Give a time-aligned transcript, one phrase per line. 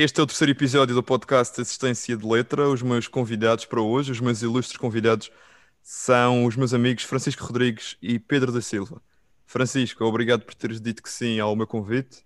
[0.00, 2.68] Este é o terceiro episódio do podcast Assistência de Letra.
[2.68, 5.28] Os meus convidados para hoje, os meus ilustres convidados,
[5.82, 9.02] são os meus amigos Francisco Rodrigues e Pedro da Silva.
[9.44, 12.24] Francisco, obrigado por teres dito que sim ao meu convite.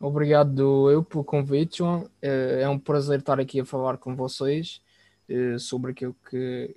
[0.00, 2.08] Obrigado eu pelo convite, João.
[2.22, 4.80] É, é um prazer estar aqui a falar com vocês
[5.28, 6.74] eh, sobre aquilo que,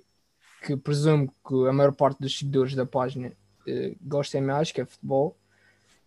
[0.60, 3.32] que presumo que a maior parte dos seguidores da página
[3.66, 5.38] eh, gostem mais, que é futebol.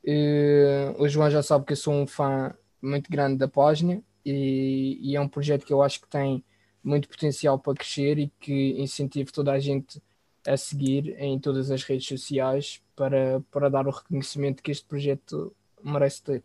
[0.05, 2.53] Eh, o João já sabe que eu sou um fã
[2.83, 6.43] muito grande da página e, e, é um projeto que eu acho que tem
[6.84, 10.02] muito potencial para crescer e que incentivo toda a gente
[10.47, 15.55] a seguir em todas as redes sociais para, para dar o reconhecimento que este projeto
[15.84, 16.44] merece ter.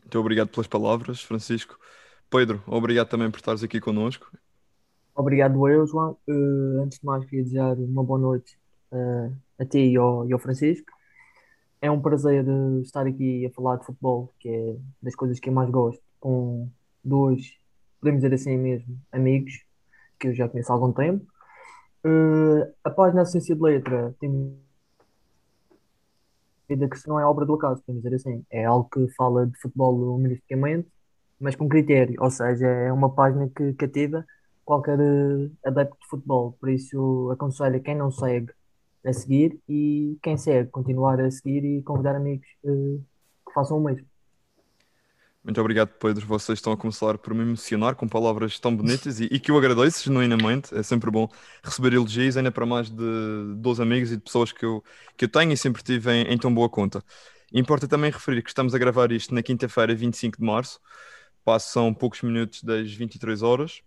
[0.00, 1.78] Muito obrigado pelas palavras, Francisco.
[2.30, 4.30] Pedro, obrigado também por estares aqui connosco.
[5.14, 6.18] Obrigado eu, João.
[6.28, 8.58] Uh, antes de mais, queria desejar uma boa noite
[8.90, 10.92] uh, a ti e ao, e ao Francisco.
[11.80, 15.48] É um prazer uh, estar aqui a falar de futebol, que é das coisas que
[15.48, 16.70] eu mais gosto, com
[17.04, 17.52] dois,
[18.00, 19.62] podemos dizer assim mesmo, amigos,
[20.18, 21.26] que eu já conheço há algum tempo.
[22.82, 24.58] a página Ciência de Letra tem
[26.66, 28.42] vida que não é obra do acaso, podemos dizer assim.
[28.50, 30.88] É algo que fala de futebol humoristicamente,
[31.38, 34.24] mas com critério, ou seja, é uma página que cativa
[34.64, 36.56] qualquer eh, adepto de futebol.
[36.58, 38.50] Por isso, aconselho a quem não segue
[39.04, 42.98] a seguir e quem segue, continuar a seguir e convidar amigos uh,
[43.46, 44.06] que façam o mesmo.
[45.44, 46.26] Muito obrigado, Pedro.
[46.26, 49.58] Vocês estão a começar por me emocionar com palavras tão bonitas e, e, que eu
[49.58, 50.74] agradeço genuinamente.
[50.74, 51.28] É sempre bom
[51.62, 54.82] receber elogios, ainda para mais de 12 amigos e de pessoas que eu,
[55.18, 57.04] que eu tenho e sempre tive em, em tão boa conta.
[57.52, 60.80] Importa também referir que estamos a gravar isto na quinta-feira, 25 de março.
[61.44, 63.82] Passam poucos minutos das 23 horas.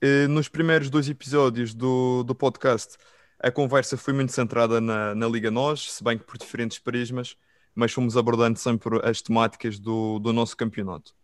[0.00, 2.96] E nos primeiros dois episódios do, do podcast,
[3.40, 7.36] a conversa foi muito centrada na, na Liga Nós, se bem que por diferentes prismas
[7.74, 11.14] mas fomos abordando sempre as temáticas do, do nosso campeonato.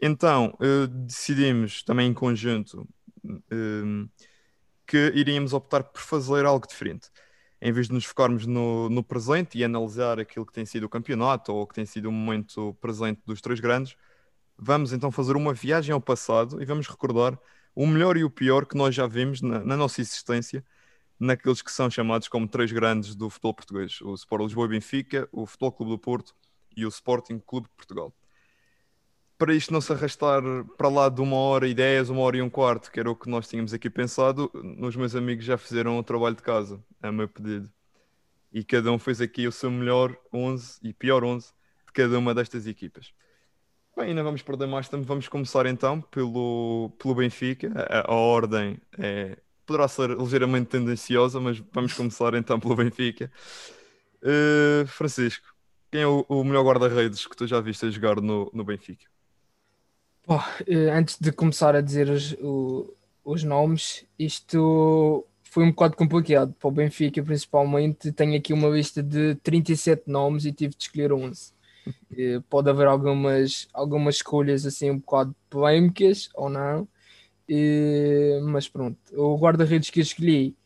[0.00, 2.88] Então, uh, decidimos também em conjunto
[3.24, 4.10] uh,
[4.86, 7.08] que iríamos optar por fazer algo diferente.
[7.60, 10.88] Em vez de nos focarmos no, no presente e analisar aquilo que tem sido o
[10.88, 13.96] campeonato ou que tem sido o momento presente dos três grandes,
[14.58, 17.38] vamos então fazer uma viagem ao passado e vamos recordar
[17.74, 20.64] o melhor e o pior que nós já vimos na, na nossa existência
[21.22, 25.28] naqueles que são chamados como três grandes do futebol português: o Sport Lisboa e Benfica,
[25.30, 26.34] o Futebol Clube do Porto
[26.76, 28.12] e o Sporting Clube de Portugal.
[29.38, 30.42] Para isto não se arrastar
[30.76, 33.16] para lá de uma hora e dez, uma hora e um quarto, que era o
[33.16, 34.50] que nós tínhamos aqui pensado,
[34.80, 37.70] os meus amigos já fizeram o trabalho de casa, a meu pedido.
[38.52, 41.48] E cada um fez aqui o seu melhor 11 e pior 11
[41.86, 43.12] de cada uma destas equipas.
[43.96, 45.04] Bem, ainda vamos perder mais tempo.
[45.04, 47.72] Vamos começar então pelo, pelo Benfica.
[47.74, 53.30] A, a ordem é poderá ser ligeiramente tendenciosa, mas vamos começar então pelo Benfica.
[54.22, 55.46] Uh, Francisco,
[55.90, 59.06] quem é o, o melhor guarda-redes que tu já viste a jogar no, no Benfica?
[60.22, 60.36] Pô,
[60.66, 66.54] eh, antes de começar a dizer os, o, os nomes, isto foi um bocado complicado
[66.54, 68.12] para o Benfica, principalmente.
[68.12, 71.52] Tenho aqui uma lista de 37 nomes e tive de escolher 11.
[72.16, 76.88] Eh, pode haver algumas, algumas escolhas assim um bocado polémicas ou não,
[78.44, 80.56] mas pronto, o guarda-redes que eu escolhi,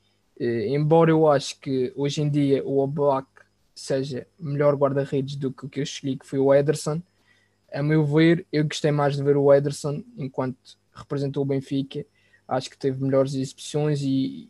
[0.41, 3.27] uh, embora eu acho que hoje em dia o Oblak
[3.75, 7.03] seja melhor guarda-redes do que o que eu escolhi, que foi o Ederson,
[7.73, 10.57] a meu ver, eu gostei mais de ver o Ederson enquanto
[10.95, 12.07] representou o Benfica.
[12.49, 14.49] Acho que teve melhores exibições e,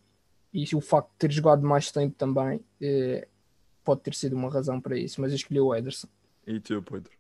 [0.53, 3.27] e o facto de ter jogado mais tempo também uh,
[3.83, 6.09] pode ter sido uma razão para isso, mas eu escolhi o Ederson.
[6.47, 7.11] E tu, Pedro?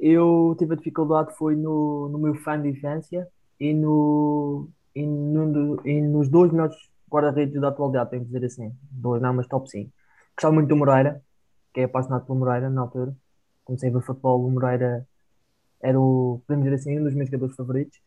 [0.00, 3.26] eu tive a dificuldade foi no, no meu fã de infância
[3.60, 6.76] e, no, e, no, e nos dois melhores
[7.10, 8.72] guarda-redes da atualidade, tenho que dizer assim.
[8.90, 9.92] Dois não, mas top 5.
[10.34, 11.22] Gostava muito do Moreira,
[11.74, 13.14] que é apaixonado pelo Moreira na altura.
[13.64, 15.06] Comecei a ver futebol, o Moreira
[15.80, 18.00] era o, podemos dizer assim, um dos meus jogadores favoritos.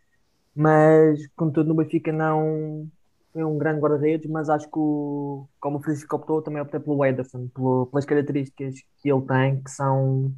[0.56, 2.88] Mas, contudo, no Benfica não
[3.32, 7.04] foi um grande guarda-redes, mas acho que, o, como o Francisco optou, também optei pelo
[7.04, 10.32] Ederson, pelo, pelas características que ele tem, que são,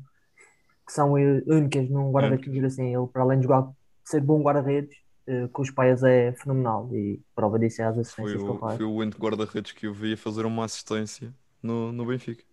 [0.85, 2.95] que são únicas num guarda-redes, assim.
[2.95, 3.69] Ele, para além de jogar,
[4.05, 5.04] ser bom guarda-redes,
[5.51, 8.77] com os pais é fenomenal e prova disso é as assistências foi o, que faz.
[8.77, 12.43] Foi o único guarda-redes que eu vi a fazer uma assistência no, no Benfica.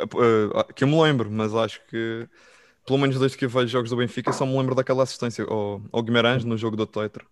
[0.00, 2.28] Uh, que eu me lembro, mas acho que
[2.86, 5.82] pelo menos desde que eu vejo jogos do Benfica só me lembro daquela assistência ao,
[5.92, 7.26] ao Guimarães no jogo do Tetra.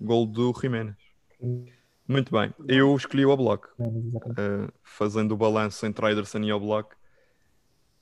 [0.00, 0.96] Gol do Jiménez.
[2.06, 6.94] Muito bem, eu escolhi o Oblak, uh, fazendo o balanço entre Ederson e Oblak.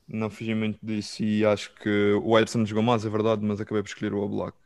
[0.07, 3.83] Não fugi muito disso e acho que o Ederson jogou mais, é verdade, mas acabei
[3.83, 4.57] por escolher o Oblak.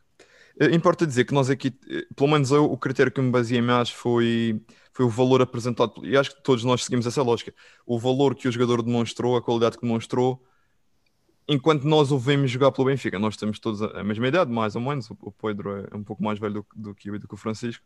[0.59, 3.61] Eh, importa dizer que nós aqui, eh, pelo menos eu, o critério que me baseei
[3.61, 4.61] mais foi,
[4.93, 7.53] foi o valor apresentado, e acho que todos nós seguimos essa lógica.
[7.85, 10.43] O valor que o jogador demonstrou, a qualidade que demonstrou,
[11.47, 14.81] enquanto nós o vemos jogar pelo Benfica, nós temos todos a, mesma idade, mais ou
[14.81, 15.09] menos.
[15.09, 17.33] O, o Pedro é um pouco mais velho do, do que eu e do que
[17.33, 17.83] o Francisco.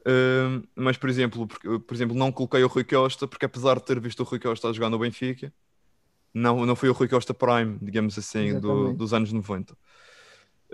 [0.00, 3.84] Uh, mas, por exemplo, por, por, exemplo, não coloquei o Rui Costa porque, apesar de
[3.86, 5.52] ter visto o Rui Costa a jogar no Benfica,
[6.32, 9.74] não, não foi o Rui Costa Prime, digamos assim, do, dos anos 90.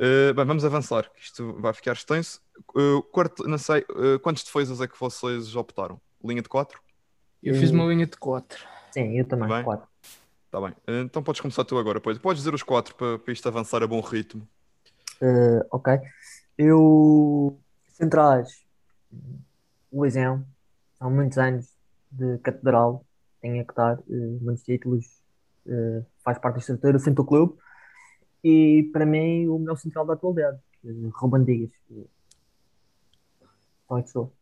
[0.01, 2.41] Uh, bem, vamos avançar, isto vai ficar extenso.
[2.75, 6.01] Uh, quarto, não sei, uh, quantos defesas é que vocês optaram?
[6.25, 6.81] Linha de 4?
[7.43, 8.65] Eu fiz uma linha de 4.
[8.93, 9.89] Sim, eu também, tá 4.
[10.47, 10.75] Está bem,
[11.05, 12.17] então podes começar tu agora, pois.
[12.17, 14.49] Podes dizer os 4 para, para isto avançar a bom ritmo.
[15.71, 15.99] ok.
[16.57, 17.61] Eu.
[17.93, 18.65] Centrais,
[19.93, 20.47] Luizão,
[20.99, 21.67] há muitos anos
[22.11, 23.05] de catedral,
[23.43, 23.99] tem a que dar
[24.41, 25.21] muitos títulos,
[26.25, 27.59] faz parte da estrutura, sente o clube
[28.45, 30.59] e para mim o melhor central da atualidade,
[31.15, 31.71] Ruben Dias.
[33.85, 34.33] Então, sou.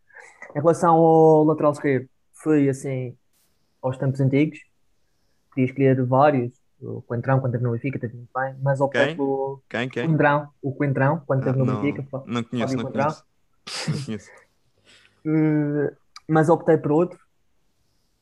[0.55, 3.17] Em relação ao lateral esquerdo, foi assim
[3.83, 4.59] aos tempos antigos.
[5.51, 6.53] Podia escolher vários.
[6.81, 9.17] O Coentrão, quando teve no Benfica, teve muito bem, mas optei Quem?
[9.17, 9.89] pelo Quem?
[9.89, 10.07] Quem?
[10.09, 12.07] Coentrão, o Coentrão, quando Ah, teve no não, Benfica.
[12.25, 13.11] não conheço, Fábio não Coentrão.
[13.11, 13.25] conheço.
[13.89, 14.31] Não conheço.
[15.25, 15.89] Hum,
[16.29, 17.19] mas optei por outro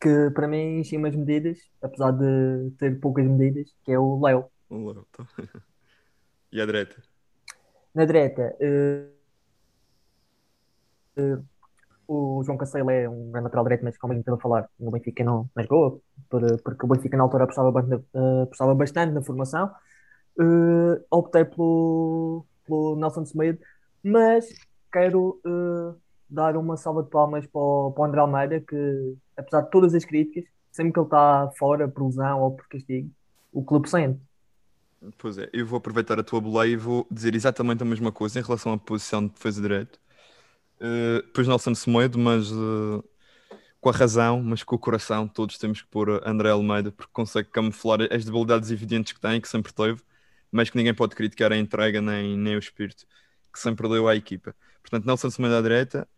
[0.00, 4.44] que para mim enchia umas medidas, apesar de ter poucas medidas, que é o Léo.
[4.70, 5.26] O Léo, tá.
[6.52, 7.02] E a direita?
[7.94, 9.06] Na direita, eh,
[11.16, 11.38] eh,
[12.08, 14.90] o João Cancelo é um grande lateral direito, mas como a gente a falar, no
[14.92, 17.70] Benfica não, jogou, por- porque o Benfica na altura apostava
[18.14, 19.70] eh, apostava bastante na formação.
[20.40, 23.60] Eh, optei pelo, pelo Nelson Semedo,
[24.04, 24.46] mas
[24.92, 25.40] quero
[26.28, 29.94] dar uma salva de palmas para o, para o André Almeida, que apesar de todas
[29.94, 33.10] as críticas, sempre que ele está fora por lesão ou por castigo,
[33.52, 34.20] o clube sente.
[35.18, 38.38] Pois é, eu vou aproveitar a tua boleia e vou dizer exatamente a mesma coisa
[38.38, 40.00] em relação à posição de defesa direito.
[40.80, 43.04] Uh, pois Nelson Semedo, mas uh,
[43.80, 47.48] com a razão, mas com o coração, todos temos que pôr André Almeida porque consegue
[47.50, 50.02] camuflar as debilidades evidentes que tem, que sempre teve,
[50.50, 53.06] mas que ninguém pode criticar a entrega nem, nem o espírito
[53.52, 54.54] que sempre deu à equipa.
[54.82, 56.08] Portanto, Nelson Semedo à direita,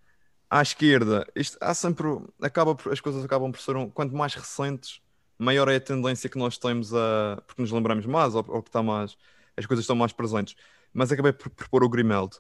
[0.51, 2.07] à esquerda, isto, há sempre,
[2.41, 5.01] acaba as coisas acabam por ser, um, quanto mais recentes,
[5.39, 7.43] maior é a tendência que nós temos a.
[7.47, 9.17] porque nos lembramos mais, ou, ou que está mais.
[9.57, 10.57] as coisas estão mais presentes.
[10.93, 12.37] Mas acabei por, por pôr o Grimaldo,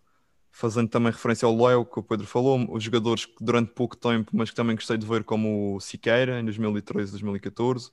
[0.50, 4.30] fazendo também referência ao Léo, que o Pedro falou, os jogadores que durante pouco tempo,
[4.34, 7.90] mas que também gostei de ver, como o Siqueira, em 2013, 2014.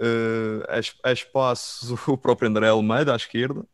[0.00, 0.62] Uh,
[1.02, 3.66] a espaços o próprio André Almeida à esquerda.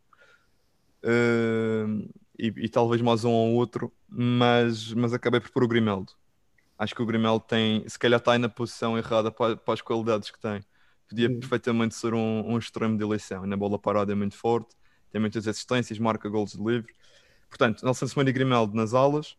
[1.04, 2.08] Uh,
[2.38, 6.12] e, e talvez mais um ou outro, mas, mas acabei por pôr o Grimaldo.
[6.78, 9.80] Acho que o Grimaldo tem, se calhar está aí na posição errada para, para as
[9.80, 10.60] qualidades que tem.
[11.08, 11.38] Podia Sim.
[11.40, 13.44] perfeitamente ser um, um extremo de eleição.
[13.44, 14.74] E na bola parada é muito forte,
[15.12, 16.92] tem muitas assistências, marca golos de livre.
[17.48, 19.36] Portanto, Nelson Semedo e Grimaldo nas alas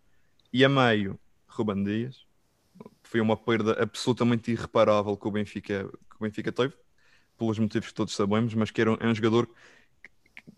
[0.53, 2.25] e a meio, Ruben Dias.
[3.03, 6.73] Foi uma perda absolutamente irreparável que o Benfica, que o Benfica teve,
[7.37, 9.53] pelos motivos que todos sabemos, mas que era um, é um jogador que,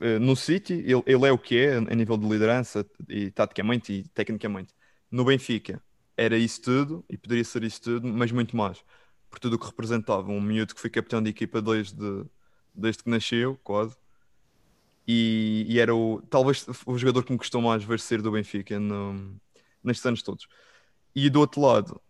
[0.01, 3.93] eh, no City, ele, ele é o que é a nível de liderança e taticamente
[3.93, 4.73] e tecnicamente.
[5.11, 5.81] No Benfica,
[6.17, 8.83] era isso tudo e poderia ser isso tudo, mas muito mais.
[9.29, 10.31] Por tudo o que representava.
[10.31, 12.25] Um miúdo que foi capitão de equipa desde,
[12.73, 13.95] desde que nasceu, quase.
[15.07, 18.79] E, e era o, talvez o jogador que me custou mais ver ser do Benfica
[18.79, 19.39] no,
[19.83, 20.47] nestes anos todos.
[21.15, 22.01] E do outro lado,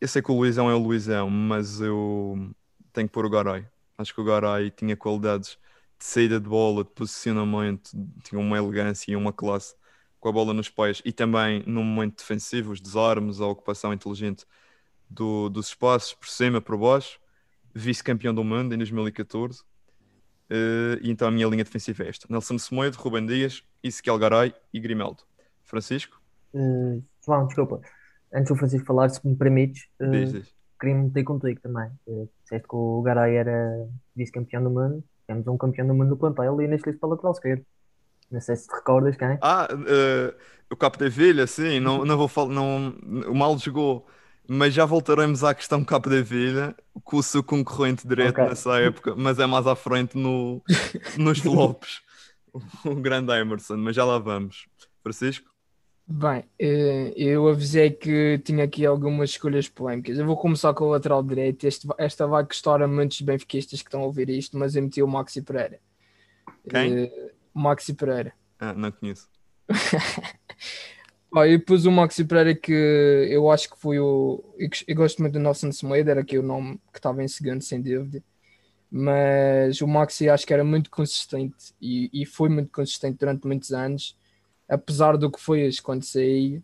[0.00, 2.50] eu sei que o Luizão é o Luizão, mas eu
[2.92, 3.66] tenho que pôr o Garay.
[3.98, 5.58] Acho que o Garay tinha qualidades
[5.98, 7.90] de saída de bola, de posicionamento,
[8.22, 9.74] tinha uma elegância e uma classe
[10.24, 14.46] com a bola nos pés e também no momento defensivo, os desarmes, a ocupação inteligente
[15.08, 17.20] do- dos espaços, por cima, por baixo.
[17.74, 19.62] Vice-campeão do mundo em 2014.
[20.48, 24.54] Eh, e então a minha linha defensiva é esta: Nelson Semedo, Rubem Dias, Ezequiel Garay
[24.72, 25.22] e Grimaldo.
[25.62, 26.18] Francisco,
[26.54, 27.80] Eh, João, desculpa,
[28.32, 30.54] antes do Francisco falar, se me permites, eh, diz, diz.
[30.80, 31.90] queria me meter contigo também.
[32.08, 36.16] Eh, disseste que o Garay era vice-campeão do mundo, temos um campeão do mundo no
[36.16, 37.66] plantel e neste lista para lateral esquerdo.
[38.30, 39.38] Não sei se te recordas quem?
[39.40, 40.34] Ah, eh,
[40.70, 42.90] o Capo de Vilha, sim, não, não vou falar, não,
[43.28, 44.06] o mal jogou,
[44.48, 48.44] mas já voltaremos à questão Capo de Vilha, com o seu concorrente direto Ok.
[48.44, 50.62] nessa época, mas é mais à frente no,
[51.18, 52.02] nos flops,
[52.84, 54.66] o grande Emerson, mas já lá vamos.
[55.02, 55.52] Francisco?
[56.06, 60.18] Bem, eh, eu avisei que tinha aqui algumas escolhas polémicas.
[60.18, 61.64] Eu vou começar com o lateral direito.
[61.66, 65.02] Este, esta vai custar a muitos benfiquistas que estão a ouvir isto, mas eu meti
[65.02, 65.80] o Maxi Pereira.
[66.68, 67.04] Quem?
[67.04, 68.34] Eh, Maxi Pereira.
[68.58, 69.28] Ah, não conheço.
[71.32, 74.44] Ó, eu pus o Maxi Pereira que eu acho que foi o.
[74.58, 77.62] Eu, eu gosto muito do Nelson Semedo, era aqui o nome que estava em segundo,
[77.62, 78.22] sem dúvida.
[78.90, 83.72] Mas o Maxi acho que era muito consistente e, e foi muito consistente durante muitos
[83.72, 84.16] anos,
[84.68, 86.62] apesar do que foi quando saí.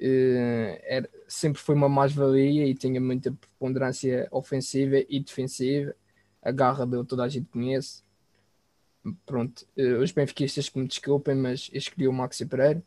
[0.00, 5.94] eh, era- sempre foi uma mais-valia e tinha muita preponderância ofensiva e defensiva.
[6.42, 8.02] A garra dele toda a gente conhece.
[9.26, 12.82] Pronto, eh, os benfiquistas que me desculpem, mas escolhi o Maxi Pereira.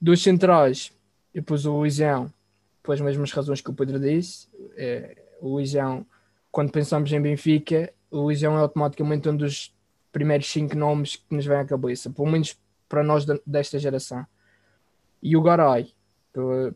[0.00, 0.92] Dos centrais,
[1.34, 2.32] eu pus o Luizão,
[2.82, 4.48] pelas mesmas razões que o Pedro disse.
[4.76, 6.04] É, o Luizão,
[6.50, 9.74] quando pensamos em Benfica, o Luizão é automaticamente um dos
[10.10, 12.58] primeiros cinco nomes que nos vem à cabeça, pelo menos
[12.88, 14.26] para nós desta geração.
[15.22, 15.94] E o Garay,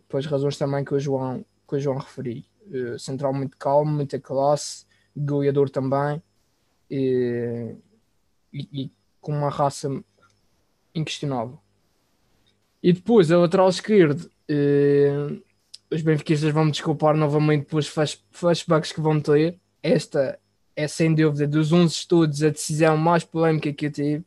[0.08, 2.46] pelas razões também que o João, que o João referi.
[2.68, 6.20] Uh, central muito calmo, muita classe, goleador também,
[6.90, 7.74] e,
[8.52, 9.88] e, e, com uma raça
[10.94, 11.58] inquestionável.
[12.82, 15.42] E depois, a lateral esquerdo, uh,
[15.90, 17.88] os benfiquistas vão me desculpar novamente pelos
[18.30, 19.58] flashbacks que vão ter.
[19.82, 20.38] Esta
[20.74, 24.24] é sem dúvida dos 11 estudos a decisão mais polémica que eu tive,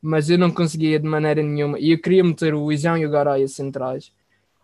[0.00, 1.78] mas eu não conseguia de maneira nenhuma.
[1.78, 4.12] E eu queria meter o Luizão e o Garay centrais,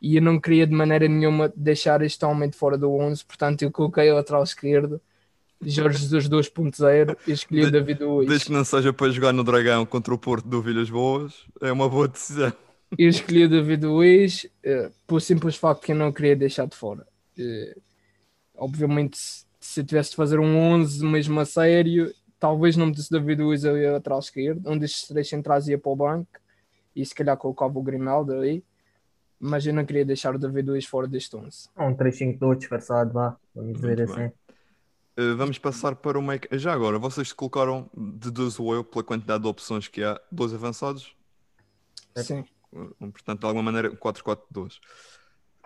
[0.00, 3.62] e eu não queria de maneira nenhuma deixar este homem de fora do 11, portanto
[3.62, 5.00] eu coloquei o lateral esquerdo.
[5.62, 8.28] Jorge Jesus 2.0 e escolhi o David Luiz.
[8.28, 11.72] Desde que não seja para jogar no Dragão contra o Porto do Vilhas Boas, é
[11.72, 12.52] uma boa decisão.
[12.98, 16.76] Eu escolhi o David Luiz uh, por simples facto que eu não queria deixar de
[16.76, 17.06] fora.
[17.38, 17.80] Uh,
[18.56, 19.18] obviamente,
[19.58, 23.64] se eu tivesse de fazer um 11 mesmo a sério, talvez não metesse David Luiz
[23.64, 26.28] ali atrás esquerdo, um destes três centrais ia para o banco
[26.94, 28.62] e se calhar colocava o Grimaldo ali,
[29.40, 31.68] mas eu não queria deixar o David Luiz fora deste 11.
[31.76, 34.32] Um 3-5-2 disfarçado, vá, vamos dizer Muito assim.
[35.16, 36.48] Uh, vamos passar para o make.
[36.58, 41.14] Já agora, vocês colocaram, deduzo eu, pela quantidade de opções que há, dois avançados?
[42.16, 42.44] Sim.
[42.98, 44.80] Portanto, de alguma maneira, 4-4-2.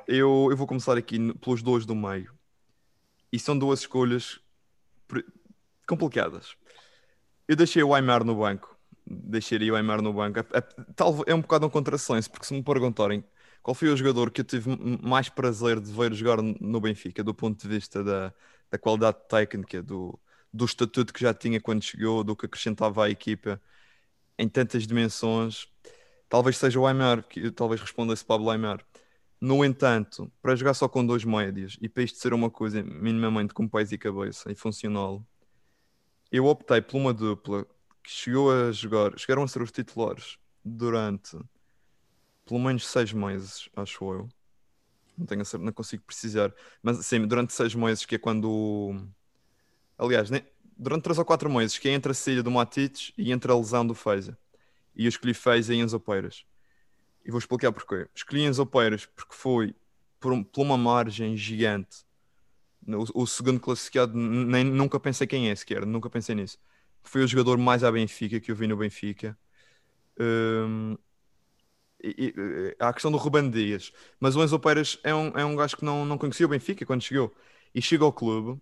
[0.07, 2.33] Eu, eu vou começar aqui pelos dois do meio.
[3.33, 4.41] E são duas escolhas
[5.87, 6.55] complicadas.
[7.47, 8.79] Eu deixei o Aymar no banco.
[9.07, 10.39] Deixaria o Aymar no banco.
[10.39, 10.61] É, é,
[10.95, 13.25] tal, é um bocado um contrassenso, porque se me perguntarem
[13.63, 14.71] qual foi o jogador que eu tive
[15.03, 18.33] mais prazer de ver jogar no Benfica, do ponto de vista da,
[18.71, 20.19] da qualidade técnica, do,
[20.53, 23.61] do estatuto que já tinha quando chegou, do que acrescentava à equipa
[24.39, 25.67] em tantas dimensões,
[26.29, 28.85] talvez seja o Aymar, que talvez responda-se Pablo Aymar.
[29.41, 33.55] No entanto, para jogar só com dois médios e para isto ser uma coisa minimamente
[33.55, 35.25] com pés e cabeça e funcional,
[36.31, 37.65] eu optei por uma dupla
[38.03, 41.39] que chegou a jogar, chegaram a ser os titulares durante
[42.49, 44.29] pelo menos seis meses, acho eu.
[45.17, 46.53] Não tenho a não consigo precisar,
[46.83, 48.97] mas sim, durante seis meses, que é quando.
[49.99, 50.31] Aliás,
[50.77, 53.55] durante três ou quatro meses, que é entre a saída do Matites e entre a
[53.55, 54.39] lesão do Feiza.
[54.97, 56.45] E eu escolhi Feiza e Enzo Peiras.
[57.25, 58.09] E vou explicar porquê.
[58.15, 59.75] Escolhi Enzo Peiras porque foi
[60.19, 62.07] por, um, por uma margem gigante.
[62.87, 66.59] O, o, segundo classificado, nem, nunca pensei quem é sequer, nunca pensei nisso.
[67.03, 69.37] Foi o jogador mais à Benfica que eu vi no Benfica.
[70.19, 70.97] Um,
[72.03, 75.45] e, e, há a questão do Ruben Dias, mas o Enzo Peiras é um, é
[75.45, 77.35] um gajo que não, não conhecia o Benfica quando chegou
[77.75, 78.61] e chega ao clube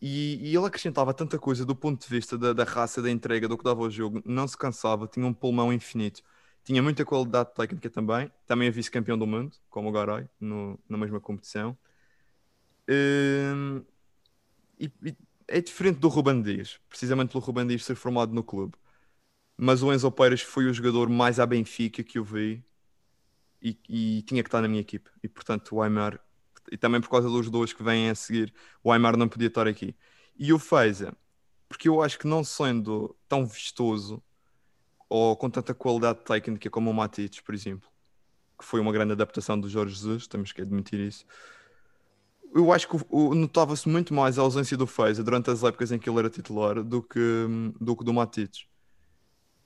[0.00, 3.48] e, e, ele acrescentava tanta coisa do ponto de vista da, da raça, da entrega,
[3.48, 6.22] do que dava ao jogo, não se cansava, tinha um pulmão infinito
[6.64, 8.30] tinha muita qualidade técnica também.
[8.46, 11.76] Também é vice-campeão do mundo, como o Garay, no, na mesma competição.
[12.88, 13.84] Um,
[14.78, 15.16] e, e,
[15.48, 18.74] é diferente do Ruben Dias, precisamente pelo Ruben Dias ser formado no clube.
[19.62, 22.64] Mas o Enzo Peiras foi o jogador mais à Benfica que eu vi
[23.60, 25.10] e, e tinha que estar na minha equipe.
[25.22, 26.18] E portanto, o Aymar,
[26.72, 29.68] e também por causa dos dois que vêm a seguir, o Aymar não podia estar
[29.68, 29.94] aqui.
[30.38, 31.14] E o Feiza,
[31.68, 34.22] porque eu acho que não sendo tão vistoso
[35.10, 37.86] ou com tanta qualidade técnica como o Matites, por exemplo,
[38.58, 41.26] que foi uma grande adaptação do Jorge Jesus, temos que admitir isso.
[42.54, 42.96] Eu acho que
[43.36, 46.82] notava-se muito mais a ausência do Feiza durante as épocas em que ele era titular
[46.82, 47.46] do que
[47.78, 48.70] do, que do Matites.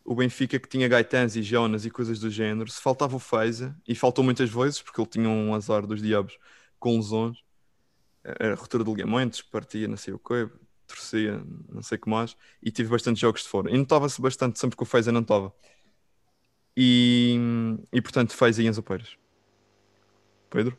[0.04, 3.74] O Benfica que tinha Gaetans e Jonas e coisas do género, se faltava o Feiza,
[3.88, 6.38] e faltou muitas vezes porque ele tinha um azar dos diabos
[6.78, 7.38] com lesões,
[8.22, 10.48] era ruptura de ligamentos, partia, não sei o que,
[10.86, 13.70] torcia, não sei o que mais, e tive bastante jogos de fora.
[13.70, 15.52] E notava-se bastante sempre que o Feza não estava.
[16.76, 17.38] E,
[17.92, 19.16] e portanto, fez aí Enzo Peiras.
[20.50, 20.78] Pedro?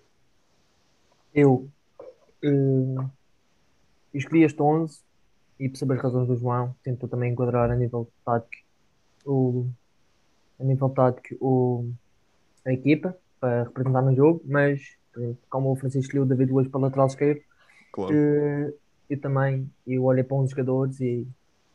[1.34, 1.70] Eu
[2.44, 3.12] uh,
[4.14, 5.00] escolhi este 11
[5.60, 8.65] e saber as razões do João, tento também enquadrar a nível tático
[9.26, 9.68] o,
[10.60, 11.90] a nível tático o,
[12.66, 14.82] a equipa para representar no jogo, mas
[15.50, 17.42] como o Francisco escolheu o David Luiz para lateral esquerdo,
[17.92, 18.14] claro.
[18.14, 21.28] eu também eu olhei para uns jogadores e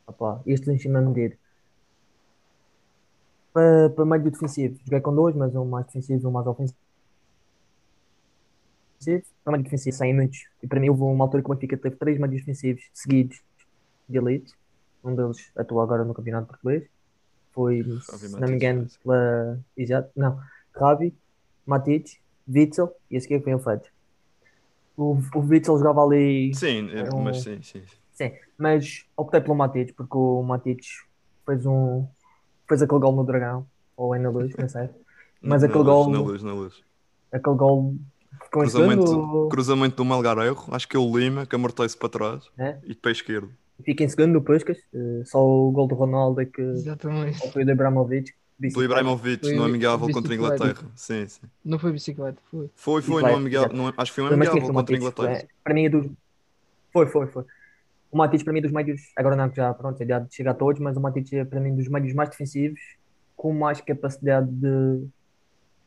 [0.06, 1.36] opa, este em cima medida.
[3.52, 6.78] Para, para meio defensivo, joguei com dois, mas um mais defensivo e um mais ofensivo.
[9.42, 10.46] Para meio defensivo, sem muitos.
[10.62, 13.40] E para mim, houve uma altura que o Benfica teve três meios defensivos seguidos
[14.08, 14.52] de elite.
[15.02, 16.86] Um deles atua agora no Campeonato Português.
[17.60, 19.60] Foi, se não me engano, pela.
[19.76, 20.38] Exato, não.
[20.74, 21.14] Rabi,
[21.66, 23.92] Matites, Witzel e a seguir foi o Fletcher
[25.00, 26.54] o, o Witzel jogava ali.
[26.54, 27.22] Sim, um...
[27.22, 27.82] mas sim, sim.
[28.12, 30.88] Sim, mas optei pelo Matites, porque o Matites
[31.46, 32.06] fez um.
[32.68, 34.88] fez aquele gol no Dragão, ou é na luz, não sei.
[35.42, 36.82] Mas Na- aquele na gol- Na luz, na luz.
[37.32, 37.94] Aquele gol
[38.50, 42.78] Cruzamento, cruzamento do Melgarejo, acho que é o Lima, que amortece para trás É?
[42.84, 43.50] e de pé esquerdo.
[43.84, 44.78] Fica em segundo no Puskas.
[44.94, 47.38] eh, Só o gol do Ronaldo é que Exatamente.
[47.38, 48.32] só foi do Ibrahimovic.
[48.58, 50.84] Do Ibrahimovic Foi no amigável visto contra a Inglaterra.
[50.94, 51.40] Sim, sim.
[51.64, 52.68] Não foi bicicleta, foi.
[52.74, 53.76] Foi, foi, no amigável, exato.
[53.76, 54.98] no- acho que foi um amigável contra a.
[54.98, 55.32] Inglaterra.
[55.32, 56.06] é, Para mim é dos.
[56.92, 57.44] Foi, foi, foi.
[58.12, 59.00] O Matites para mim é dos médios.
[59.16, 61.74] Agora não, que já pronto, já chega a todos, mas o Matites é para mim
[61.74, 62.78] dos médios mais defensivos,
[63.36, 65.06] com mais capacidade de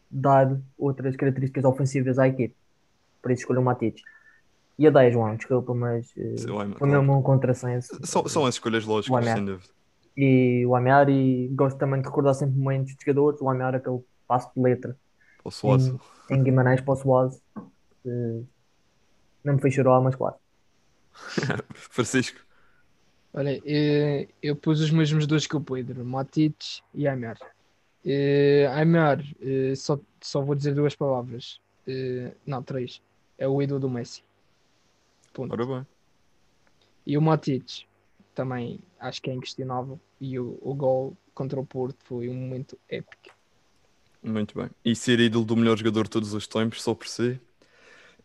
[0.10, 2.56] dar outras características ofensivas à equipe.
[3.22, 4.02] Por isso escolho o Matites.
[4.78, 8.00] E a 10, João, desculpa, mas Aymar, foi mesmo um contrassenso.
[8.04, 9.70] São, são as escolhas lógicas, sem dúvida.
[10.16, 13.42] E o Amear, e gosto também de recordar sempre momentos de jogadores.
[13.42, 14.98] O Amear, aquele passo de letra
[15.44, 16.00] O Suazo.
[16.30, 17.30] em Guimarães para o
[18.06, 18.42] eh,
[19.44, 20.36] Não me fez chorar, mas claro.
[21.74, 22.40] Francisco,
[23.34, 27.06] Olha, eh, eu pus os mesmos dois que o Pedro, Matites e.
[28.06, 31.60] Eh, Aymar, eh, só, só vou dizer duas palavras.
[31.88, 33.02] Eh, não, três.
[33.38, 34.24] É o ídolo do Messi.
[35.34, 35.52] Ponto.
[35.52, 35.88] ora bem.
[37.06, 37.86] E o Matites
[38.34, 40.00] também acho que é inquestionável.
[40.22, 43.36] E o, o gol contra o Porto foi um momento épico.
[44.22, 44.70] Muito bem.
[44.86, 47.40] E ser ídolo do melhor jogador de todos os tempos, só por si.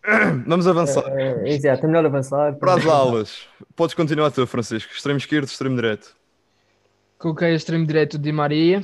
[0.46, 1.04] Vamos avançar.
[1.18, 2.54] É, exato, é melhor avançar.
[2.56, 3.48] Para as aulas.
[3.74, 4.92] Podes continuar tu, Francisco.
[4.92, 6.16] Extremo esquerdo, extremo direito.
[7.18, 8.80] Coloquei extremo direito de Maria,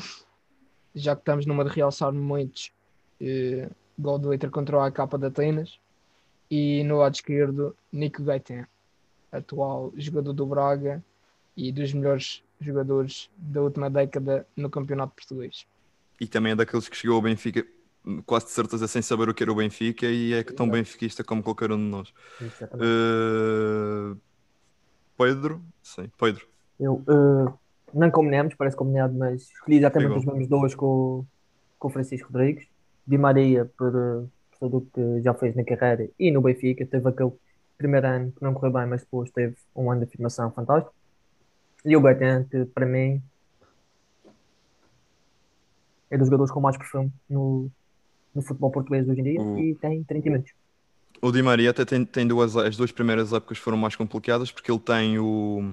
[0.93, 2.73] já que estamos numa de realçar momentos.
[3.21, 5.79] Eh, gol do Inter contra o AK de Atenas.
[6.57, 8.65] E no lado esquerdo, Nico Gaetan,
[9.33, 11.03] atual jogador do Braga
[11.57, 15.67] e dos melhores jogadores da última década no campeonato português.
[16.21, 17.67] E também é daqueles que chegou ao Benfica
[18.25, 21.25] quase de certeza sem saber o que era o Benfica e é que tão benfiquista
[21.25, 22.15] como qualquer um de nós.
[22.73, 24.17] Uh,
[25.19, 25.61] Pedro?
[25.83, 26.47] Sim, Pedro.
[26.79, 27.53] Eu, eh,
[27.93, 30.21] não combinamos, parece combinado, mas escolhi exatamente Igual.
[30.21, 31.27] os mesmos dois com, o-
[31.81, 32.69] com o Francisco Rodrigues.
[33.05, 36.87] Di Maria, por, eh, por tudo o que já fez na carreira e no Benfica.
[36.87, 37.33] Teve aquele
[37.77, 40.95] primeiro ano que não correu bem, mas depois teve um ano de afirmação fantástico.
[41.85, 43.23] E o Gaetan, que para mim
[46.11, 47.71] é dos jogadores com mais perfume no,
[48.35, 50.53] no futebol português hoje em dia O- e tem 30 minutos.
[51.21, 54.71] O Di Maria até tem, tem duas, as duas primeiras épocas foram mais complicadas porque
[54.71, 55.73] ele tem o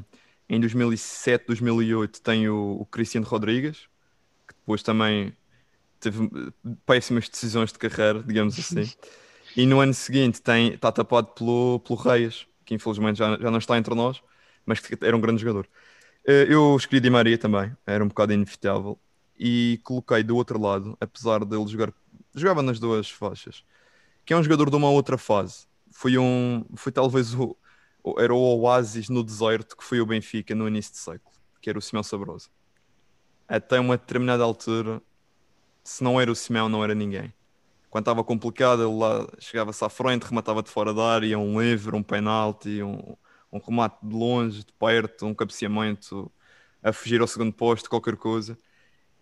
[0.49, 3.87] em 2007, 2008 tem o, o Cristiano Rodrigues
[4.47, 5.33] que depois também
[6.01, 8.91] teve eh, péssimas decisões de carreira, digamos assim.
[9.55, 13.59] E no ano seguinte tem, está tapado pelo, pelo Reis, que infelizmente já, já não
[13.59, 14.21] está entre nós,
[14.65, 15.67] mas que era um grande jogador.
[16.27, 18.99] Eh, Eu escolhi Di Maria também, era um bocado inevitável.
[19.39, 21.93] E coloquei do outro lado, apesar dele jogar,
[22.35, 23.63] jogava nas duas faixas,
[24.25, 25.67] que é um jogador de uma outra fase.
[25.91, 27.57] Foi um, foi talvez o,
[28.19, 31.79] era o oásis no deserto que foi o Benfica no início de século, que era
[31.79, 32.49] o Simão Sabrosa.
[33.47, 35.01] Até uma determinada altura,
[35.83, 37.33] se não era o Simão, não era ninguém.
[37.89, 41.95] Quando estava complicado, ele lá chegava-se à frente, rematava de fora da área, um livre,
[41.95, 43.15] um penalti, um,
[43.51, 46.31] um remate de longe, de perto, um cabeceamento
[46.83, 48.57] a fugir ao segundo posto, qualquer coisa.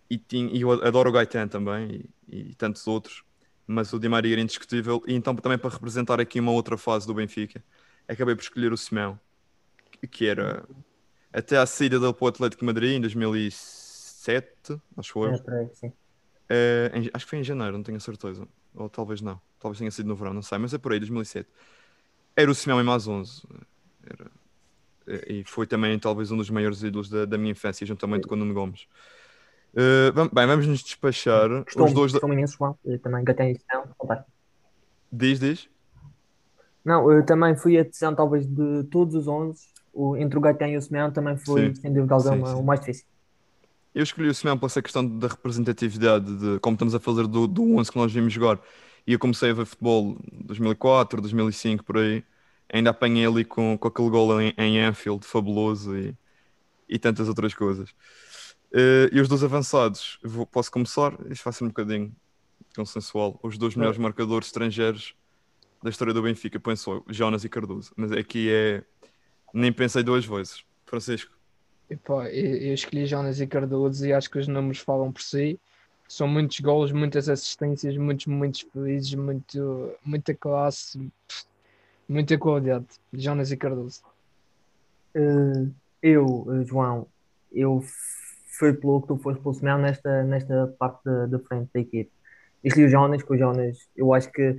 [0.08, 3.22] E, tinha, e eu adoro o Gaetan também e, e tantos outros
[3.66, 5.00] mas o Di Maria era indiscutível.
[5.06, 7.62] E então, também para representar aqui uma outra fase do Benfica,
[8.08, 9.18] acabei por escolher o Simão,
[10.10, 10.66] que- era
[11.32, 15.30] até à saída dele para o Atlético de Madrid em 2007, acho que foi.
[15.32, 15.40] É,
[16.52, 18.46] Eh, em- acho que foi em janeiro, não tenho a certeza.
[18.74, 19.40] Ou talvez não.
[19.60, 21.48] Talvez tenha sido no verão, não sei, mas é por aí, 2007.
[22.36, 23.42] Era o Simão em mais 11.
[24.04, 24.26] Era-
[25.06, 28.34] eh, E foi também talvez um dos maiores ídolos da, da minha infância, juntamente com
[28.34, 28.86] o Nuno Gomes.
[30.12, 31.48] Vam- bem, vamos nos despachar.
[31.50, 32.12] Os Gostou-me, dois.
[32.12, 32.76] da- gostou-me imenso, João.
[32.84, 34.30] Eu também e Simão, fantástico.
[35.12, 35.68] Diz, diz.
[36.84, 40.68] Não, eu também fui a decisão, talvez, de todos os 11, o, entre o Gaetan
[40.68, 41.74] e o Simeão, também foi, Sim.
[41.74, 43.04] sem dúvida alguma, o mais difícil.
[43.94, 47.46] Eu escolhi o Simeão por essa questão da representatividade, de como estamos a fazer do,
[47.46, 48.60] do 11 que nós vimos jogar.
[49.06, 52.22] E eu comecei a ver futebol em 2004, 2005, por aí.
[52.72, 56.14] Ainda apanhei ali com, com aquele gol em, em Anfield, fabuloso, e,
[56.88, 57.94] e tantas outras coisas.
[58.72, 61.14] Eh, e os dois avançados, vou- posso começar?
[61.30, 62.14] Isto vai ser um bocadinho
[62.76, 63.40] consensual.
[63.42, 65.14] Os dois melhores marcadores estrangeiros
[65.82, 67.92] da história do Benfica, penso eu, Jonas e Cardoso.
[67.96, 68.84] Mas aqui é.
[69.54, 70.64] Nem pensei duas vezes.
[70.86, 71.32] Francisco.
[71.90, 75.58] Epá, eu, escolhi Jonas e Cardoso e acho que os números falam por si.
[76.08, 81.10] São muitos golos, muitas assistências, muitos momentos felizes, muito, muita classe,
[82.08, 82.86] muita qualidade.
[83.12, 84.02] Jonas e Cardoso.
[85.14, 85.66] Eh,
[86.00, 87.08] eu, eh, João,
[87.52, 87.82] eu
[88.46, 92.12] fui pelo que tu foste pelo Simeão nesta, nesta parte da, frente da equipe.
[92.62, 94.56] Escolhi o Jonas, que o Jonas, eu acho que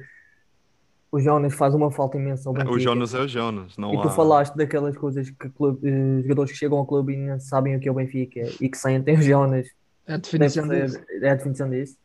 [1.12, 2.80] o Jonas faz uma falta imensa ao O Benfica.
[2.80, 4.12] Jonas é o Jonas, não E tu há.
[4.12, 7.80] falaste daquelas coisas que clube- eh, jogadores que chegam ao clube e não sabem o
[7.80, 9.68] que é o Benfica e que sentem o Jonas.
[10.08, 11.00] A Deve definição ser disso.
[11.22, 11.98] é a definição disso.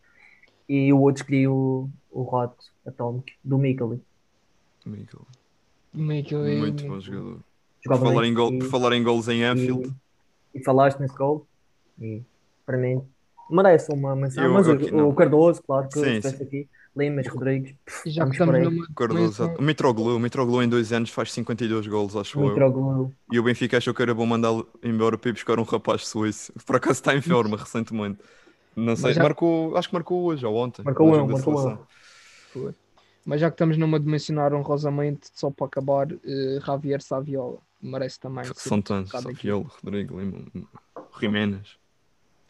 [0.69, 4.01] E o outro escolhi o, o Roto Atomic do Mikali.
[5.95, 7.35] Michael e- Muito bom jogador.
[7.35, 9.95] Por Jogava falar, em gol, por falar em gols em Anfield,
[10.53, 11.47] e, e falaste nesse gol.
[12.01, 12.23] E
[12.65, 13.01] para mim
[13.49, 14.43] merece uma menção.
[14.45, 15.09] Eu- Mas o, aqui não.
[15.09, 16.69] o Cardoso, claro, que Sim, eu estivesse aqui.
[16.97, 17.75] Limas, Rodrigues.
[18.07, 18.75] E já vamos por estamos aí.
[18.77, 22.49] numa Cardoso, dimensão- o Mitroglou, o Mitroglou em dois anos faz 52 gols, acho eu.
[22.49, 23.13] Mitroglou.
[23.31, 26.53] E o Benfica achou que era bom mandá-lo embora para ir buscar um rapaz suíço.
[26.67, 28.19] Por acaso está em forma recentemente.
[28.75, 30.83] Não sei, já- marcou, acho que marcou hoje ou ontem.
[30.85, 31.87] Marcou um, da marcou.
[32.53, 32.75] Foi.
[33.25, 38.21] Mas já que estamos numa de mencionar honrosamente, só para acabar, eh, Javier Saviola merece
[38.21, 39.37] também ser São tantos, colocado aqui.
[39.37, 40.39] Safiel, Rodrigo Lima,
[41.21, 41.77] Jiménez,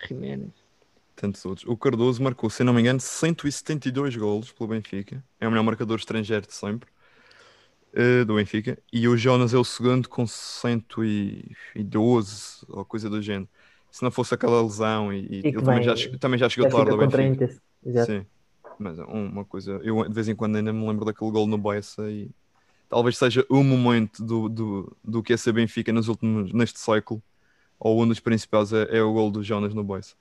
[0.07, 0.51] Jiménez.
[1.17, 1.67] Tantos outros.
[1.69, 5.25] O Cardoso marcou, se não me engano, 172 golos pelo Benfica.
[5.41, 6.89] É o melhor marcador estrangeiro de sempre.
[7.93, 8.79] eh, do Benfica.
[8.93, 13.49] E o Jonas é o segundo com 112 ou coisa do género.
[13.91, 16.91] Se não fosse aquela lesão e, e ele também, já, também já chegou Já tarde
[16.91, 17.37] ao Benfica.
[17.39, 17.63] 30.
[17.85, 18.13] Exato.
[18.13, 18.27] Sim,
[18.79, 21.59] mas é uma coisa, eu de vez em quando ainda me lembro daquele gol no
[21.59, 22.31] Barça e
[22.89, 27.23] talvez seja o momento do, do, do que é ser Benfica nos últimos, neste século,
[27.79, 30.15] ou um dos principais é, é o gol do Jonas no Barça.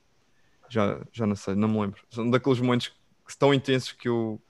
[0.68, 2.00] Já, já não sei, não me lembro.
[2.10, 2.94] São daqueles momentos que
[3.30, 4.40] estão intensos que eu,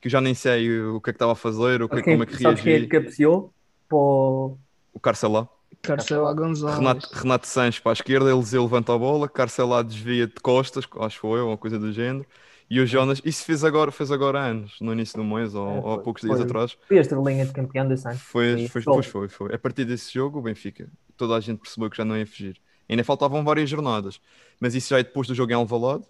[0.00, 2.04] que eu já nem sei o que é que estava a fazer, o que, Sabes
[2.04, 2.88] como quem, é que sabes quem é reagi.
[2.88, 3.52] que cabeceou?
[3.88, 4.58] Para o-
[4.92, 5.48] O Carcelá.
[5.82, 6.78] Carcela Gonzalez.
[6.78, 11.16] Renato, Renato Sanches para a esquerda, ele levanta a bola, Carcelá desvia de costas, acho
[11.16, 12.24] que foi, ou uma coisa do género.
[12.70, 15.72] E o Jonas, isso fez agora, fez agora anos, no início do mês, ou, É,
[15.80, 16.78] ou há foi- poucos dias foi- atrás.
[16.88, 18.18] Foi a estrelinha de campeão desse ano.
[18.18, 19.54] Foi, foi, foi, foi.
[19.54, 22.58] A partir desse jogo, o Benfica, toda a gente percebeu que já não ia fugir.
[22.88, 24.20] Ainda faltavam várias jornadas,
[24.60, 26.04] mas isso já é depois do jogo em Alvalade.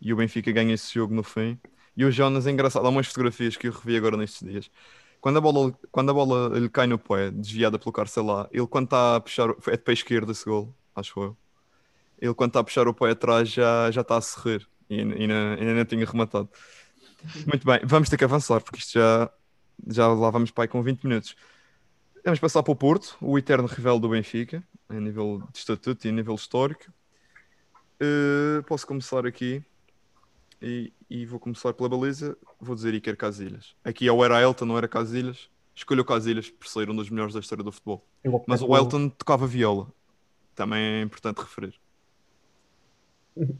[0.00, 1.58] E o Benfica ganha esse jogo no fim.
[1.96, 4.70] E o Jonas é engraçado, há umas fotografias que eu revi agora nestes dias.
[5.20, 8.84] Quando a bola, quando a bola lhe cai no pé, desviada pelo Carcelá, ele quando
[8.84, 11.36] está a puxar, é de pé esquerdo esse gol, acho eu.
[12.20, 15.14] Ele quando está a puxar o pé atrás já, já está a sorrir e ainda,
[15.14, 16.48] ainda, não tinha rematado.
[17.46, 19.30] Muito bem, vamos ter que avançar porque isto já,
[19.88, 21.34] já lá vamos para aí com 20 minutos.
[22.24, 26.10] Vamos passar para o Porto, o eterno rival do Benfica, a nível de estatuto e
[26.10, 26.92] a nível histórico.
[28.00, 29.62] Eh, posso começar aqui
[30.62, 32.36] e, e vou começar pela baliza.
[32.60, 33.74] Vou dizer Iker Casilhas.
[33.84, 35.50] Aqui ou era Elton, não era Casilhas.
[35.74, 38.04] Escolho o Casilhas por ser um dos melhores da história do futebol.
[38.46, 39.88] Mas o Elton tocava viola.
[40.54, 41.74] Também é importante referir.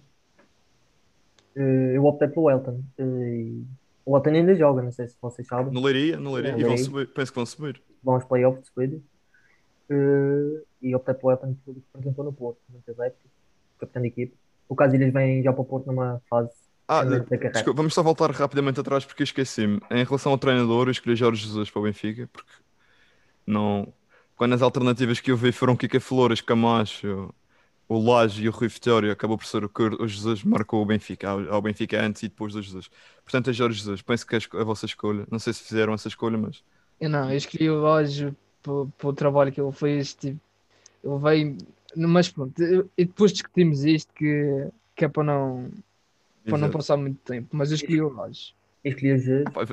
[1.56, 2.82] eh, Eu optei pelo Elton.
[2.98, 3.62] Eh,
[4.04, 5.72] O Elton ainda joga, não sei se vocês sabem.
[5.72, 6.52] No Leiria, no Leiria.
[6.52, 7.08] No E vão subir.
[7.08, 7.82] Penso que vão subir.
[8.02, 9.00] Vão aos playoffs de seguida.
[9.90, 13.30] Eh, E optei pelo Elton porque apresentou no Porto, muitas épocas.
[13.78, 14.36] Capitão de equipe.
[14.68, 16.50] O Casilhas vem já para o Porto numa fase
[16.86, 17.52] Ah, excelente da carreira.
[17.52, 19.80] desculpa, vamos só voltar rapidamente atrás porque eu esqueci-me.
[19.90, 22.52] Em relação ao treinador, eu escolhi Jorge Jesus para o Benfica porque
[23.46, 23.92] não.
[24.36, 27.34] Quando as alternativas que eu vi foram Kika Flores, Camacho,
[27.88, 30.86] o Laje e o Rui Vitória, acabou por ser o que o Jesus marcou o
[30.86, 32.88] Benfica, ao, Benfica antes e depois do Jesus.
[33.24, 34.02] Portanto, é Jorge Jesus.
[34.02, 35.26] Penso que é a vossa escolha.
[35.30, 36.62] Não sei se fizeram essa escolha, mas
[37.00, 38.34] Eu não, eu escolhi o Roger
[38.96, 40.14] para o trabalho que ele fez.
[40.14, 40.40] Tipo,
[41.04, 41.58] ele veio.
[41.96, 42.60] Mas pronto,
[42.96, 45.70] e depois discutimos isto que, que é para não,
[46.44, 47.48] para não passar muito tempo.
[47.52, 48.10] Mas eu escolhi o.
[48.10, 48.28] Pá,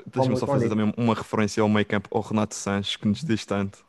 [0.05, 3.07] Deixa-me só Como- fazer como também uma referência ao meio campo, ao Renato Sanches, que
[3.07, 3.85] nos diz tanto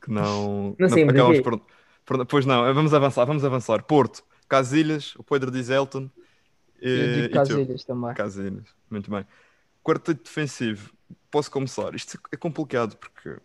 [0.00, 0.74] que não.
[0.78, 1.60] Não sei, mas acabamos por,
[2.04, 3.82] por- Pois não, vamos avançar, vamos avançar.
[3.84, 6.10] Porto, Casilhas, o Pedro diz Elton.
[6.80, 7.34] Eu digo e tu?
[7.34, 8.14] Casilhas também.
[8.14, 9.24] Casilhas, muito bem.
[9.84, 10.92] Quarteto defensivo,
[11.30, 11.94] posso começar.
[11.94, 13.36] Isto é complicado porque,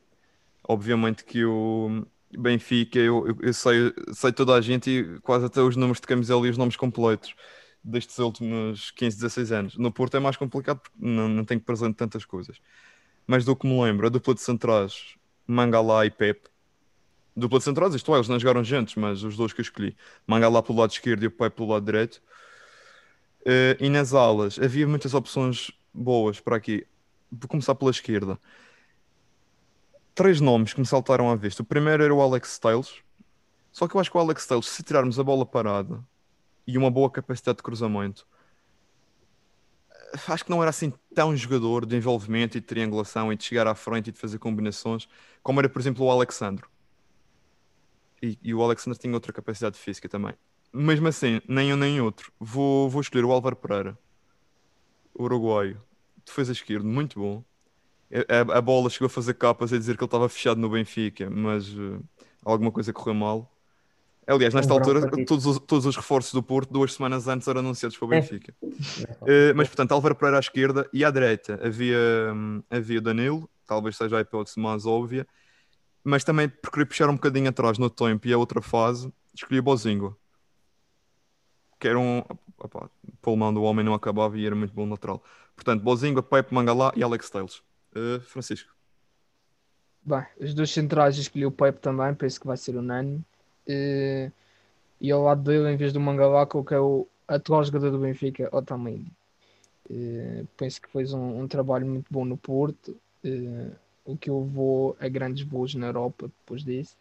[0.68, 2.06] obviamente, que o
[2.38, 6.46] Benfica, eu, eu- sei, sei toda a gente e quase até os números de camisela
[6.48, 7.36] e os nomes completos
[7.84, 9.78] destes últimos 15, 16 anos.
[9.78, 12.60] No Porto é mais complicado porque não, não tenho presente tantas coisas.
[13.28, 15.16] Mas do que me lembro, a dupla de centrais,
[15.48, 16.50] Mangalá e Pepe.
[17.36, 19.96] Dupla de centrais, isto é, eles não jogaram juntos, mas os dois que eu escolhi.
[20.28, 22.22] Mangalá pelo lado esquerdo e o Pepe pelo lado direito.
[23.46, 26.86] Eh, e nas alas havia muitas opções boas para aqui.
[27.32, 28.40] Vou começar pela esquerda.
[30.18, 31.62] Três nomes que me saltaram à vista.
[31.62, 33.04] O primeiro era o Alex Styles.
[33.72, 36.04] Só que eu acho que o Alex Styles, se tirarmos a bola parada
[36.66, 38.28] e uma boa capacidade de cruzamento,
[40.28, 43.68] acho que não era assim tão jogador de envolvimento e de triangulação e de chegar
[43.68, 45.08] à frente e de fazer combinações
[45.44, 46.68] como era, por exemplo, o Alexandro.
[48.20, 50.34] E, e o Alexandre tinha outra capacidade física também.
[50.74, 52.32] Mesmo assim, nem um nem outro.
[52.40, 53.96] Vou, vou escolher o Álvaro Pereira,
[55.14, 55.80] uruguaio,
[56.26, 57.44] defesa esquerdo, muito bom.
[58.12, 61.30] A, a- bola chegou a fazer capas a dizer que ele estava fechado no Benfica,
[61.30, 62.00] mas eh,
[62.44, 63.52] alguma coisa correu mal.
[64.26, 67.60] Aliás, nesta Um altura, todos os, todos os reforços do Porto, duas semanas antes, eram
[67.62, 68.20] anunciados para o É.
[68.22, 68.54] Benfica.
[69.26, 71.98] Eh, mas, portanto, Álvaro Pereira à esquerda e à direita havia,
[72.34, 75.28] hum, havia Danilo, talvez seja a hipótese mais óbvia,
[76.04, 79.60] mas também por querer puxar um bocadinho atrás no tempo e a outra fase, escolhi
[79.62, 80.18] Bozingo.
[81.80, 82.24] Que era um.
[82.58, 82.90] Opa,
[83.22, 85.22] pulmão do homem não acabava e era muito bom lateral.
[85.56, 87.62] Portanto, Bozingo, Pepe Mangalá e Alex Tales.
[87.96, 88.76] Eh, Francisco.
[90.04, 93.24] Bem, os dois centrais escolhi o Pepe também, penso que vai ser unânime.
[93.68, 94.32] Eh,
[95.00, 99.12] E ao lado dele, em vez do Mangalá, coloquei o atual jogador do Benfica, Otamendi.
[99.92, 103.72] Eh, Penso que fez um, um trabalho muito bom no Porto, eh,
[104.06, 106.96] o que levou a grandes voos na Europa depois disso.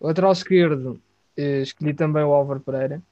[0.00, 1.00] Lateral esquerdo,
[1.36, 3.02] eh, escolhi também o Álvaro Pereira,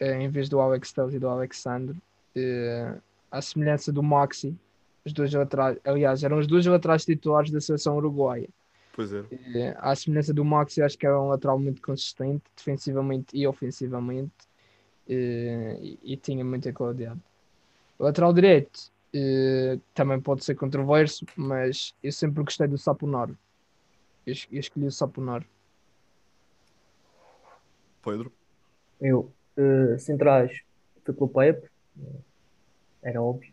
[0.00, 1.96] em vez do Alex Telles e do Alexandre.
[2.36, 2.94] Eh,
[3.30, 4.54] À semelhança do Maxi,
[5.04, 8.48] os dois laterais, aliás, eram os dois laterais titulares da seleção uruguaia.
[8.94, 9.24] Pois é.
[9.30, 13.46] Eh, À semelhança do Max, eu acho que é um lateral muito consistente, defensivamente e
[13.46, 14.32] ofensivamente,
[15.08, 17.20] eh, e, e tinha muita qualidade.
[17.98, 23.36] O lateral direito eh, também pode ser controverso, mas eu sempre gostei do Saponaro.
[24.26, 25.44] Eu, eu escolhi o Saponaro.
[28.04, 28.32] Pedro.
[29.00, 30.60] Eu, eh, centrais,
[31.04, 31.68] fui pelo Pepe,
[33.02, 33.51] era óbvio.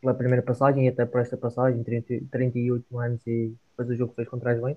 [0.00, 4.12] Pela primeira passagem e até por esta passagem, 30, 38 anos e depois o jogo
[4.14, 4.76] fez contra as bem.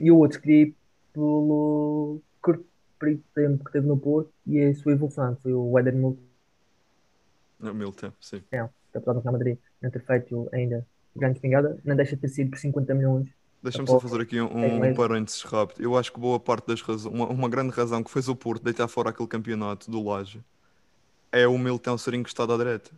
[0.00, 0.74] E o outro escolhi
[1.12, 2.64] pelo curto
[2.98, 6.22] período de tempo que teve no Porto e a sua evolução, foi o Éder Milton,
[7.60, 8.42] Não, mil tempo, sim.
[8.94, 12.50] apesar do Real Madrid não ter feito ainda grande espingarda, não deixa de ter sido
[12.50, 13.28] por 50 milhões.
[13.62, 15.82] Deixa-me só fazer aqui um, É um parênteses rápido.
[15.82, 18.62] Eu acho que boa parte das razões, uma, uma grande razão que fez o Porto
[18.62, 20.44] deitar fora aquele campeonato do Laje
[21.32, 22.90] é o Milton ser encostado à direita.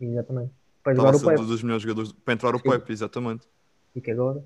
[0.00, 0.52] Exatamente.
[0.82, 1.42] Para Estava jogar o Pepe.
[1.42, 2.68] um dos melhores jogadores para entrar o Sim.
[2.70, 3.48] Pepe, exatamente.
[3.94, 4.44] Fica agora.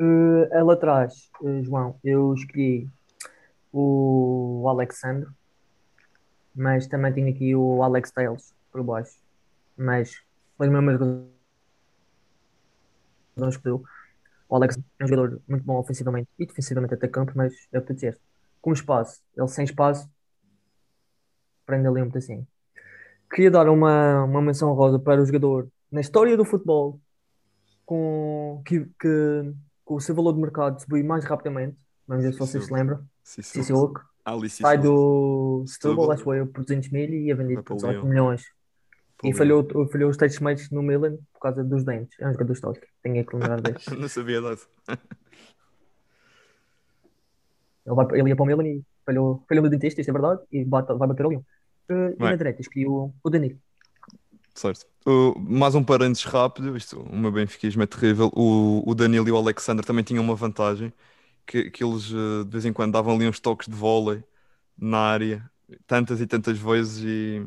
[0.00, 2.88] Uh, ela atrás, uh, João, eu escolhi
[3.72, 5.28] o Alexandre,
[6.54, 9.18] mas também tenho aqui o Alex Tales por baixo.
[9.76, 10.22] Mas
[10.56, 11.00] pelas mesmas
[13.36, 13.82] razões que eu.
[14.48, 17.82] O Alex é um jogador muito bom ofensivamente e defensivamente até campo, mas é o
[17.82, 18.20] que tu disseste.
[18.60, 20.08] Com espaço, ele sem espaço,
[21.64, 22.46] prende ali um pedacinho.
[23.30, 27.00] Queria dar uma, uma menção rosa para o jogador na história do futebol
[27.84, 29.52] com, que, que,
[29.84, 31.76] com o seu valor de mercado subiu mais rapidamente.
[32.06, 33.02] Vamos ver se vocês se lembram.
[33.22, 34.00] Sissoko.
[34.48, 38.08] Sai do Setúbal, acho eu, por 200 mil e é vendido por o 18 Lyon.
[38.08, 38.44] milhões.
[39.24, 42.18] E falhou, falhou os médicos no Milan por causa dos dentes.
[42.20, 42.86] É um jogador histórico.
[43.02, 43.92] Tenho que lembrar deste.
[43.96, 44.68] Não sabia dessa.
[47.86, 50.42] Ele, vai, ele ia para o Milan e falhou, falhou no dentista, isto é verdade,
[50.52, 51.42] e bate, vai bater ao Lyon.
[51.90, 52.30] Uh, e Bem.
[52.30, 53.58] na direita escolhi o, o Danilo.
[54.54, 54.86] Certo.
[55.06, 58.30] O- mais um parênteses rápido, isto, o meu benfiquismo é terrível.
[58.34, 60.92] O, o Danilo e o Alexander também tinham uma vantagem,
[61.46, 64.22] que, que eles eh, de vez em quando davam ali uns toques de vôlei
[64.76, 65.50] na área,
[65.86, 67.46] tantas e tantas vezes, e,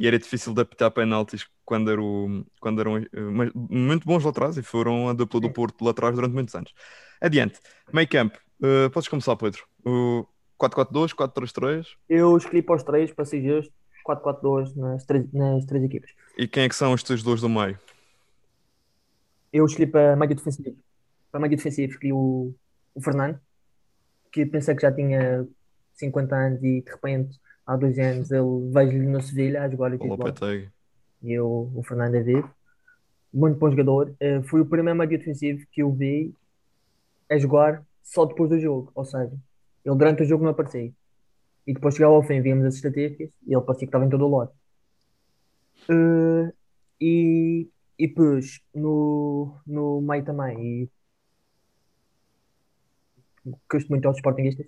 [0.00, 4.24] e era difícil de apitar penaltis quando, era o, quando eram eh, mas muito bons
[4.24, 6.72] lá atrás e foram a dupla do Porto lá atrás durante muitos anos.
[7.20, 7.60] Adiante,
[7.92, 8.38] meio campo.
[8.62, 9.64] Eh, podes começar, Pedro.
[9.84, 10.26] O
[10.58, 11.86] 4-4-2, 4-3-3.
[12.08, 13.72] Eu escolhi para os três, para ser justo,
[14.06, 16.10] 4-4-2 nas três, nas três equipas.
[16.36, 17.78] E quem é que são os teus dois do meio?
[19.52, 20.76] Eu escolhi para médio defensivo.
[21.30, 22.54] Para médio defensivo escolhi o,
[22.94, 23.38] o Fernando,
[24.32, 25.46] que pensei que já tinha
[25.94, 29.94] 50 anos e de repente há dois anos ele vejo-lhe no Sevilha a jogar o
[29.94, 30.18] O titular.
[30.18, 30.70] Lopetegui.
[31.22, 32.50] E eu, o Fernando é vivo.
[33.32, 34.14] Muito bom jogador.
[34.20, 36.32] Eh, foi o primeiro médio defensivo que eu vi
[37.28, 38.90] a jogar só depois do jogo.
[38.94, 39.32] Ou seja,
[39.88, 40.92] ele durante o jogo não aparecia.
[41.66, 44.26] E depois chegava ao fim, víamos as estatísticas e ele parecia que estava em todo
[44.26, 44.52] o lado.
[45.88, 46.52] Eh,
[47.00, 50.58] e, e depois no, no meio também.
[50.60, 50.90] E
[53.70, 54.66] gosto muito aos Sportingistas.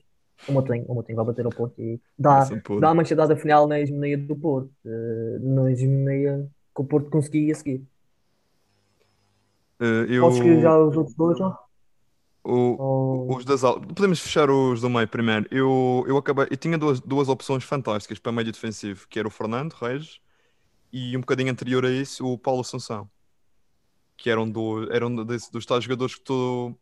[0.48, 2.44] O Motinho, o Motinho vai bater ao Porto e dá,
[2.80, 4.70] dá uma machadada final na hegemonia do Porto.
[4.86, 7.84] eh, na hegemonia que o Porto conseguia seguir.
[9.80, 10.22] Eh, eu...
[10.22, 11.38] Posso já os outros dois?
[11.38, 11.69] Não?
[12.42, 15.46] O, Ou- os das Podemos fechar os do meio primeiro.
[15.50, 16.46] Eu, eu acabei.
[16.50, 20.20] Eu tinha duas, duas opções fantásticas para meio defensivo, que era o Fernando Reis
[20.92, 23.10] e um bocadinho anterior a isso o Paulo Assunção.
[24.16, 26.76] Que eram, do, eram desse, dos tais jogadores que tu,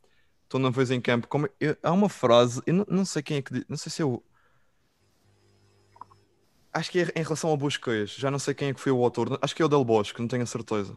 [0.49, 1.29] tu não vês em campo.
[1.29, 3.93] Como, eu- há uma frase, eu não, não sei quem é que diz, não sei
[3.93, 4.23] se o.
[6.73, 9.03] Acho que é em relação ao Busquets, já não sei quem é que foi o
[9.03, 10.97] autor, acho que é o Del Bosque, não tenho a certeza.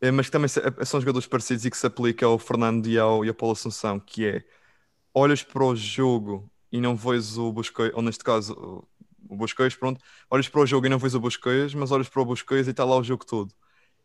[0.00, 0.46] É, mas que também
[0.80, 3.52] é- são jogadores parecidos e que se aplica ao Fernando e ao, e ao Paulo
[3.54, 4.44] Assunção, que é
[5.14, 10.00] olhas para o jogo e não vês o Busquets, ou neste caso o- Busquets, pronto,
[10.30, 12.70] olhas para o jogo e não vês o Busquets, mas olhas para o Busquets e
[12.72, 13.54] está lá o jogo todo.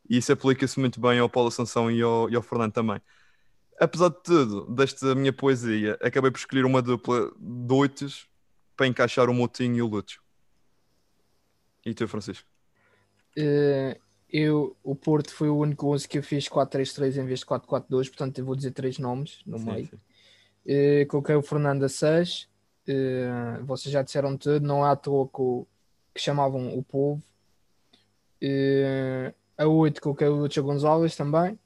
[0.10, 3.01] E isso aplica-se muito bem ao Paulo Assunção e ao, e ao Fernando também.
[3.80, 8.27] apesar de tudo, desta minha poesia, acabei por escolher uma dupla de oitos
[8.77, 10.21] para encaixar o Motinho e o Lúcio.
[11.86, 12.47] E tu, Francisco?
[13.36, 13.99] Eh,
[14.32, 18.08] eu, o Porto foi o único 11 que eu fiz 4-3-3 em vez de 4-4-2,
[18.08, 19.88] portanto eu vou dizer três nomes no Sim, meio.
[19.88, 20.00] sim.
[20.65, 22.48] Eh, coloquei o Fernando Assis,
[22.88, 25.67] eh, vocês já disseram tudo, não é à toa que,
[26.13, 27.22] que chamavam o povo.
[28.39, 31.60] Eh, a 8 coloquei o Lúcio Gonzalez também,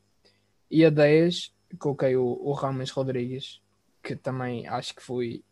[0.71, 3.61] e a 10 coloquei o, o Ramos Rodrigues,
[4.01, 5.43] que também acho que foi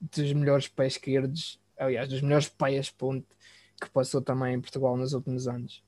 [0.00, 3.26] dos melhores pés esquerdos, aliás, dos melhores pés ponte
[3.80, 5.82] que passou também em Portugal nos últimos anos.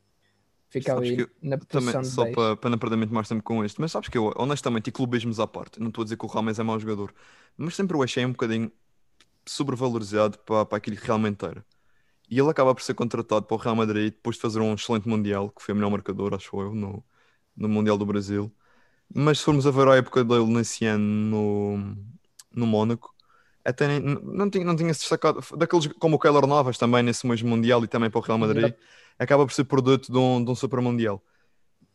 [0.75, 2.37] Fica Sabes ali na posição Também, só 10.
[2.37, 4.93] para, para não perder muito mais tempo com isto, mas sabes que eu, honestamente, e
[4.93, 7.15] clubismos à parte, não estou a dizer que o Ramos é mau jogador,
[7.57, 8.73] mas sempre o achei um bocadinho
[9.47, 11.65] sobrevalorizado para, para aquilo que realmente era.
[12.31, 15.09] E ele acaba por ser contratado para o Real Madrid depois de fazer um excelente
[15.09, 17.05] Mundial, que foi o melhor marcador, acho eu, no,
[17.57, 18.53] no Mundial do Brasil.
[19.15, 21.97] Mas se formos a ver a época dele nesse ano no,
[22.53, 23.14] no Mónaco,
[23.65, 27.27] até nem- não, tinha, não tinha se destacado, daqueles como o Keylor Navas também nesse
[27.27, 28.75] mesmo Mundial e também para o Real Madrid,
[29.19, 31.23] acaba por ser produto de um, de um Super Mundial.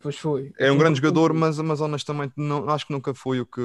[0.02, 0.54] Pois foi.
[0.58, 3.46] É Eu um grande concordo jogador, mas, mas honestamente não, acho que nunca foi o
[3.46, 3.62] que,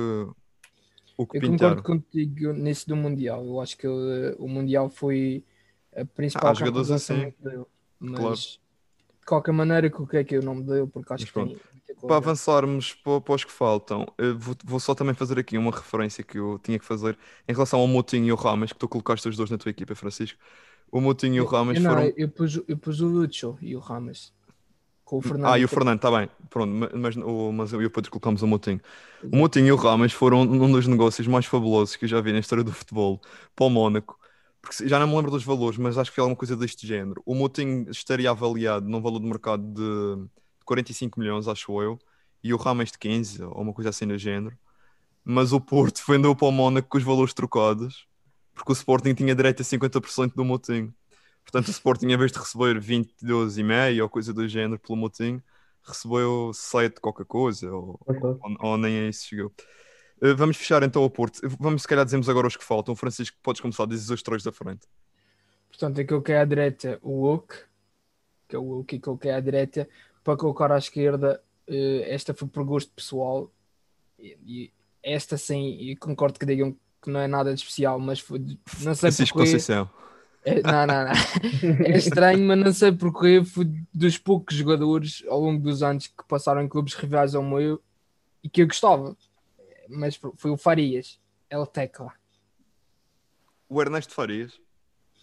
[1.16, 1.76] o que Eu pintaram.
[1.76, 3.44] concordo contigo nisso do Mundial.
[3.44, 5.44] Eu acho que o Mundial foi
[5.96, 7.64] a principal Ah, jogadores assim, dele.
[7.98, 8.36] Mas claro.
[9.20, 11.50] de qualquer maneira coloquei aqui o nome dele porque acho Mas que tem pronto.
[11.50, 11.68] muita
[12.06, 14.06] Para avançarmos para, para os que faltam,
[14.38, 17.80] vou, vou só também fazer aqui uma referência que eu tinha que fazer em relação
[17.80, 20.38] ao Moutinho e o Rames, que tu colocaste os dois na tua equipa, Francisco.
[20.90, 22.12] O Moutinho e o Rames eu, não, foram.
[22.16, 24.32] eu, pus, eu pus o Lucho e o Ramos.
[25.04, 25.52] Com o Fernando.
[25.52, 25.68] Ah, e o.
[25.68, 26.28] Fernando, está bem.
[26.48, 28.80] Pronto, ma- mas, o, mas eu e o Pedro colocamos o Moutinho.
[29.22, 29.36] O.
[29.36, 32.38] Moutinho e o Rames foram um dos negócios mais fabulosos que eu já vi na
[32.38, 33.20] história do futebol
[33.54, 34.18] para o Mónaco.
[34.62, 37.22] Porque já não me lembro dos valores, mas acho que foi alguma coisa deste género.
[37.26, 40.26] O Moutinho estaria avaliado num valor de mercado de
[40.64, 41.98] 45 milhões, acho eu,
[42.42, 44.56] e o Rames de 15, ou uma coisa assim do género.
[45.24, 48.06] Mas o Porto vendeu para o Mónaco com os valores trocados,
[48.54, 50.94] porque o Sporting tinha direito a 50% do Moutinho.
[51.42, 55.42] Portanto, o Sporting, em vez de receber 22,5 ou coisa do género pelo Moutinho,
[55.82, 59.52] recebeu 7 qualquer coisa, ou, ou, ou nem a isso chegou.
[60.22, 61.40] Uh, vamos fechar então o Porto.
[61.60, 62.94] Vamos, se calhar, dizemos agora os que faltam.
[62.96, 64.86] Francisco, podes começar, dizes os três da frente.
[65.68, 67.54] Portanto, eu coloquei à direita o Wook,
[68.48, 69.88] que é o Wook, e coloquei à direita
[70.24, 71.40] para colocar à esquerda.
[71.68, 73.52] eh, esta foi por gosto pessoal.
[74.18, 78.38] E, esta sim, e concordo que digam que não é nada de especial, mas foi,
[78.38, 79.52] não sei Francisco porquê.
[79.52, 79.90] Conceição.
[80.42, 81.86] É, não, não, não.
[81.86, 83.44] É estranho, mas não sei porquê.
[83.44, 87.82] Foi dos poucos jogadores ao longo dos anos que passaram em clubes rivais ao meu
[88.42, 89.16] e que eu gostava.
[89.88, 92.12] Mas foi o Farias, El Tecla,
[93.68, 94.58] O Ernesto Farias.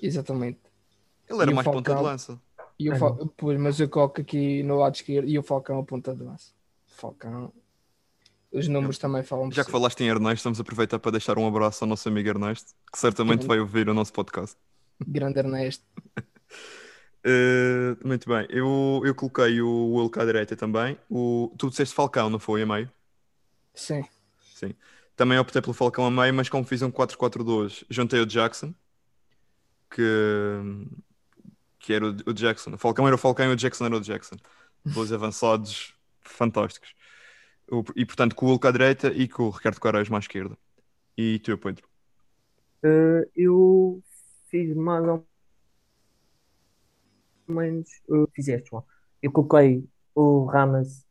[0.01, 0.59] exatamente.
[1.27, 2.41] Ele era mais ponta de lança.
[2.81, 3.15] E o É, Fal...
[3.37, 6.51] Pois, mas eu coloco aqui no lado esquerdo e o Falcão a ponta de lança.
[6.87, 7.53] Falcão.
[8.51, 9.71] Os números também falam Já que si.
[9.71, 13.43] falaste em Ernesto, vamos aproveitar para deixar um abraço ao nosso amigo Ernesto, que certamente
[13.43, 13.47] Sim.
[13.47, 14.57] vai ouvir o nosso podcast.
[15.07, 15.85] Grande Ernesto.
[17.25, 20.97] Uh, muito bem, eu, eu coloquei o Wilk à direita também.
[21.09, 22.63] O, tu disseste Falcão, não foi?
[22.63, 22.91] A meio?
[23.73, 24.03] Sim.
[24.53, 24.75] Sim.
[25.15, 28.73] Também optei pelo Falcão a meio, mas como fiz um 4-4-2, juntei o Jackson,
[29.89, 30.01] que,
[31.81, 32.73] que era o, Jackson.
[32.73, 34.35] O Falcão era o Falcão e o Jackson era o Jackson.
[34.85, 36.93] Dois avançados fantásticos.
[37.95, 40.57] E portanto, com o Wilk à direita e com o Ricardo Quaresma à esquerda.
[41.17, 41.87] E tu, Pedro?
[42.83, 44.01] Eh, eu
[44.47, 45.25] fiz mais ou
[47.47, 47.89] menos.
[48.09, 48.83] eh, fizeste, João.
[49.21, 51.05] Eu coloquei o Ramas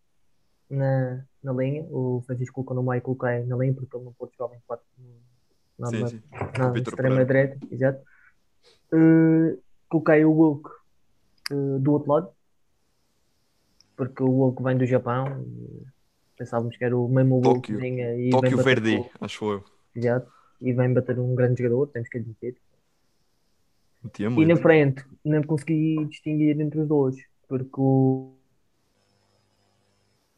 [0.68, 4.12] na, na linha, o Francisco colocou no meio e coloquei na linha, porque ele não
[4.12, 4.84] pôde jogar em 4
[5.78, 6.22] na, Sim, sim.
[6.58, 8.04] na Vítor extrema direita, exato.
[8.92, 9.56] Eh,
[9.90, 10.70] coloquei o Wilk
[11.50, 12.30] eh, do outro lado,
[13.96, 15.44] porque o Wilk vem do Japão.
[16.38, 17.60] Pensávamos que era o mesmo Tóquio.
[17.76, 19.64] que vinha e Tóquio com- acho eu.
[19.94, 20.32] Exato.
[20.58, 22.56] E vem bater um grande jogador, temos que admitir.
[24.38, 28.32] E na frente, não consegui distinguir entre os dois, porque o,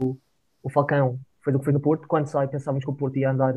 [0.02, 0.16] o,
[0.64, 2.08] o Falcão fez o que fez no Porto.
[2.08, 3.52] Quando sai, pensávamos que o Porto ia andar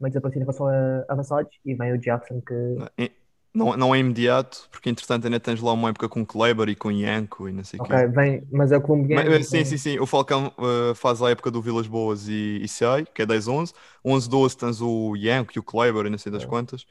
[0.00, 2.54] meio desaparecido em relação a avançados, e vem o Jackson que.
[2.98, 3.12] É-
[3.54, 6.90] Não, não é imediato, porque entretanto ainda tens lá uma época com Kleber e com
[6.90, 7.92] Yanko e não sei o quê.
[7.94, 9.30] Ok, vem, mas é o colombiano.
[9.30, 9.98] Mas, sim, então- sim, sim.
[10.00, 13.72] O Falcão uh, faz a época do Vilas Boas e, e sai, que é 10-11.
[14.04, 16.46] 11-12 tens o Yanko e o Kleber e não sei das É.
[16.46, 16.84] quantas.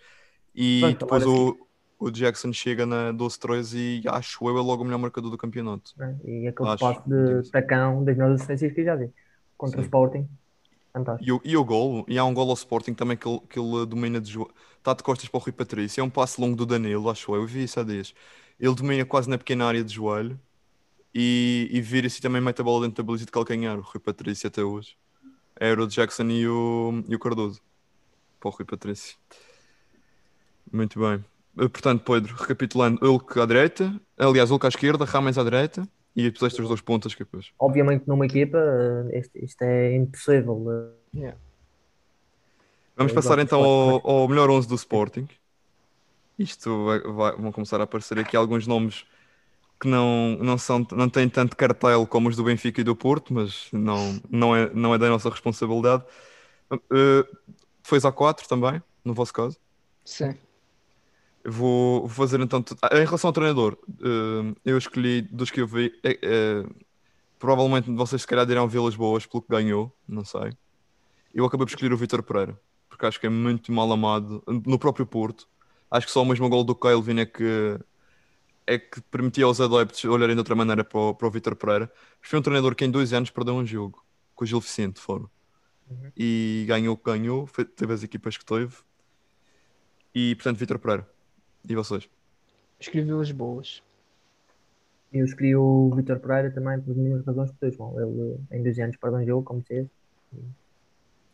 [0.56, 1.58] E Pronto, depois o,
[2.00, 5.92] o Jackson chega na 12-13 e acho eu é logo o melhor marcador do campeonato.
[5.98, 6.16] né?
[6.24, 9.10] E aquele Acho, passo de tacão das melhores assistências que eu já vi
[9.58, 9.88] contra o Sim.
[9.88, 10.30] Sporting.
[10.94, 11.28] Fantástico.
[11.28, 13.60] E o, e o gol, e há um gol ao Sporting também que ele, que
[13.60, 14.54] ele domina de joelho.
[14.84, 16.02] Está de costas para o Rui Patrício.
[16.02, 17.40] É um passe longo do Danilo, acho eu.
[17.40, 18.14] Eu vi isso há dias.
[18.60, 20.38] Ele domina quase na pequena área de joelho
[21.16, 23.78] e, e vira-se também mete a bola dentro da baliza de calcanhar.
[23.78, 24.98] O Rui Patrício até hoje.
[25.58, 27.62] Era o Jackson e o, e o Cardoso.
[28.42, 29.16] Para o Rui Patrício.
[30.70, 31.24] Muito bem.
[31.60, 36.30] Eh, Portanto, Pedro, recapitulando, Hulk à direita, aliás, Hulk à esquerda, Rames à direita e
[36.30, 37.54] puseste os dois pontas que depois.
[37.58, 38.58] Obviamente, numa equipa,
[39.14, 40.66] eh, isto, isto é impossível.
[40.70, 41.38] eh, Yeah.
[42.96, 45.28] Vamos Eu passar então ao, ao melhor 11 do Sporting.
[46.38, 49.06] Isto vai, vai- vão começar a aparecer aqui alguns nomes
[49.80, 53.34] que não, não, são, não têm tanto cartel como os do Benfica e do Porto,
[53.34, 56.04] mas não, não, é, não é da nossa responsabilidade.
[56.72, 57.28] Uh,
[57.84, 59.58] foi a 4 também, no vosso caso.
[60.06, 60.38] Sim.
[61.46, 62.64] Vou, fazer então.
[62.82, 65.92] ah, Em relação ao treinador, uh, eu escolhi dos que eu vi.
[66.04, 66.64] é- é,
[67.38, 70.52] provavelmente vocês se calhar dirão Vilas Boas pelo que ganhou, não sei.
[71.34, 72.58] Eu acabei por escolher o Vitor Pereira,
[72.94, 75.50] porque acho que é muito mal amado no próprio Porto.
[75.90, 77.80] Acho que só o mesmo gol do Kelvin é que,
[78.68, 81.92] é que permitia aos adeptos olharem de outra maneira para o, para o Vitor Pereira.
[82.22, 85.24] Foi um treinador que em dois anos perdeu um jogo com o Gil Vicente fora.
[86.16, 88.76] E ganhou o que ganhou, teve as equipas que teve.
[90.14, 91.10] E portanto, Vitor Pereira.
[91.68, 92.08] E vocês?
[92.80, 93.82] Escrevi as boas.
[95.12, 98.00] Eu escolhi o Vitor Pereira também pelas mesmas razões que tu, João.
[98.00, 99.92] Ele, em dois anos, perdeu um jogo, como disseste.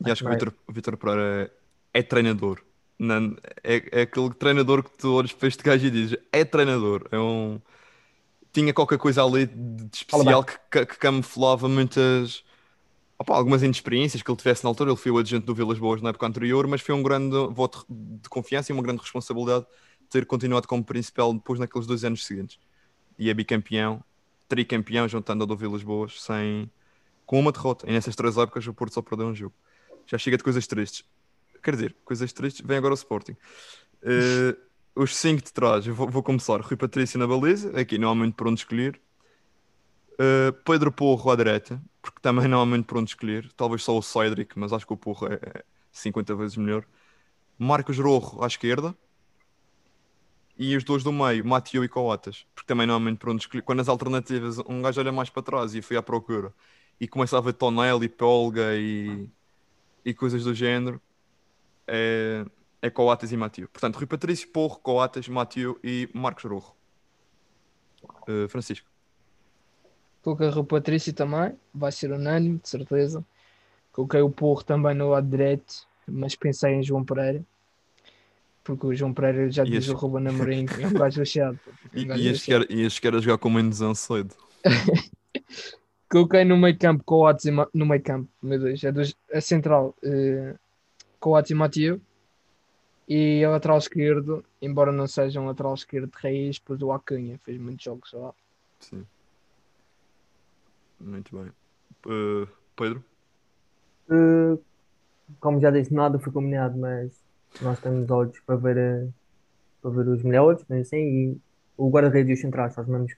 [0.06, 0.38] E acho que o Vai.
[0.38, 1.52] Vitor, o Vitor Pereira
[1.94, 2.62] é, é treinador.
[2.98, 7.08] Não- é, é aquele treinador que tu olhas para este gajo e dizes: é treinador.
[7.12, 7.62] É um...
[8.52, 12.44] Tinha qualquer coisa ali de especial que, que camuflava muitas.
[13.18, 14.90] opa, algumas inexperiências que ele tivesse na altura.
[14.90, 17.86] Ele foi o adjunto do Vilas Boas na época anterior, mas foi um grande voto
[17.90, 19.66] de confiança e uma grande responsabilidade
[20.10, 22.58] ter continuado como principal depois naqueles dois anos seguintes.
[23.18, 24.04] E é bicampeão,
[24.48, 26.70] tricampeão, juntando ao do Vilas Boas, sem...
[27.26, 27.88] com uma derrota.
[27.88, 29.54] E nessas três épocas o Porto só perdeu um jogo.
[30.10, 31.06] Já chega de coisas tristes.
[31.62, 33.36] Quer dizer, coisas tristes, vem agora o Sporting.
[34.02, 34.58] Eh,
[34.96, 36.60] os cinco de trás, eu vou, vou começar.
[36.62, 39.00] Rui Patrício na baliza, aqui não há muito onde escolher.
[40.18, 43.52] Eh, Pedro Porro à direita, porque também não há muito onde escolher.
[43.54, 46.84] Talvez só o Cedric, mas acho que o Porro é, é 50 vezes melhor.
[47.56, 48.98] Marcos Rojo à esquerda.
[50.58, 53.62] E os dois do meio, Mateo e Coatas, porque também não há muito onde escolher.
[53.62, 56.52] Quando as alternativas, um gajo olha mais para trás e foi à procura
[57.00, 59.30] e começa a ver Tonelli, Polga e,
[60.06, 61.02] e coisas do género,
[61.88, 62.46] é,
[62.82, 63.68] é Coates e Mateo.
[63.70, 66.74] Portanto, Rui Patrício, Porro, Coates, Mateo e Marcos Rojo.
[68.28, 68.88] Eh, Francisco.
[70.22, 73.26] Coloquei o Patrício também, vai ser unânime, de certeza.
[73.92, 77.44] Coloquei o Porro também no lado direito, mas pensei em João Pereira.
[78.64, 81.60] Porque o João Pereira já E diz este- o Ruben Amorim, é um gajo chato.
[81.94, 82.22] E, Um e
[82.70, 84.36] e este quer a jogar com menos cedo.
[86.10, 89.40] Coloquei no meio campo Coates e Ma- no meio campo, meu Deus, é dos, a
[89.40, 90.56] central eh,
[91.20, 92.02] Coates e Mateo.
[93.08, 97.40] E a lateral esquerdo, embora não seja um lateral esquerdo de raiz, pois o Acunha
[97.44, 98.34] fez muitos jogos lá.
[98.80, 99.06] Sim.
[101.00, 101.52] Muito bem.
[102.08, 103.04] Eh, Pedro?
[104.12, 104.58] Eh,
[105.40, 107.24] como já disse, nada foi combinado, mas
[107.62, 109.10] nós temos olhos para ver,
[109.82, 111.38] para ver os melhores, mas assim, e
[111.78, 113.14] o guarda-redes e os centrais são os mesmos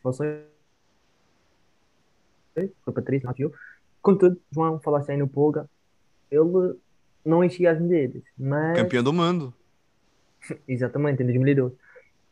[2.54, 3.54] Foi Patrício, Mateo.
[4.02, 5.70] Contudo, João, falaste aí no Polga,
[6.30, 6.76] ele
[7.24, 8.78] não enchia as medidas, mas.
[8.78, 9.54] Campeão do mundo.
[10.68, 11.76] Exatamente, em 2012.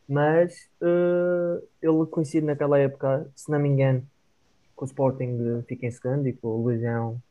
[0.08, 4.04] Mas eh, ele coincide naquela época, se não me engano,
[4.74, 7.22] com o Sporting fica em segundo e com o Luizão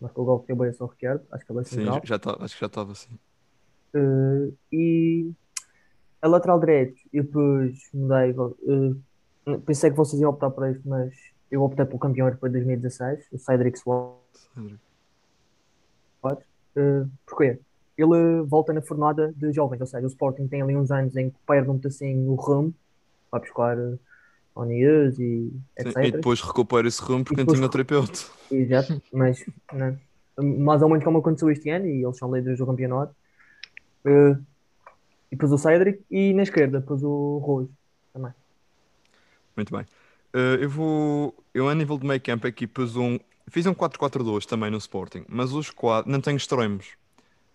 [0.00, 2.00] marcou o gol que deu só o Ricardo, acho que ele é Sim, central.
[2.04, 3.18] já tá, acho que já estava assim.
[3.94, 5.30] Eh, e
[6.22, 8.34] a lateral direito, eu depois mudei.
[9.46, 11.12] eh, pensei que vocês iam optar por este, mas
[11.50, 14.18] eu optei pelo campeão europeu de 2016, o Cedric Soares.
[16.78, 17.58] Eh, porquê?
[17.96, 21.30] Ele volta na fornada de jovens, ou seja, o Sporting tem ali uns anos em
[21.30, 22.72] que perde um assim o rumo,
[23.30, 23.98] vai buscar uh,
[24.54, 26.04] Onias e Sim, etc.
[26.04, 28.20] e depois recupera esse rumo porque não tinha o terapeuta.
[28.50, 29.98] Exato, mas né,
[30.36, 33.12] mais ou menos como aconteceu este ano, e eles são líderes do campeonato.
[34.04, 34.36] Eh,
[35.32, 37.70] e depois o Cedric, e na esquerda, depois o Rose
[38.12, 38.32] também.
[39.56, 39.84] Muito bem.
[40.32, 41.34] Eh, eu vou.
[41.54, 43.18] Eu, a nível de meio campo, aqui pus um.
[43.50, 46.10] Fiz um 4-4-2 também no Sporting, mas os quatro.
[46.10, 46.96] Não tenho extremos.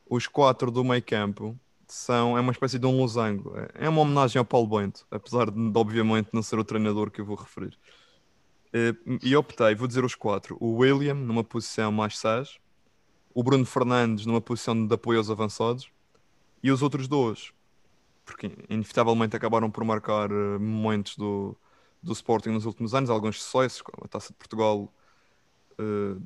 [0.10, 1.58] Os quatro do meio campo
[1.88, 2.38] são.
[2.38, 3.54] É uma espécie de um losango.
[3.76, 7.26] É uma homenagem ao Paulo Bento, apesar de, obviamente, não ser o treinador que eu
[7.26, 7.78] vou referir.
[8.74, 12.60] Eh, E optei, vou dizer os quatro: o William, numa posição mais sage,
[13.34, 15.92] o Bruno Fernandes, numa posição de apoio aos avançados,
[16.64, 17.54] e os outros dois,
[18.26, 21.58] porque inevitavelmente acabaram por marcar eh, momentos do,
[22.04, 24.94] do Sporting nos últimos anos, alguns sucessos, como a Taça de Portugal
[25.80, 26.18] eh,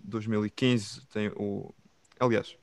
[0.00, 1.72] 2015, tem o...
[2.18, 2.56] Aliás,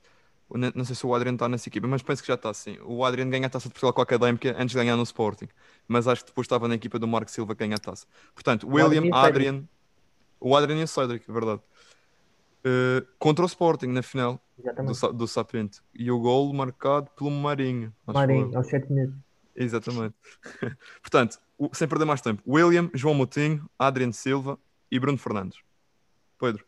[0.52, 2.76] não não sei se o Adriano está nessa equipa, mas penso que já está assim.
[2.84, 5.48] O Adriano ganha a Taça de Portugal com a Académica antes de ganhar no Sporting,
[5.86, 8.06] mas acho que depois estava na equipa do Marco Silva que ganha a Taça.
[8.34, 9.48] Portanto, Adriano William, o Cedric.
[9.48, 9.68] Adrian,
[10.40, 11.62] o Adrian e o Cedric, é verdade.
[12.66, 15.12] Uh, contra o Sporting na final do, Exatamente.
[15.14, 15.80] Do Sapente.
[15.94, 17.92] E o gol marcado pelo Marinho.
[18.06, 19.23] Marinho, aos 7 minutos.
[19.56, 20.14] Exatamente.
[21.00, 24.58] Portanto, o- sem perder mais tempo, William, João Moutinho, Adriano Silva
[24.90, 25.58] e Bruno Fernandes.
[26.38, 26.64] Pedro,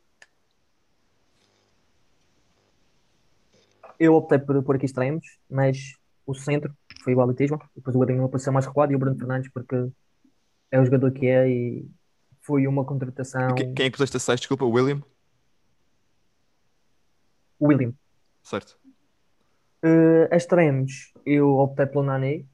[3.98, 5.94] Eu optei por, por aqui extremos, mas
[6.26, 7.58] o centro foi igual ao Tisma.
[7.74, 9.88] Depois o Godinho apareceu mais recuado e o Bruno Fernandes, porque
[10.70, 11.88] é o jogador que é e
[12.42, 13.54] foi uma contratação.
[13.54, 14.40] quem, quem é que puseste a 6?
[14.40, 15.02] Desculpa, William?
[17.58, 17.92] O William.
[18.42, 18.78] Certo.
[19.82, 22.46] Uh, extremos, eu optei pelo Nani.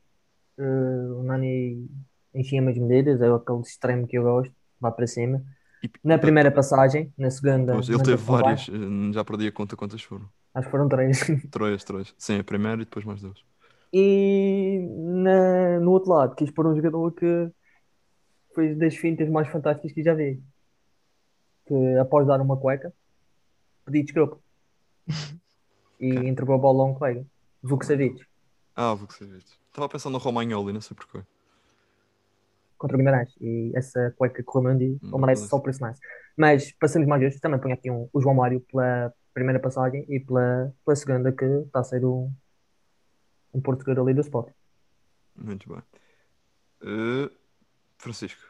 [0.59, 1.88] Uh, o Nani
[2.34, 5.42] enchia as medidas, é aquele extremo que eu gosto, vai para cima.
[5.82, 9.76] E- Na primeira passagem, na segunda, Pois, ele teve várias, eh, já perdi a conta
[9.76, 10.28] quantas foram.
[10.55, 11.18] Acho que foram três.
[11.50, 12.14] Três, três.
[12.18, 13.42] Sim, a primeira e depois mais duas.
[13.92, 17.50] E na- no outro lado, quis pôr um jogador que
[18.55, 20.42] foi das fintas mais fantásticas que já vi.
[21.66, 22.92] Que após dar uma cueca,
[23.84, 24.38] pedi desculpa.
[26.00, 27.24] E entregou a bola a um colega.
[27.62, 28.26] Vukcevic,
[28.74, 29.57] Ah, visto.
[29.72, 31.22] Estava a pensar no Romagnoli, não sei porquê.
[32.76, 33.32] contra o Guimarães.
[33.40, 35.98] E essa cueca correu mesmo e Hum, merece só por isso nice.
[36.36, 40.20] Mas, passando mais hoje, também ponho aqui um, o João Mário pela primeira passagem e
[40.20, 42.30] pela, pela segunda, que está a ser um,
[43.54, 44.52] um português ali do Sport.
[45.34, 45.82] Muito bem.
[46.82, 47.30] Eh,
[47.96, 48.40] Francisco.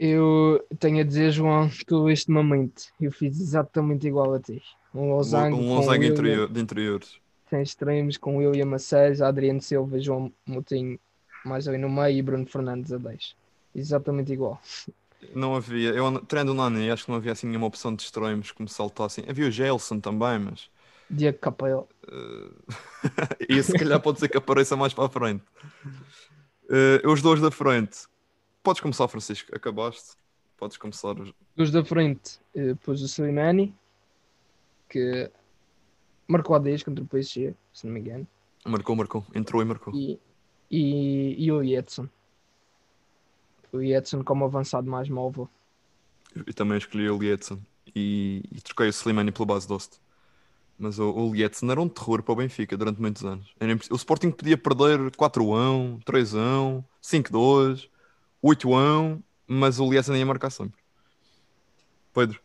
[0.00, 4.60] Eu tenho a dizer, João, que tu este momento eu fiz exatamente igual a ti.
[4.92, 7.20] Um losango, um losango interior, de interiores.
[7.48, 10.98] Tem extremos com William a 6, Adriano Silva, João Moutinho
[11.44, 13.36] mais ali no meio e Bruno Fernandes a 10.
[13.74, 14.60] Exatamente igual.
[15.34, 18.50] Não havia, eu treino o Nani, acho que não havia assim nenhuma opção de extremos
[18.52, 19.24] que me saltassem.
[19.28, 20.68] Havia o Gelson também, mas.
[21.08, 21.88] Diego Capel.
[22.08, 22.50] eh,
[23.48, 25.44] e se calhar pode ser que apareça mais para a frente.
[26.68, 28.06] Eh, os dois da frente.
[28.62, 29.54] Podes começar, Francisco.
[29.54, 30.16] Acabaste.
[30.56, 31.18] Podes começar.
[31.20, 32.38] os- Dos da frente,
[32.82, 33.74] pus o Slimani,
[34.88, 35.30] que
[36.28, 38.26] marcou a 10 contra o PSG, se não me engano,
[38.64, 39.24] Marcou, marcou.
[39.34, 39.94] Entrou e marcou.
[39.94, 40.18] e,
[40.70, 42.08] e, e o Edson.
[43.72, 45.48] O Edson como avançado mais móvel.
[46.34, 47.60] Eu também escolhi o Lietzen
[47.94, 50.00] e, e troquei o Slimani pelo base Dost.
[50.78, 53.54] Mas o, o Lietzen era um terror para o Benfica durante muitos anos.
[53.90, 57.88] O Sporting podia perder 4-1, 3-1, 5-2,
[58.44, 60.80] 8-1, mas o Lietzen ia marcar sempre.
[62.12, 62.40] Pedro,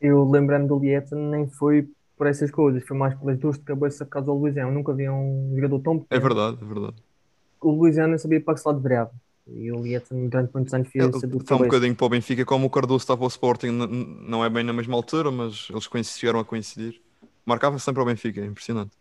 [0.00, 1.88] Eu lembrando do Lietzen, nem foi
[2.18, 4.72] por essas coisas, foi mais pelas dores de cabeça por causa do Luizão.
[4.72, 6.26] Nunca vi um jogador tão é pequeno.
[6.26, 7.02] verdade, é verdade.
[7.60, 9.12] O Luizão não sabia para que se lado virava.
[9.46, 11.62] E o Lietzen, durante muitos anos, fez de Foi um cabeça.
[11.62, 14.94] bocadinho para o Benfica, como o Cardoso estava ao Sporting, não é bem na mesma
[14.96, 17.00] altura, mas eles chegaram a coincidir.
[17.46, 18.96] Marcava sempre ao Benfica, é impressionante.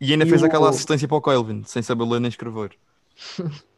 [0.00, 2.78] E ainda E fez o- aquela assistência para o Kelvin, sem saber ler nem escrever.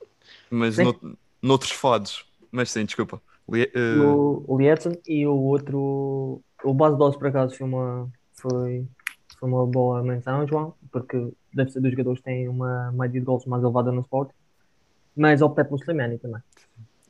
[0.50, 0.98] Mas no,
[1.42, 2.24] noutros fados.
[2.50, 3.22] Mas sim, desculpa.
[3.48, 8.86] Li- E o, Lietzen e o outro, o Base Doce, por acaso, foi uma, foi,
[9.38, 13.26] foi uma boa menção, João, porque deve ser dos jogadores que têm uma média de
[13.26, 14.30] gols mais elevada no Sport.
[15.16, 16.42] Mas optei pelo Slimani também.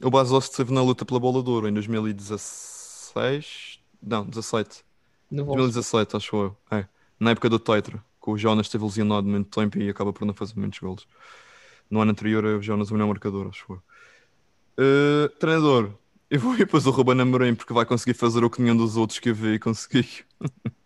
[0.03, 3.81] o Basos esteve na luta pela bola de ouro em 2016.
[4.03, 4.85] Não, 17.
[5.31, 5.73] No Wolfsburg.
[5.73, 6.57] 2017, acho eu.
[6.71, 6.87] É.
[7.19, 10.35] Na época do Tetra, que o Jonas esteve lesionado muito tempo e acaba por não
[10.35, 11.09] fazer muitos golos.
[11.91, 13.83] No ano anterior, o Jonas o melhor marcador, acho eu.
[14.77, 15.93] Eh, treinador,
[16.31, 18.97] eu vou ir depois o Ruben Amorim porque vai conseguir fazer o que nenhum dos
[18.97, 20.05] outros que eu vi conseguiu.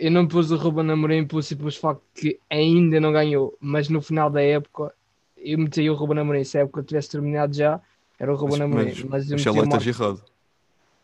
[0.00, 4.00] Eu não pus o Ruben Amorim pelo simples facto que ainda não ganhou, mas no
[4.02, 4.92] final da época
[5.36, 6.44] eu meti o Ruben Amorim.
[6.44, 7.80] Se a época tivesse terminado já,
[8.18, 8.92] era o Ruben Amorim.
[9.08, 10.22] Mas, eu, o meti o Marco, errado.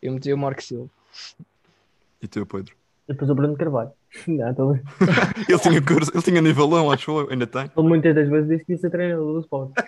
[0.01, 0.89] eu meti o Marco Silva.
[2.21, 2.73] E tu, Pedro?
[3.07, 3.91] E depois o Bruno Carvalho.
[4.27, 4.73] Não, tô-
[5.47, 7.63] Ele tinha, curso- ele tinha nivelão, acho eu, ainda tem.
[7.75, 9.71] ele muitas das vezes disse que ia ser treinador do Sport.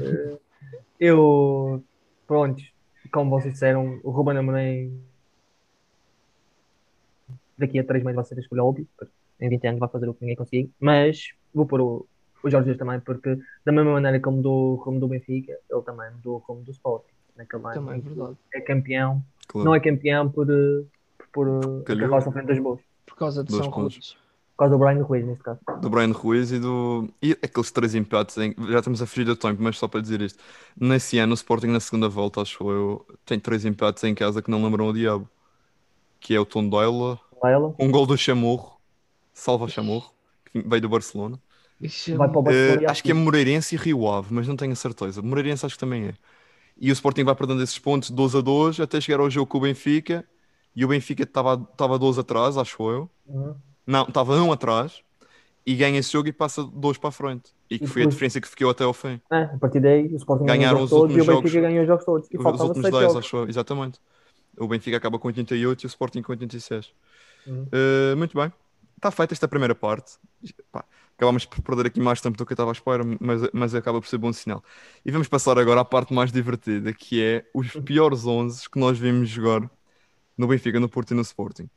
[0.00, 0.38] Eh,
[1.00, 1.82] eu,
[2.26, 2.62] pronto,
[3.12, 5.00] como vocês disseram, o Ruben Amorim
[7.58, 10.08] daqui a 3 meses vai ser a escolha óbvia, porque em 20 anos vai fazer
[10.08, 12.06] o que ninguém conseguiu, mas vou pôr o,
[12.42, 15.52] o Jorge Jesus também, porque da mesma maneira que ele mudou o rumo do Benfica,
[15.70, 17.04] ele também mudou o rumo do Sport.
[17.36, 18.36] Naquele ano Também é verdade.
[18.54, 19.64] é campeão, Claro.
[19.64, 20.84] não é campeão por, eh,
[21.18, 22.08] por, por eh, a Calhou.
[22.10, 23.94] carroça à frente dos boas, Por causa de Dois São pontos.
[23.94, 24.16] Rudes.
[24.54, 25.58] por causa do Brian Ruiz neste caso.
[25.80, 27.08] do Brian Ruiz e do.
[27.22, 28.54] E aqueles três empates, em...
[28.68, 30.38] já estamos a fugir do tempo, mas só para dizer isto.
[30.78, 34.50] Nesse ano, o Sporting, na segunda volta, acho eu, tem três empates em casa que
[34.50, 35.26] não lembram o diabo.
[36.20, 37.18] Que é o Tondela,
[37.50, 38.78] Ela um gol do Chamorro,
[39.32, 40.10] salva Chamorro,
[40.50, 41.38] que veio do Barcelona.
[42.16, 44.54] Vai para o Barcelona Eh, e acho que é Moreirense e Rio Ave, mas não
[44.56, 45.20] tenho a certeza.
[45.20, 46.14] Moreirense acho que também é.
[46.80, 49.58] E o Sporting vai perdendo esses pontos 12 a 12 até chegar ao jogo com
[49.58, 50.24] o Benfica.
[50.74, 53.10] E o Benfica estava estava 12 atrás, acho eu.
[53.26, 53.54] Uhum.
[53.86, 55.02] Não, estava um atrás
[55.66, 57.50] e ganha esse jogo e passa dois para a frente.
[57.68, 59.20] E que E foi a depois- diferença que ficou até ao fim.
[59.30, 61.26] É, a partir daí o Sporting Ganharam ganhou os os jogos todos e o últimos
[61.26, 62.28] Benfica jogos- ganhou os jogos todos.
[62.30, 63.16] E Os últimos seis 10, jogos.
[63.26, 63.98] acho eu, exatamente.
[64.58, 66.90] O Benfica acaba com 88 e o Sporting com 86.
[67.46, 67.64] Uhum.
[67.64, 68.52] Uh, muito bem.
[68.96, 70.12] Está feita esta primeira parte.
[70.70, 70.84] Pá,
[71.16, 74.00] acabámos por perder aqui mais tempo do que eu estava à espera, mas, mas acaba
[74.00, 74.62] por ser bom sinal.
[75.04, 78.98] E vamos passar agora à parte mais divertida, que é os piores 11 que nós
[78.98, 79.68] vimos jogar
[80.36, 81.68] no Benfica, no Porto e no Sporting.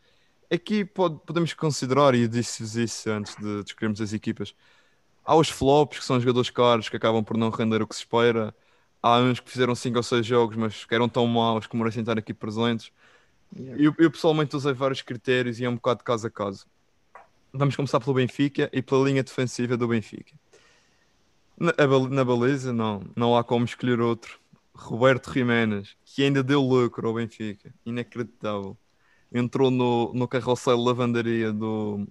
[0.51, 4.55] Aqui pode, podemos considerar, e eu disse-vos isso antes de descrevermos as equipas,
[5.25, 8.01] há os flops, que são jogadores caros, que acabam por não render o que se
[8.01, 8.55] espera.
[9.01, 12.01] Há uns que fizeram 5 ou 6 jogos, mas que eram tão maus que merecem
[12.01, 12.91] estar aqui presentes.
[13.55, 16.65] Eu, eu pessoalmente usei vários critérios e é um bocado de caso a caso.
[17.53, 20.33] Vamos começar pelo Benfica e pela linha defensiva do Benfica.
[21.57, 21.73] Na,
[22.09, 24.39] na baliza, não, não há como escolher outro.
[24.73, 28.77] Roberto Jiménez, que ainda deu lucro ao Benfica, inacreditável.
[29.33, 32.05] Entrou no, no carrossel lavandaria do,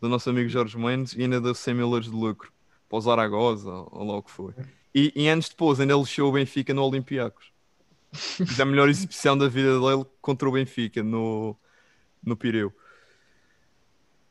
[0.00, 2.52] do nosso amigo Jorge Mendes e ainda deu 100 mil euros de lucro
[2.88, 4.52] para o Zaragoza, ou lá o que foi.
[4.92, 7.49] E, e anos depois ainda lixou o Benfica no Olympiacos.
[8.60, 11.56] A melhor exibição da vida dele contra o Benfica no,
[12.22, 12.74] no Pireu.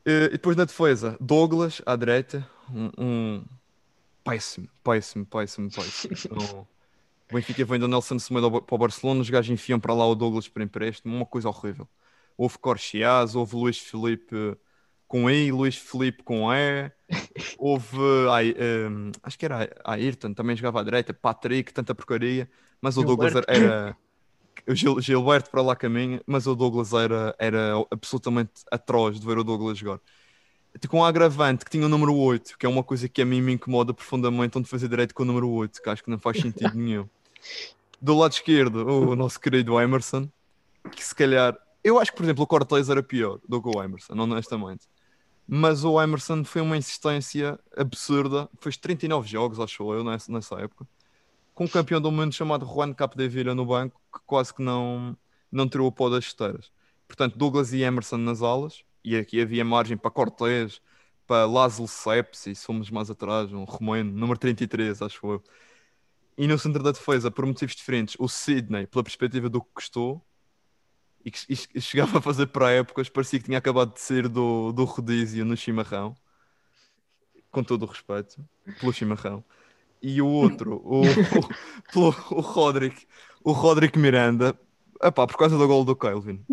[0.04, 3.44] Eh, E depois na defesa, Douglas à direita, um, um
[4.24, 6.10] péssimo, péssimo, péssimo, péssimo.
[7.30, 10.14] O Benfica vem do Nelson Semedo para o Barcelona, os gajos enfiam para lá o
[10.16, 11.88] Douglas para empréstimo, uma coisa horrível.
[12.36, 14.56] Houve Corchiaz, houve Luís Felipe
[15.10, 16.92] com I, Luís Felipe com E,
[17.58, 17.98] houve,
[18.30, 22.50] ai, ehm, acho que era Ayrton, também jogava à direita, Patrick, tanta porcaria,
[22.80, 23.48] mas o Douglas Gilberto.
[23.48, 23.96] era,
[24.68, 29.38] o Gil- Gilberto para lá caminha, mas o Douglas era, era absolutamente atroz de ver
[29.38, 30.00] o Douglas jogar.
[30.74, 33.26] Até Com um agravante que tinha o número 8, que é uma coisa que a
[33.26, 36.18] mim me incomoda profundamente, onde fazer direito com o número 8, que acho que não
[36.18, 37.08] faz sentido nenhum.
[38.00, 40.28] Do lado esquerdo, o nosso querido Emerson,
[40.92, 43.82] que se calhar, eu acho que, por exemplo, o Cortez era pior do que o
[43.82, 44.86] Emerson, honestamente.
[45.52, 50.86] Mas o Emerson foi uma insistência absurda, fez 39 jogos, acho eu, nessa, nessa época,
[51.52, 55.16] com um campeão do mundo chamado Juan Capdevila no banco, que quase que não,
[55.50, 56.70] não tirou o pó das chuteiras.
[57.08, 60.80] Portanto, Douglas e Emerson nas alas, e aqui havia margem para Cortez,
[61.26, 65.42] para Lázaro Sepsi, se fomos mais atrás, um romeno, número 33, acho eu.
[66.38, 70.24] E no centro da defesa, por motivos diferentes, o Sidney, pela perspectiva do que custou,
[71.24, 71.32] e
[71.74, 75.44] e chegava a fazer para épocas, parecia que tinha acabado de sair do, do rodízio
[75.44, 76.14] no chimarrão,
[77.50, 78.42] com todo o respeito,
[78.78, 79.44] pelo chimarrão.
[80.02, 81.02] E o outro, o,
[81.94, 83.06] o, o Roderick,
[83.44, 84.58] o Roderick Miranda,
[85.02, 86.44] epá, por causa do gol do Kelvin.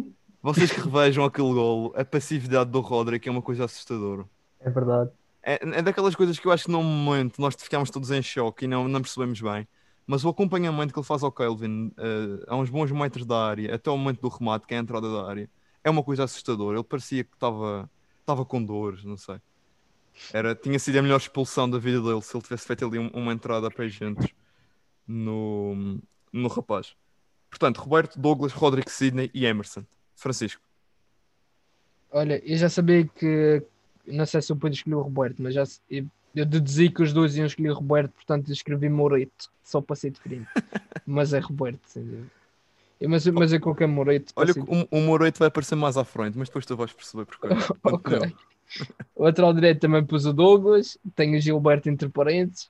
[0.42, 4.26] Vocês que revejam aquele gol, a passividade do Roderick é uma coisa assustadora.
[4.60, 5.12] É verdade.
[5.42, 8.66] É, é daquelas coisas que eu acho que num momento nós ficámos todos em choque
[8.66, 9.68] e não, não percebemos bem.
[10.08, 13.76] Mas o acompanhamento que ele faz ao Kelvin eh, a uns bons metros da área,
[13.76, 15.50] até o momento do remate, que é a entrada da área,
[15.84, 16.78] é uma coisa assustadora.
[16.78, 17.90] Ele parecia que estava
[18.22, 19.40] estava com dores, não sei.
[20.34, 23.10] Era, tinha sido a melhor expulsão da vida dele se ele tivesse feito ali um-
[23.14, 24.28] uma entrada a pé juntos
[25.08, 26.00] no,
[26.34, 26.96] no rapaz.
[27.50, 29.84] Portanto, Roberto, Douglas, Roderick Sidney e Emerson.
[30.16, 30.62] Francisco.
[32.12, 33.62] Olha, eu já sabia que.
[34.08, 36.06] Não sei se eu pude escolher o Roberto, mas já eu,
[36.36, 40.12] eu deduzi que os dois iam escolher o Roberto, portanto escrevi Moreto, só para ser
[40.12, 40.48] diferente.
[41.06, 42.28] mas é Roberto, sem dúvida.
[43.08, 44.34] Mas, mas eu coloquei Moreto.
[44.36, 47.26] Olha, ser- o, o Moreito vai aparecer mais à frente, mas depois tu vais perceber
[47.26, 47.48] porquê.
[47.84, 48.18] Ok.
[48.20, 48.34] Continua.
[49.16, 52.70] O lateral direito também pus o Douglas, tenho o Gilberto entre parênteses.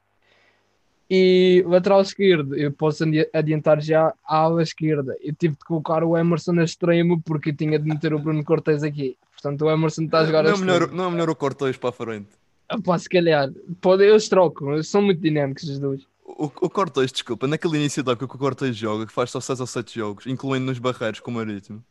[1.09, 5.15] E lateral esquerdo, eu posso adi- adiantar já a ala esquerda.
[5.21, 8.83] Eu tive de colocar o Emerson na extremo porque tinha de meter o Bruno Cortes
[8.83, 9.17] aqui.
[9.31, 11.77] Portanto, o Emerson está a jogar não, a é melhor, não é melhor o Cortez
[11.77, 12.27] para a frente.
[12.67, 13.49] Ah, pá, se calhar.
[13.79, 16.01] Pode, eles trocam, eles são muito dinâmicos os dois.
[16.25, 19.39] O, o Cortez, desculpa, naquele início da época que o Cortez joga, que faz só
[19.39, 21.81] 6 ou 7 jogos, incluindo nos barreiros com o Marítimo,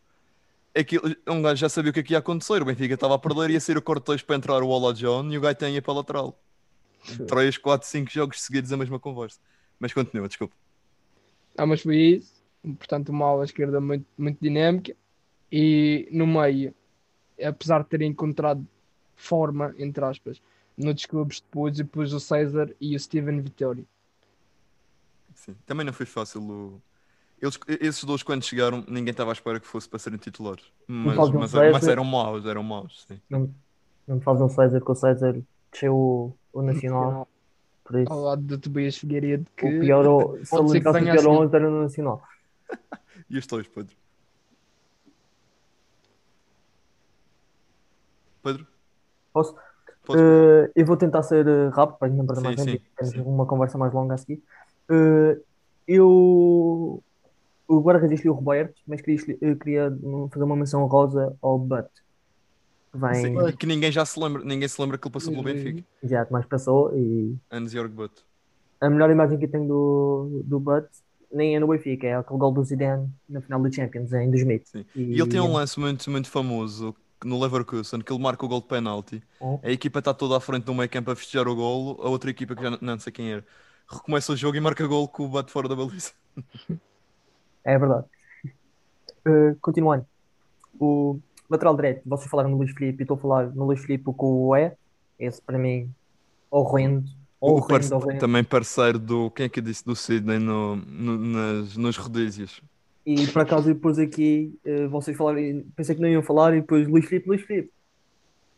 [0.76, 2.60] aquilo, um gajo já sabia o que é que ia acontecer.
[2.60, 5.38] O Benfica estava a perder, ia sair o Cortez para entrar o Ola John e
[5.38, 6.38] o gajo ia para a lateral.
[7.26, 9.38] 3, 4, 5 jogos seguidos a mesma conversa.
[9.78, 10.54] Mas continua, desculpa.
[11.56, 12.34] Ah, mas foi isso.
[12.62, 14.94] Portanto, uma ala esquerda muito, muito dinâmica.
[15.50, 16.74] E no meio,
[17.42, 18.66] apesar de ter encontrado
[19.14, 20.42] forma, entre aspas,
[20.76, 23.86] noutros clubes depois, eu pus o César e o Steven Vittori.
[25.34, 25.54] Sim.
[25.64, 26.42] Também não foi fácil.
[26.42, 26.82] O...
[27.40, 30.64] Eles, esses dois, quando chegaram, ninguém estava à espera que fosse para serem titulares.
[30.86, 33.04] Mas, um mas, mas eram maus, eram maus.
[33.06, 33.20] Sim.
[33.28, 33.54] Não,
[34.06, 35.42] não me faz um César, que o César
[35.76, 37.28] desceu o, o Nacional.
[37.84, 40.96] Por isso, Ao lado do Tobias Figueiredo, que o pior, o- se ele o pior
[40.96, 41.28] assim.
[41.28, 42.22] 11 era no Nacional.
[43.28, 43.96] E os dois, Pedro?
[48.42, 48.66] Pedro?
[49.32, 49.56] Posso?
[50.04, 52.84] Podes- Eh, eu vou tentar ser eh, rápido para não perder mais tempo.
[52.96, 53.20] Temos sim.
[53.22, 54.40] uma conversa mais longa a seguir.
[54.88, 55.40] Eh,
[55.88, 57.02] eu.
[57.66, 61.90] O guarda-redes escolhi o Roberto, mas queria, queria hum, fazer uma menção rosa ao Butt.
[62.96, 65.44] Que vem, Sim, que ninguém já se lembra, ninguém se lembra que ele passou pelo
[65.44, 65.84] Benfica.
[66.02, 66.96] já mais passou.
[66.96, 68.24] E Anos York Butt.
[68.80, 70.88] a melhor imagem que eu tenho do, do Butt
[71.32, 74.60] nem é no Benfica, é aquele gol do Zidane na final da Champions em 2000.
[74.64, 74.86] Sim.
[74.94, 76.94] E ele tem um lance muito, muito famoso
[77.24, 79.22] no Leverkusen, que ele marca o gol de penalti.
[79.40, 79.58] Oh.
[79.62, 82.30] A equipa está toda à frente do meio campo a festejar o golo, a outra
[82.30, 83.44] equipa que já não, não sei quem era,
[83.90, 86.12] recomeça o jogo e marca gol com o bate fora da baliza.
[87.68, 88.06] É verdade.
[89.26, 90.06] Uh, continuando.
[90.78, 91.18] O
[91.48, 94.48] lateral direito, vocês falaram no Luís Filipe, e estou a falar no Luís Filipe com
[94.48, 94.72] o E.
[95.18, 95.90] Esse para mim,
[96.50, 97.04] horrendo.
[97.40, 98.18] O Horrendo, parce- horrendo.
[98.20, 99.30] também parceiro do.
[99.30, 99.84] Quem é que eu disse?
[99.84, 102.60] Do Sidney no, no- nas, nos rodízios.
[103.04, 106.88] E por acaso depois aqui eh, vocês falarem, pensei que não iam falar e depois
[106.88, 107.70] Luís Filipe, Luís Filipe.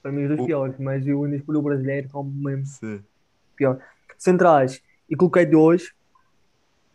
[0.03, 3.01] Para mim os dois O- piores, mas eu ainda escolhi o brasileiro como mesmo Sim.
[3.57, 3.79] pior.
[4.17, 4.81] Centrais,
[5.11, 5.93] e coloquei dois,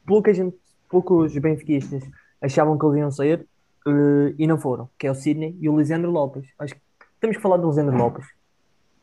[0.05, 0.57] pelo que a gente,
[0.89, 2.03] pelo que os benfiquistas
[2.41, 3.45] achavam que eles iam sair
[3.87, 6.45] eh, e não foram, que é o Sidney e o Lisandro Lopes.
[6.59, 6.81] Acho que
[7.19, 8.25] temos que falar do Lisandro Lopes.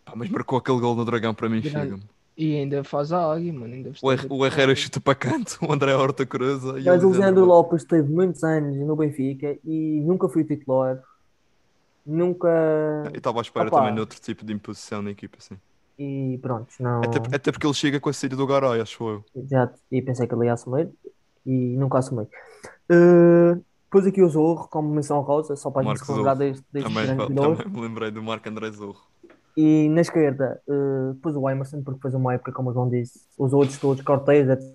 [0.05, 2.03] Pá, mas marcou aquele gol no Dragão para mim, chega-me.
[2.37, 3.75] E ainda faz a águia, mano.
[3.75, 7.09] Ainda O, Her- o Herrera chuta para canto, o André Horta cruza e Mas o
[7.09, 11.03] o Lisandro Lopes teve muitos anos no Benfica e nunca foi titular,
[12.07, 12.49] nunca.
[13.13, 13.79] E estava à espera Opa.
[13.79, 15.57] também de outro tipo de imposição na equipa, sim.
[15.99, 17.03] E pronto, não.
[17.03, 19.25] Até, até porque ele chega com a saída do Garay, acho eu.
[19.51, 20.89] Já, e pensei que ele ia assumir
[21.45, 22.27] e nunca assumi.
[22.91, 26.65] Uh, depois aqui o Zorro, como menção rosa, só para a gente se lembrar deste,
[26.73, 27.59] destes Também, fa- jogadores.
[27.65, 29.05] também me lembrei do Marco André Zorro.
[29.57, 33.27] E na esquerda, uh, depois o Emerson, porque fez uma época, como o João disse,
[33.37, 34.73] os outros todos, Cortez, etc.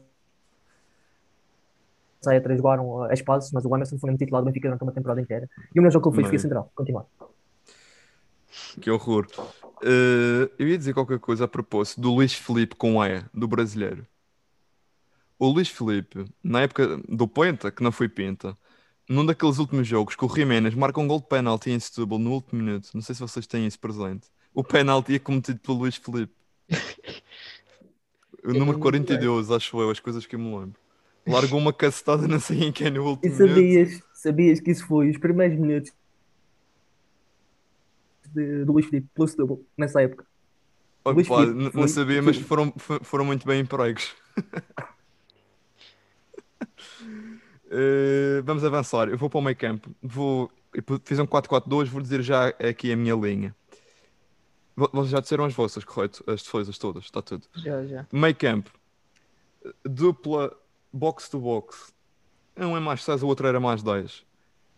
[2.57, 5.49] jogaram a espaços, mas o Emerson foi mesmo titular do Benfica durante uma temporada inteira.
[5.73, 6.69] E o melhor jogo que ele fez foi central.
[6.75, 7.05] Continuar.
[8.81, 9.27] Que horror.
[9.81, 14.05] Eh, eu ia dizer qualquer coisa a propósito do Luís Felipe com E, do brasileiro.
[15.39, 18.57] O Luís Felipe, na época do Penta, que não foi Penta,
[19.07, 22.31] num daqueles últimos jogos que o Jiménez marca um gol de penalti em Setúbal no
[22.33, 25.95] último minuto, não sei se vocês têm isso presente, o penalti é cometido pelo Luís
[25.95, 26.33] Felipe.
[28.43, 30.79] O número não me 42, acho eu, as coisas que eu me lembro.
[31.27, 33.47] Largou uma cacetada, não sei em quem, no E último minuto.
[33.49, 35.91] sabias, sabias que isso foi os primeiros minutos
[38.33, 40.27] de, do Luís Filipe, pelo Setúbal, nessa época.
[41.03, 44.13] Opa, Filipe não foi- sabia, mas foram, fo- foram muito bem empregos.
[47.77, 49.09] Eh, vamos avançar.
[49.09, 49.89] Eu vou para o meio campo.
[50.01, 50.49] Vou,
[51.03, 51.87] fiz um 4-4-2.
[51.87, 53.53] Vou dizer já aqui a minha linha.
[54.75, 56.23] Vo- Vocês já disseram as vossas, correto?
[56.27, 57.45] As defesas todas, está tudo.
[57.55, 58.07] Já, já.
[58.11, 58.71] Meio campo.
[59.83, 60.55] Dupla
[60.93, 61.93] box to box.
[62.57, 64.23] Um é mais 6, o outro era mais 10.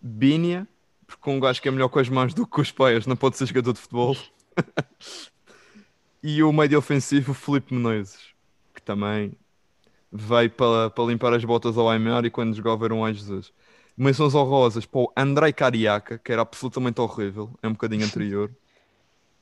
[0.02, 0.68] Bínia,
[1.06, 3.16] porque um gajo que é melhor com as mãos do que com os pés não
[3.16, 4.16] pode ser jogador de futebol.
[6.24, 8.20] e o meio ofensivo, Felipe Menezes,
[8.74, 9.34] que também
[10.12, 13.54] veio para, para limpar as botas ao Aymar e quando jogava era um ai Jesus.
[13.98, 18.52] Menções honrosas para o Andrei Cariaca, que era absolutamente horrível, é um bocadinho anterior.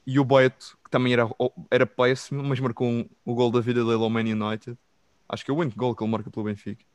[0.05, 1.27] E o Beto, que também era,
[1.71, 4.77] era péssimo, mas marcou um- o gol da vida dele ao Man United.
[5.27, 6.85] Acho que é o único gol que ele marca pelo Benfica.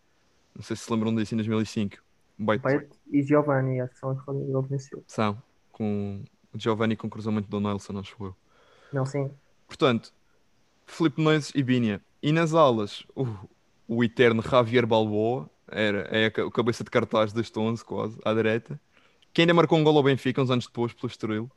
[0.54, 1.98] Não sei se se lembram disso em 2005.
[2.38, 5.04] O Beto, Beto e Giovanni, acho que são os que ele venceu.
[5.06, 5.42] são,
[5.72, 8.36] com o Giovanni com o cruzamento do Nelson, acho eu.
[8.92, 9.30] Não, sim.
[9.66, 10.12] Portanto,
[10.86, 12.02] Filipe Nunes e Binha.
[12.22, 13.26] E nas alas, o,
[13.92, 18.80] o eterno Javier Balboa, era, é a cabeça de cartaz deste 11, quase, à direita,
[19.32, 21.50] que ainda marcou um gol ao Benfica uns anos depois, pelo Estoril.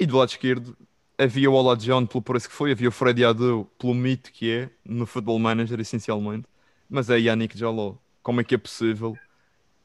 [0.00, 0.74] E do lado esquerdo,
[1.18, 4.50] havia o Ola John pelo preço que foi, havia o Freddy Adu pelo mito que
[4.50, 6.46] é, no Football Manager, essencialmente.
[6.88, 7.96] Mas é Yannick Jaló.
[8.22, 9.14] Como é que é possível?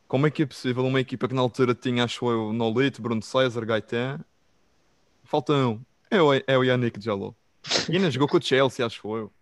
[0.08, 3.22] Como é que é possível uma equipa que na altura tinha, acho eu, Nolito, Bruno
[3.22, 4.22] César, Gaetan?
[5.26, 5.82] Falta um.
[6.10, 7.34] É o, é o Yannick Jaló.
[7.90, 9.37] E ainda jogou com o Chelsea, acho eu.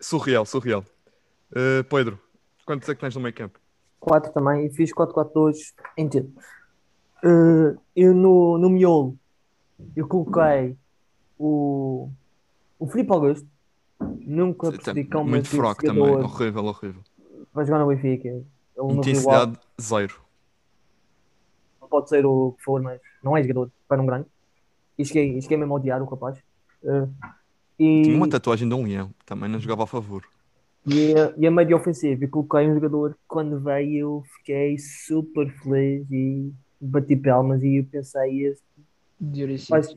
[0.00, 0.84] Surreal, surreal.
[1.52, 2.18] Uh, Pedro,
[2.64, 3.60] quantos é que tens no meio campo?
[4.00, 6.32] 4 também, e fiz 4-4-2 em tudo.
[7.22, 9.18] Uh, eu no, no miolo,
[9.94, 10.74] eu coloquei
[11.38, 12.10] o,
[12.78, 13.46] o Filipe Augusto.
[14.00, 17.02] Nunca percebi como Muito esse fraco também, horrível, horrível.
[17.52, 18.42] vai jogar no Benfica.
[18.78, 20.14] Intensidade zero.
[21.90, 24.26] pode ser o que for, mas não é jogador para um grande.
[24.96, 26.38] E cheguei, cheguei mesmo a odiar o rapaz.
[26.82, 27.12] Uh,
[27.80, 30.22] e, Tinha uma tatuagem de um leão, também não jogava a favor.
[30.86, 34.76] e, a, e a média ofensiva, eu coloquei um jogador que quando veio eu fiquei
[34.78, 38.62] super feliz e bati palmas e eu pensei, este
[39.18, 39.96] Dioricito.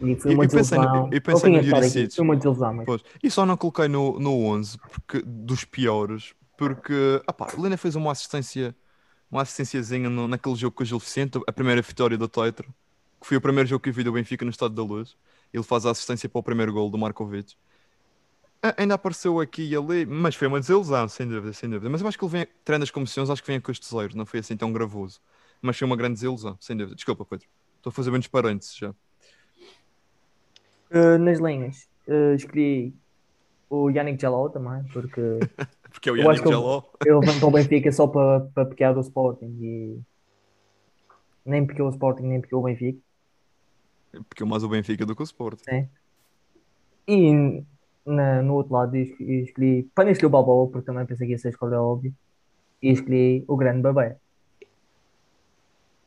[0.00, 1.10] E foi Eu- uma eu pensei no- desilusão.
[1.12, 2.10] eu pensei no.
[2.14, 3.02] Foi uma desilusão, mas Pois.
[3.22, 7.20] E só não coloquei no, no 11 porque, dos piores, porque
[7.56, 8.74] o Lena fez uma assistência,
[9.30, 12.66] uma assistênciazinha no, naquele jogo com o Gil Vicente, a primeira vitória do Tetra,
[13.20, 15.16] que foi o primeiro jogo que eu vi do Benfica no Estado da Luz.
[15.52, 17.56] Ele faz a assistência para o primeiro gol do Markovic.
[18.76, 21.88] Ainda apareceu aqui e ali, mas foi uma desilusão, sem dúvida, sem dúvida.
[21.88, 24.16] Mas eu acho que ele vem, treina as comissões, acho que vem a custo zero,
[24.16, 25.20] não foi assim tão gravoso.
[25.62, 26.94] Mas foi uma grande desilusão, sem dúvida.
[26.94, 27.46] Desculpa, Pedro.
[27.76, 28.90] Estou a fazer bem parênteses já.
[30.90, 32.94] Uh, nas linhas, uh, escolhi
[33.70, 35.20] o Yannick Jalou também, porque
[35.90, 36.82] Porque é o Yannick Jaló.
[37.04, 40.00] ele levantou o Benfica só para para pequear do Sporting e
[41.44, 43.00] nem pequeou o Sporting, nem pequeou o Benfica.
[44.28, 45.60] Porque mais o Benfica do que o Sport.
[47.06, 47.64] E
[48.06, 51.32] na- no outro lado es- escolhi, para nem escolhi o Balboa, porque também pensei que
[51.32, 52.12] ia ser a escolha óbvia,
[52.82, 54.16] e escolhi o grande Babé.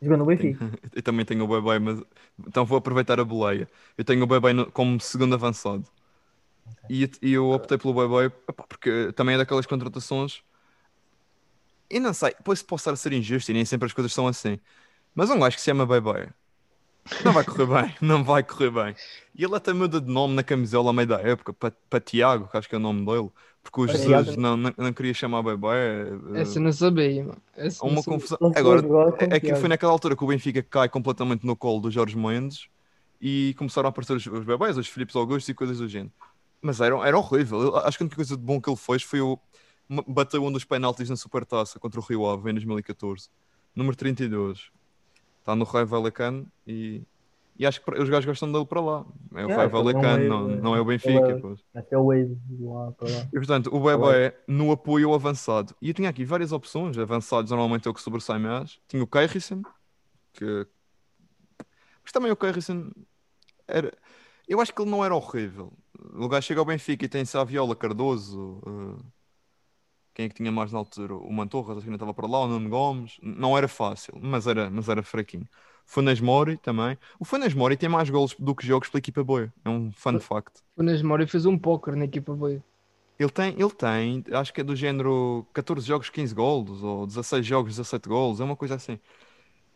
[0.02, 0.60] Jogou no Benfica.
[0.94, 2.02] Eu também tenho o Bebê, mas
[2.46, 3.70] então vou aproveitar a boleia.
[3.98, 5.86] Eu tenho o no- como segundo avançado.
[6.90, 10.44] E, e eu optei pelo epá, porque também é daquelas contratações.
[11.90, 14.28] E não sei, depois posso estar a ser injusto e nem sempre as coisas são
[14.28, 14.60] assim.
[15.16, 16.30] Mas um gajo que se chama Bebê
[17.24, 18.96] não vai correr bem, não vai correr bem.
[19.36, 22.48] E ele até muda de nome na camisola a meio da época para, para Tiago,
[22.48, 23.30] que acho que é o nome dele,
[23.62, 25.68] porque o Jesus não, não, não queria chamar Bebê.
[26.36, 27.42] eh, Essa eu não sabia, mano.
[27.56, 28.38] Essa uma confusão.
[28.56, 28.82] Agora,
[29.32, 32.68] é que foi naquela altura que o Benfica cai completamente no colo do Jorge Mendes
[33.22, 36.12] e começaram a aparecer os, os bebés, os Filipes Augusto e coisas do género.
[36.62, 37.62] Mas era, era horrível.
[37.62, 39.38] Eu acho que a única coisa de bom que ele fez foi o
[40.08, 43.30] bateu um dos penaltis na Supertaça contra o Rio Ave em 2014.
[43.76, 44.72] Número 32.
[45.44, 47.02] Está no Raio Vallecano e,
[47.60, 49.06] e acho que os gajos gostam dele para lá.
[49.36, 51.32] É o É, Raio aquele não Vallecano, é- não, não é o Benfica.
[51.74, 51.80] é-.
[51.80, 53.26] Até o Wade lá para lá.
[53.26, 55.76] E portanto, o Bebé no apoio ao avançado.
[55.82, 56.98] E eu tinha aqui várias opções.
[56.98, 58.80] Avançados normalmente é o que sobressai mais.
[58.88, 59.62] Tinha o Keirison,
[60.32, 60.66] que.
[62.04, 62.90] Mas também o Keirison
[63.68, 63.94] era.
[64.48, 65.74] Eu acho que ele não era horrível.
[66.14, 68.62] O gajo chega ao Benfica e tem Saviola, Cardoso.
[68.66, 69.04] eh,
[70.14, 71.16] Quem é que tinha mais na altura?
[71.16, 73.18] O Mantorras, acho que ainda estava para lá, o Nuno Gomes.
[73.22, 75.48] Não era fácil, mas era, mas era fraquinho.
[75.86, 76.98] Funes Mori também.
[77.20, 79.52] O Funes Mori tem mais golos do que jogos pela equipa boa.
[79.64, 80.62] É um fun fact.
[80.76, 82.62] O Nesmori fez um póquer na equipa boa.
[83.20, 87.46] Ele tem, ele tem, acho que é do género 14 jogos, 15 golos, ou 16
[87.46, 89.00] jogos, 17 golos, é uma coisa assim.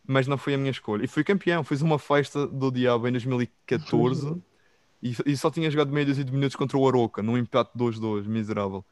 [0.06, 1.04] Mas não foi a minha escolha.
[1.04, 4.42] E fui campeão, fiz uma festa do diabo em 2014
[5.02, 8.26] e, e só tinha jogado meia dúzia de minutos contra o Aroca, num empate 2-2,
[8.26, 8.84] miserável.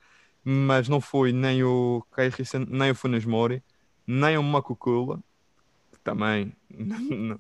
[0.48, 3.64] Mas não foi nem o Kai Rissen, nem o Funes Mori,
[4.06, 5.20] nem o Makukula,
[5.92, 6.54] que também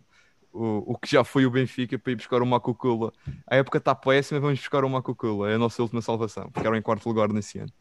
[0.51, 3.14] o, o que já foi o Benfica para ir buscar o Makukula.
[3.45, 6.49] A época está péssima, vamos buscar o Makukula, é a nossa última salvação.
[6.56, 7.72] Ficaram em quarto lugar nesse ano.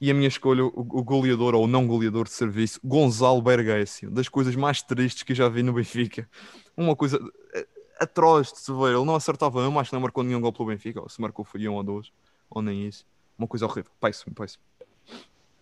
[0.00, 4.28] E a minha escolha, o, o goleador ou não goleador de serviço, Gonzalo Bergésio, das
[4.28, 6.28] coisas mais tristes que eu já vi no Benfica.
[6.76, 7.18] Uma coisa
[7.54, 7.66] eh,
[7.98, 8.94] atroz de se ver.
[8.94, 11.44] Ele não acertava um, acho que não marcou nenhum gol pelo Benfica, ou se marcou
[11.44, 12.12] foi um ou dois,
[12.48, 13.04] ou nem isso.
[13.38, 13.90] Uma coisa horrível.
[14.00, 14.62] Péssimo, péssimo.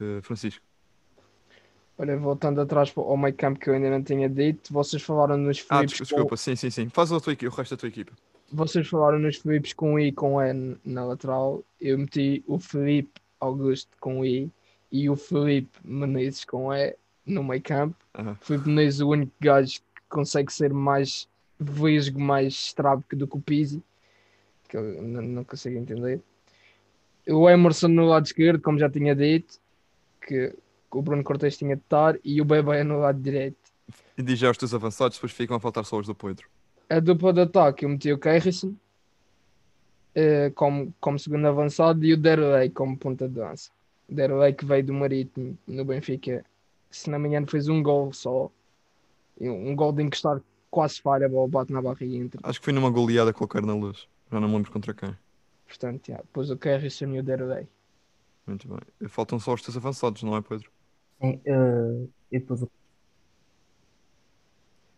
[0.00, 0.64] Eh, Francisco.
[1.98, 5.36] Olha, voltando atrás para o meio campo que eu ainda não tinha dito, vocês falaram
[5.38, 6.88] nos Ah, Filipes com, desculpa, sim, sim, sim.
[6.90, 8.12] Faz a tua equipe, o resto da tua equipa.
[8.52, 11.64] vocês falaram nos Filipes com I e com E na lateral.
[11.80, 14.50] Eu meti o Felipe Augusto com I
[14.92, 17.96] e o Felipe Menezes com E no meio campo.
[18.14, 18.36] Aham.
[18.42, 21.26] Felipe Menezes o único gajo que consegue ser mais
[21.58, 23.82] vesgo, mais estrábico do que o Pizzi,
[24.68, 26.20] que eu não, não consigo entender.
[27.28, 29.58] O Emerson no lado esquerdo, como já tinha dito,
[30.26, 30.54] que
[30.90, 33.56] o Bruno Cortes tinha de estar, e o Bebé no lado direito.
[34.16, 36.48] E diz já os teus avançados, depois ficam a faltar só os do Pedro.
[36.88, 38.74] A dupla de ataque eu meti o Keirison
[40.14, 43.70] eh, como, como segundo avançado e o Derlei como ponta de dança.
[44.08, 46.44] Derlei que veio do Marítimo no Benfica,
[46.90, 48.50] se não me engano, fez um gol só.
[49.38, 52.40] Um gol de encostar quase falha, a bola bate na barriga e entra.
[52.42, 54.08] Acho que foi numa goleada colocar na luz.
[54.32, 55.14] Já não me lembro contra quem.
[55.66, 57.66] Portanto, yeah, depois o Keirison e o Derlei.
[58.46, 59.08] Muito bem.
[59.08, 60.70] Faltam só os teus avançados, não é, Pedro?
[61.20, 62.70] Sim, eh, e depois o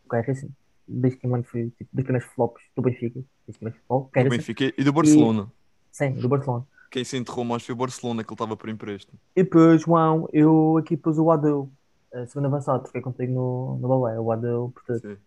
[0.04, 0.48] o Keirson,
[0.86, 3.20] basicamente foi tipo, dos primeiros flops do Benfica.
[3.46, 5.52] Basicamente, o Do Keirson, Benfica e do Barcelona.
[5.92, 6.66] sim, do Barcelona.
[6.90, 9.18] Quem se enterrou mais foi o Barcelona, que ele estava por empréstimo.
[9.36, 11.70] E depois, João, eu aqui pus o Adeu,
[12.12, 15.18] eh, segundo avançado, porque contigo no, no Balé, o Adeu, portanto, Sim.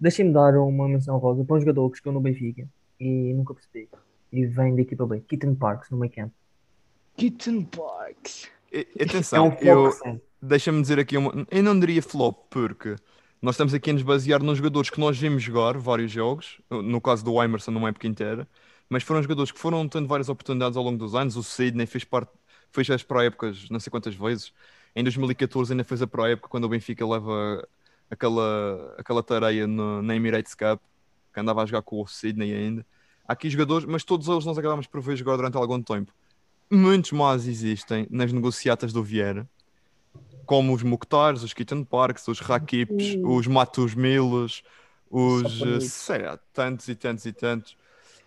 [0.00, 2.66] deixem-me dar uma menção rosa para um jogador que chegou no Benfica
[2.98, 3.90] e nunca percebi.
[4.32, 6.34] E vem da equipa B, Keaton Parks, no meio campo.
[7.16, 8.48] Kitten Parks.
[8.72, 10.22] E- É atenção, um eu, recente.
[10.40, 11.46] deixa-me dizer aqui uma.
[11.50, 12.96] Eu não diria flop, porque
[13.42, 17.00] nós estamos aqui a nos basear nos jogadores que nós vimos jogar vários jogos, no
[17.00, 18.48] caso do Emerson, numa época inteira,
[18.88, 21.36] mas foram jogadores que foram tendo várias oportunidades ao longo dos anos.
[21.36, 22.30] O Sidney fez parte,
[22.70, 24.52] fez as pró-épocas não sei quantas vezes.
[24.96, 27.66] Em 2014 ainda fez a pró-época quando o Benfica leva
[28.10, 30.80] aquela, aquela tareia no, na Emirates Cup,
[31.32, 32.86] que andava a jogar com o Sidney ainda.
[33.32, 36.12] Há aqui jogadores, mas todos eles nós acabámos por ver jogar durante algum tempo.
[36.70, 39.48] Muitos mais existem nas negociatas do Vieira
[40.44, 44.62] como os Mukhtares, os Keaton Parks, os Rakips, os Matus Milos,
[45.10, 47.74] os sei lá, tantos e tantos e tantos.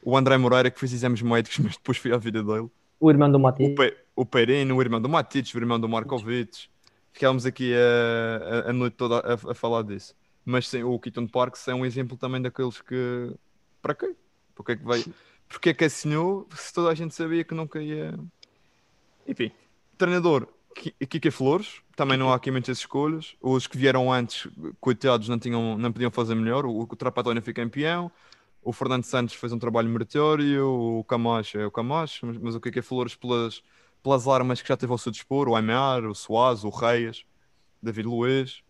[0.01, 2.67] O André Moreira que fez exames médicos, mas depois foi a vida dele.
[2.99, 3.75] O irmão do O, Mati.
[3.75, 6.67] Pe o Perino, o irmão do Matic, o irmão do Markovic.
[7.13, 10.15] Ficámos aqui a, a, a noite toda a, a falar disso.
[10.43, 13.35] Mas sim, o Keaton Parks é um exemplo também daqueles que.
[13.83, 14.15] Para quê?
[14.55, 15.13] Para que é que veio?
[15.47, 18.17] porque é que assinou se toda a gente sabia que nunca ia.
[19.27, 19.51] Enfim,
[19.97, 23.35] treinador Ki- Kika Flores, também não há aqui muitas escolhas.
[23.41, 24.47] Os que vieram antes,
[24.79, 26.65] coitados, não, tinham, não podiam fazer melhor.
[26.65, 28.11] O, o Trapatónia foi campeão,
[28.61, 32.59] o Fernando Santos fez um trabalho meritório, o Camacho é o Camacho, mas, mas o
[32.59, 33.63] Kika Flores, pelas,
[34.03, 37.23] pelas armas que já teve ao seu dispor, o Aymar, o Soares, o Reis,
[37.81, 38.63] David Luiz,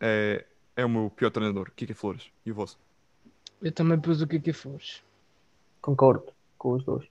[0.00, 0.46] é,
[0.76, 2.30] é o meu pior treinador, Kika Flores.
[2.44, 2.78] E o vosso?
[3.62, 5.02] Eu também pus o que que fores.
[5.80, 7.06] Concordo com os dois.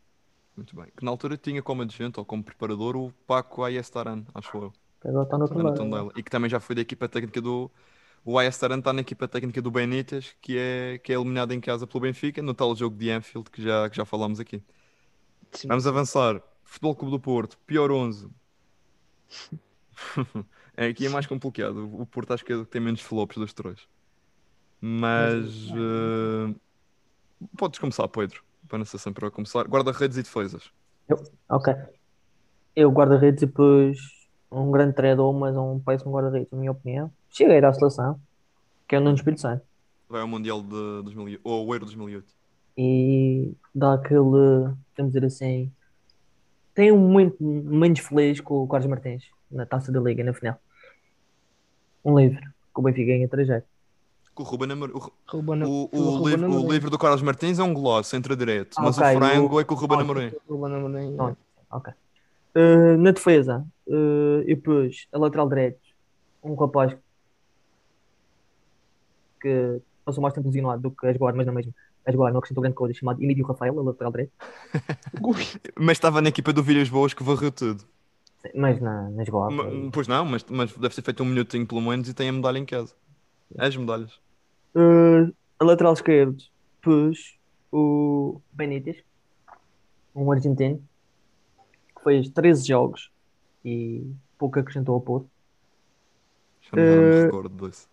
[0.56, 0.88] Muito bem.
[0.96, 4.74] Que na altura tinha como adjunto ou como preparador o Paco Ayestaran, acho eu.
[5.02, 5.74] Que agora está no.
[5.76, 6.12] Tondela.
[6.16, 7.70] E que também já foi da equipa técnica do.
[8.26, 11.88] O Ayestaran está na equipa técnica do Benítez, que é, que é eliminado em casa
[11.88, 14.62] pelo Benfica, no tal jogo de Anfield que já, que já falámos aqui.
[15.52, 15.68] Sim.
[15.68, 16.42] Vamos avançar.
[16.64, 18.28] Futebol Clube do Porto, pior 11.
[20.76, 21.90] é, aqui é mais complicado.
[21.94, 23.88] O Porto acho que é o que tem menos flops dos três.
[24.82, 25.70] Mas.
[25.72, 26.56] eh,
[27.58, 28.42] podes começar, Pedro.
[28.68, 29.66] Para não ser sempre a começar.
[29.68, 30.70] Guarda-redes e defesas.
[31.50, 31.74] Ok.
[32.76, 33.98] Eu guarda-redes e depois
[34.52, 37.12] um grande treinador, mas um péssimo guarda-redes, na minha opinião.
[37.40, 38.20] Ir à seleção,
[38.88, 39.64] que é o Nuno Espírito Santo.
[40.10, 41.42] Vai ao Mundial de 2008.
[41.44, 42.26] Ou ao Euro 2008.
[42.78, 45.72] E dá aquele, vamos dizer assim,
[46.74, 50.60] tem um momento menos feliz com o Carlos Martins na Taça da Liga, na final.
[52.06, 53.64] Um livre, que o Benfica ganha 3 Com
[54.44, 54.94] o Ruben Amorim.
[54.94, 58.36] O, Ruben- o, o, Ruben livro, o livro do Carlos Martins é um golaço, entra
[58.36, 58.76] direto.
[58.78, 60.32] Ah, mas ok, o frango o- é com o Ruben Amorim.
[60.50, 61.36] Ruben Amorim, é.
[61.76, 61.94] Ok.
[62.56, 65.80] Uh, na defesa, uh, eu pus a lateral direito,
[66.44, 66.96] um rapaz
[69.42, 71.74] que passou mais tempo lesionado do que a jogar, mas não mesmo.
[72.06, 74.32] A jogar não acrescentou grande coisa, chamado Emílio Rafael, a lateral direito.
[75.78, 77.84] Mas estava na equipa do Vilhas Boas que varreu tudo.
[78.56, 79.52] Mas na, na jogada.
[79.54, 82.32] Ma- Pois não, mas, mas deve ter feito um minutinho pelo menos e tem a
[82.32, 82.94] medalha em casa.
[83.58, 84.18] As medalhas.
[84.78, 86.38] Uh, a lateral esquerdo,
[86.84, 87.36] pus
[87.72, 89.04] o Benítez,
[90.16, 90.84] um argentino,
[91.96, 93.12] que fez 13 jogos
[93.66, 94.06] e
[94.38, 95.28] pouco acrescentou ao Porto.
[96.62, 97.90] Já não me recordo disso.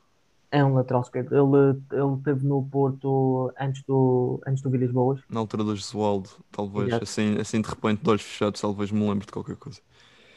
[0.51, 1.35] É um lateral esquerdo.
[1.35, 5.21] Ele, ele teve no Porto antes do, antes do Villas Boas.
[5.31, 6.89] Na altura do Jesualdo, talvez.
[6.89, 7.05] Exato.
[7.05, 9.81] Assim, assim de repente, de olhos fechados, talvez me lembre de qualquer coisa.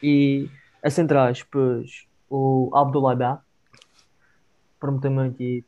[0.02, 0.50] E
[0.82, 3.42] a centrais pus o Abdullah Ba,
[4.80, 5.64] prometeu muito e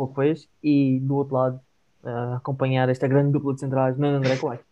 [0.00, 0.48] pouco fez.
[0.62, 1.60] E do outro lado,
[2.02, 4.64] a acompanhar esta grande dupla de centrais, Nuno André Coelho.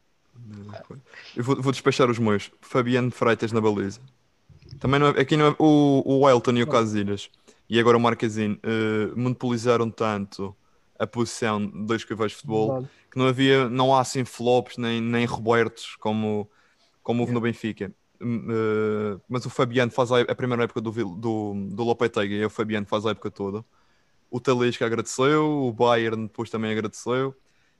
[1.36, 2.50] Eu vou, vou despachar os meus.
[2.60, 4.00] Fabiano Freitas na baliza.
[4.80, 7.30] Também não é- aqui não é- o, o Welton e o Casilhas
[7.68, 10.54] e agora o Marquezine eh, monopolizaram tanto
[10.98, 12.88] a posição de dois caveiros de futebol verdade.
[13.10, 16.48] que não havia, não há assim flops nem, nem Robertos como,
[17.02, 17.92] como houve no Benfica.
[18.20, 22.50] Eh, mas o Fabiano faz a, a primeira época do, do, do Lopetegui e o
[22.50, 23.64] Fabiano faz a época toda.
[24.30, 27.34] O Talisca agradeceu, o Bayern depois também agradeceu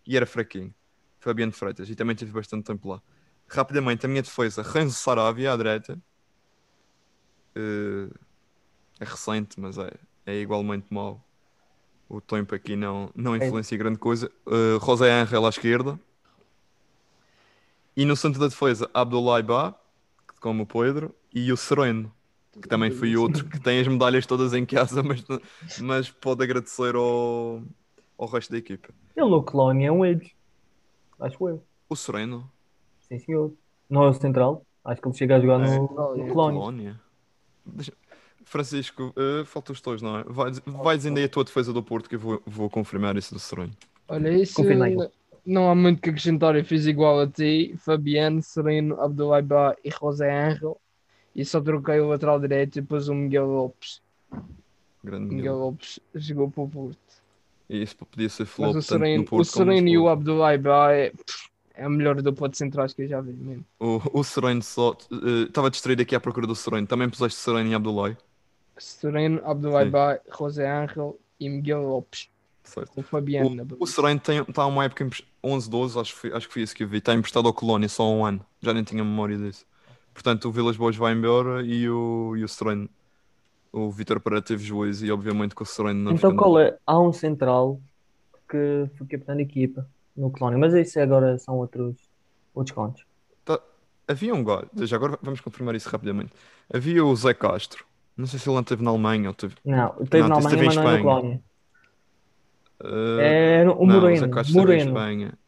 [0.07, 0.75] e era fraquinho.
[1.21, 3.03] Fabiano Freitas e também tive bastante tempo lá.
[3.47, 6.01] Rapidamente, a minha defesa, Renzo Saravia à direita.
[7.55, 8.09] Eh,
[9.01, 9.93] é recente, mas é,
[10.27, 11.25] é igualmente mau.
[12.09, 14.31] O tempo aqui não, não influencia grande coisa.
[14.47, 16.01] Uh, José Angel à esquerda.
[17.97, 19.75] E no centro da defesa, Abdullah Ba,
[20.41, 22.13] como o Pedro, e o Sereno,
[22.61, 25.25] que também foi outro que tem as medalhas todas em casa, mas,
[25.81, 27.63] mas pode agradecer ao,
[28.17, 28.89] ao resto da equipa.
[29.17, 30.35] Ele no Colónia é um Edge.
[31.21, 31.63] Acho eu.
[31.89, 32.51] O Sereno,
[33.01, 33.53] Sim, senhor.
[33.89, 34.63] Não é o central.
[34.85, 35.77] Acho que ele chega a jogar É.
[35.77, 36.33] no, no Colónia.
[36.33, 36.59] Colónia.
[36.61, 37.01] Colónia.
[37.65, 37.93] Deixa-
[38.45, 40.25] Francisco, uh, falta os teus, não é?
[40.25, 43.35] Vais, vais ainda aí a tua defesa do Porto que eu vou, vou confirmar isso
[43.35, 43.73] do Sereno.
[44.09, 44.63] Olha, isso
[45.45, 46.55] não há muito que acrescentar.
[46.57, 50.81] Eu fiz igual a ti, Fabiano, Sereno, Abdullah Ba e José Angel.
[51.39, 54.03] E só troquei o lateral direito e depois o Miguel Lopes.
[55.05, 55.57] Grande Miguel Miguel.
[55.57, 56.99] Lopes jogou para o Porto.
[57.71, 60.09] E isso podia ser flop Mas o tanto no Sereno, o Sereno e o.
[60.09, 61.13] Abdullah é,
[61.75, 63.65] é a melhor dupla de centrais que eu já vi mesmo.
[63.79, 64.97] O, o Sereno só.
[65.47, 66.89] Estava distraído aqui à procura do Sereno.
[66.89, 68.17] Também puseste Sereno e Abdullah.
[68.77, 72.29] Sereno, Abdullah José Angel e Miguel Lopes.
[72.65, 72.91] Certo.
[72.97, 73.55] O Fabiano.
[73.55, 75.11] na O Sereno está uma época em
[75.45, 76.99] 11, 12, acho, acho que foi isso que eu vi.
[76.99, 78.45] Está emprestado ao Colónia só há um ano.
[78.61, 79.65] Já nem tinha memória disso.
[80.19, 82.91] Portanto, o Vilas Boas vai embora e o, e o Sereno.
[83.73, 86.77] O Vitor Pereira teve juízo e obviamente que o Sereno não Então qual é?
[86.85, 87.81] Há um central
[88.51, 90.59] que foi capitão da equipa no Colónia.
[90.59, 91.95] Mas isso agora são outros,
[92.53, 93.05] outros contos.
[94.09, 96.33] Havia um gajo, já agora vamos confirmar isso rapidamente.
[96.73, 97.85] Havia o Zé Castro.
[98.17, 99.55] Não sei se ele não esteve na Alemanha ou teve.
[99.65, 101.03] Não, teve Não, na Alemanha, em mas não é Espanha.
[101.05, 101.43] Colónia.
[102.81, 104.31] Uh, É o não, o Zé Moreno.
[104.31, 104.91] Castro esteve em Moreno.
[104.91, 105.39] Espanha.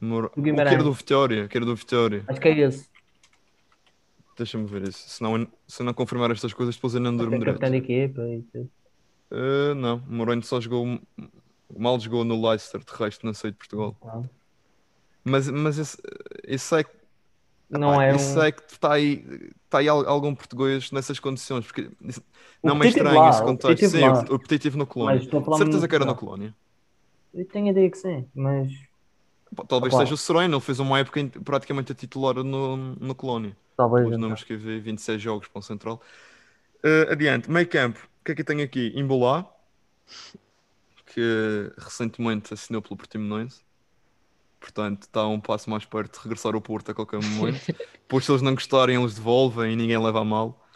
[0.00, 0.30] Mor...
[0.36, 2.24] O que era do Vitória, que era do Vitória.
[2.28, 2.97] Acho que é esse.
[4.38, 5.08] Deixa-me ver isso.
[5.08, 7.58] Se não, se não confirmar estas coisas, depois eu não durmo É direito.
[7.60, 8.70] capitão da equipa e tudo.
[9.30, 10.98] Uh, não, o Moreno só jogou.
[11.76, 13.94] Mal jogou no Leicester, de resto não sei de Portugal.
[15.24, 15.98] Mas, mas esse,
[16.44, 16.90] esse é que
[17.68, 18.42] Não é isso um.
[18.42, 19.24] é que está aí,
[19.64, 21.90] está aí al- algum português nessas condições, porque
[22.62, 23.80] não me é estranho lá, esse o contexto.
[23.80, 24.24] Teve Sim, lá.
[24.30, 25.20] o, o Petit teve no Colónia.
[25.58, 26.54] Certeza que era na Colónia.
[27.34, 28.72] Eu tenho a ideia que sim, mas
[29.54, 30.02] Pá, Talvez Opa.
[30.04, 33.56] seja o Sereno, ele fez uma época praticamente a titular no, no Colónia.
[33.78, 34.06] Talvez.
[34.08, 36.02] Os números que vi, 26 jogos para o Central.
[36.82, 38.92] Eh, adiante, meio campo, o que é que eu tenho aqui?
[38.94, 39.48] Imbolá,
[41.06, 43.62] que recentemente assinou pelo Portimonense.
[44.60, 47.64] Portanto, está um passo mais perto de regressar ao Porto a qualquer momento.
[48.02, 50.66] Depois, se eles não gostarem, eles devolvem e ninguém leva a mal.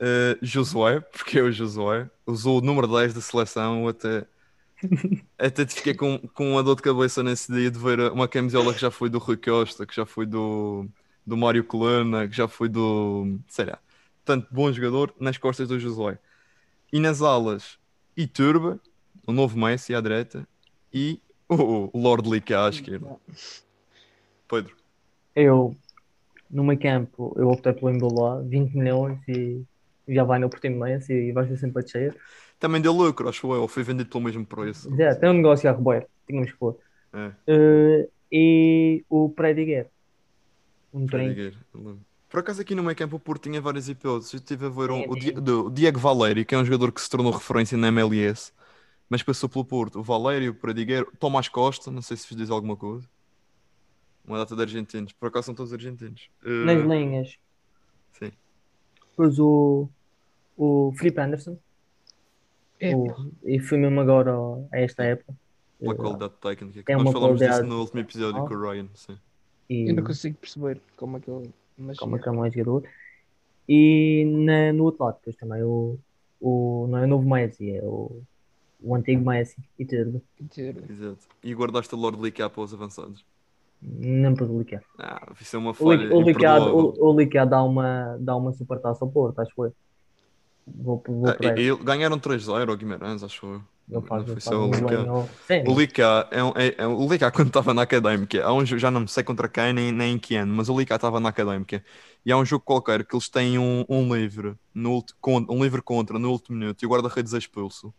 [0.00, 3.88] Uh, Josué, porque é o Josué, usou o número 10 da seleção.
[3.88, 4.24] Até,
[5.36, 8.72] até te fiquei com, com uma dor de cabeça nesse dia de ver uma camisola
[8.72, 10.88] que já foi do Rui Costa, que já foi do,
[11.26, 13.38] do Mário Colana, que já foi do.
[13.48, 13.78] sei lá.
[14.24, 16.18] Portanto, bom jogador nas costas do Josué.
[16.92, 17.78] E nas alas,
[18.16, 18.80] Iturba,
[19.26, 20.46] o novo Messi à direita,
[20.92, 23.16] e o, Lord Lica à esquerda.
[24.48, 24.76] Pedro.
[25.34, 25.76] Eu,
[26.50, 29.62] no meio campo, eu optei pelo Embolá, 20 milhões e
[30.08, 32.16] já vai no Portimonense e vai ser sempre a descer.
[32.58, 33.66] Também deu lucro, acho eu.
[33.66, 34.94] Foi vendido pelo mesmo preço.
[34.96, 36.78] Já, tem um negócio a reboer, tínhamos que pôr.
[37.12, 37.32] É.
[37.46, 39.90] Eh, e o Prediguer.
[40.94, 41.52] Um trem.
[42.30, 44.32] Por acaso aqui no meio campo o Porto tinha várias hipóteses.
[44.32, 45.14] Eu estive a ver um- o.
[45.16, 48.52] Di- do- o Diego Valério, que é um jogador que se tornou referência na MLS,
[49.10, 49.98] mas passou pelo Porto.
[49.98, 53.06] O Valério, o Pradigueiro, Tomás Costa, não sei se vos diz alguma coisa.
[54.26, 55.12] Uma data de argentinos.
[55.12, 56.30] Por acaso são todos argentinos.
[56.44, 57.36] Eh, Nas linhas,
[58.12, 58.32] sim.
[59.10, 59.86] depois o,
[60.56, 61.58] o Felipe Anderson.
[62.80, 64.32] É, o- e foi mesmo agora
[64.72, 65.34] a esta época.
[65.78, 66.82] Pela Eh, qualidade técnica.
[66.82, 68.48] Que é nós uma falamos disso qualidade- no último episódio Ah.
[68.48, 68.88] com o Ryan.
[68.94, 69.18] Sim.
[69.68, 71.50] E eu não consigo perceber como é que ele.
[71.76, 72.88] Mas como é que é um jogador.
[73.68, 75.98] E na- no outro lado, depois também o,
[76.40, 78.22] o não é o novo Messi, é o,
[78.82, 80.22] o antigo Messi e tudo.
[80.40, 81.26] dizer, Exato.
[81.42, 83.24] E guardaste o Lord Lica para os avançados.
[83.82, 84.80] Não para o Liquid.
[84.98, 89.10] Ah, isso é uma O, falha o Liquid dá uma, dá uma super taça ao
[89.10, 89.74] Porto, acho eu.
[90.66, 93.62] Vou, vou Ah, e- e- ganharam 3-0 ao Guimarães, acho eu.
[93.88, 95.04] Ele faz, Não foi faz só o Lica.
[95.68, 98.78] O Lica, é, um- é- é- o Lica quando estava na académica, há um jogo,
[98.78, 101.28] já não sei contra quem nem, nem em que ano, mas o Lica estava na
[101.28, 101.84] académica
[102.24, 105.04] e há um jogo qualquer que eles têm um, um livre, no,
[105.50, 107.92] um livre contra no último minuto e o guarda-redes é expulso.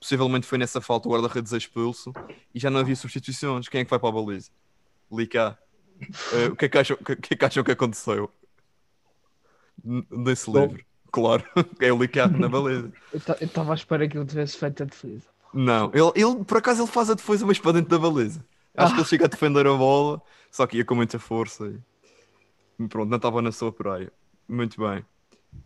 [0.00, 2.12] Possivelmente foi nessa falta o guarda-redes é expulso
[2.54, 3.68] e já não havia substituições.
[3.68, 4.50] Quem é que vai para a baliza?
[5.10, 5.58] Lica.
[6.32, 8.30] Eh, o, que é que acham, o que é que acham que aconteceu?
[9.84, 10.76] N- Nesse Gol.
[11.10, 11.42] Claro,
[11.80, 12.92] é o Lica na baliza.
[13.12, 15.26] eu estava à espera que ele tivesse feito a defesa.
[15.54, 18.44] Não, ele, ele por acaso ele faz a defesa, mas para dentro da baliza.
[18.76, 21.72] Acho que ele chega a defender a bola, só que ia com muita força
[22.78, 24.12] e pronto, não estava na sua praia.
[24.48, 25.04] Muito bem.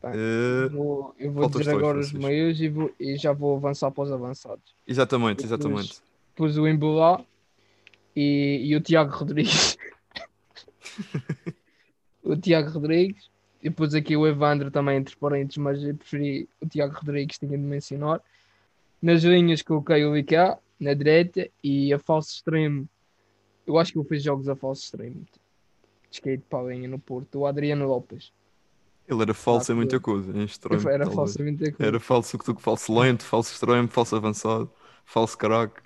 [0.05, 4.05] Eh, Vou- eu vou dizer agora os meios e, vou- e já vou avançar para
[4.05, 4.75] os avançados.
[4.87, 6.01] exatamente, exatamente.
[6.37, 7.21] Pus o Embolá
[8.17, 9.77] e, e o Tiago Rodrigues.
[12.23, 13.31] o Tiago Rodrigues.
[13.63, 17.57] E pus aqui o Evandro também entre parênteses, mas eu preferi o Tiago Rodrigues, tinha
[17.57, 18.21] de mencionar.
[19.01, 22.89] Nas linhas coloquei o Licá na direita e a falso extremo.
[23.65, 25.25] Eu acho que eu fiz jogos a falso extremo.
[26.11, 27.39] Skate para a linha no Porto.
[27.39, 28.33] O Adriano Lopes.
[29.09, 30.89] Ele era falso Ah, em muita coisa, em extremo.
[30.89, 31.15] Era talvez.
[31.15, 34.71] falsamente Era falso, falso lento, falso extremo, falso avançado,
[35.05, 35.81] falso craque.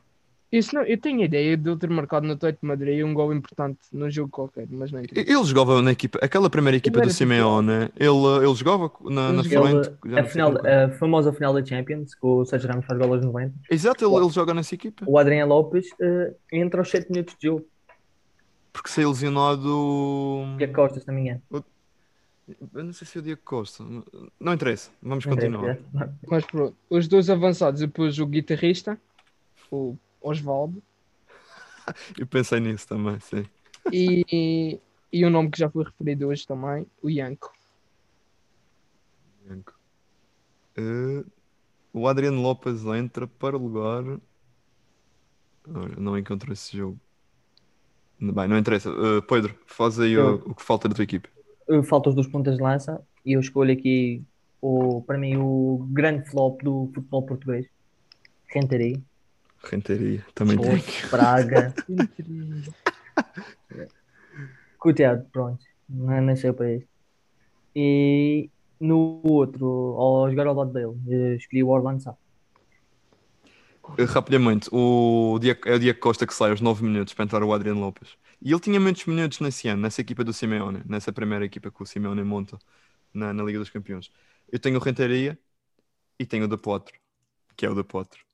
[0.50, 3.12] Isso não, eu tenho a ideia de ele ter marcado no Atlético de Madrid um
[3.12, 5.28] gol importante num jogo qualquer, mas não interessa.
[5.28, 9.48] Ele jogava na equipa, aquela primeira equipa do Simeone, ele, ele jogava na, na Ele
[9.48, 9.88] frente.
[10.04, 12.98] Ele, já a, final, com a famosa final da Champions, que o Sérgio Ramos faz
[12.98, 13.54] golas 90.
[13.70, 15.04] Exato, ele, ele joga nessa equipa.
[15.06, 17.66] O Adriano Lopes eh, entra aos 7 minutos de jogo.
[18.72, 20.44] Porque se é lesionado.
[20.62, 21.42] A Costa, se não me engano.
[22.72, 23.84] Eu não sei se é o Diego Costa.
[24.38, 25.70] Não interessa, vamos Não continuar.
[25.70, 25.78] é.
[26.28, 28.96] Mas pronto, os dois avançados, depois o guitarrista,
[29.70, 29.96] o
[30.28, 30.82] Osvaldo,
[32.18, 33.44] Eu pensei nisso também, sim.
[33.92, 34.80] e,
[35.12, 37.52] e o nome que já foi referido hoje também, o Yanko.
[40.76, 41.24] Eh,
[41.92, 44.04] o Adriano Lopes entra para lugar.
[45.68, 46.98] Ora, não encontro esse jogo.
[48.20, 48.90] Bem, não interessa.
[48.90, 51.28] Eh, Pedro, faz aí o, o que falta da tua equipe.
[51.68, 54.22] Eh, Faltam os dois pontas de lança e eu escolho aqui,
[54.60, 57.66] o, para mim, o grande flop do futebol português.
[58.48, 59.00] Renteria,
[59.62, 60.70] Renteria, também tem.
[60.70, 61.74] Porto, Braga,
[64.78, 65.64] Coteado, pronto.
[65.88, 66.86] Não nasceu para isso.
[67.74, 68.50] E
[68.80, 72.16] no outro, ao jogar ao lado dele, escolhi o Orlando Sá.
[73.98, 77.42] Eh, Rapidamente, o Diego, é o Diego Costa que sai aos 9 minutos para entrar
[77.42, 78.16] o Adriano Lopes.
[78.42, 81.82] E ele tinha muitos minutos nesse ano, nessa equipa do Simeone, nessa primeira equipa que
[81.82, 82.58] o Simeone monta
[83.14, 84.10] na, na Liga dos Campeões.
[84.50, 85.38] Eu tenho o Renteria
[86.18, 86.98] e tenho o De Potro,
[87.56, 88.25] que é o De Potro.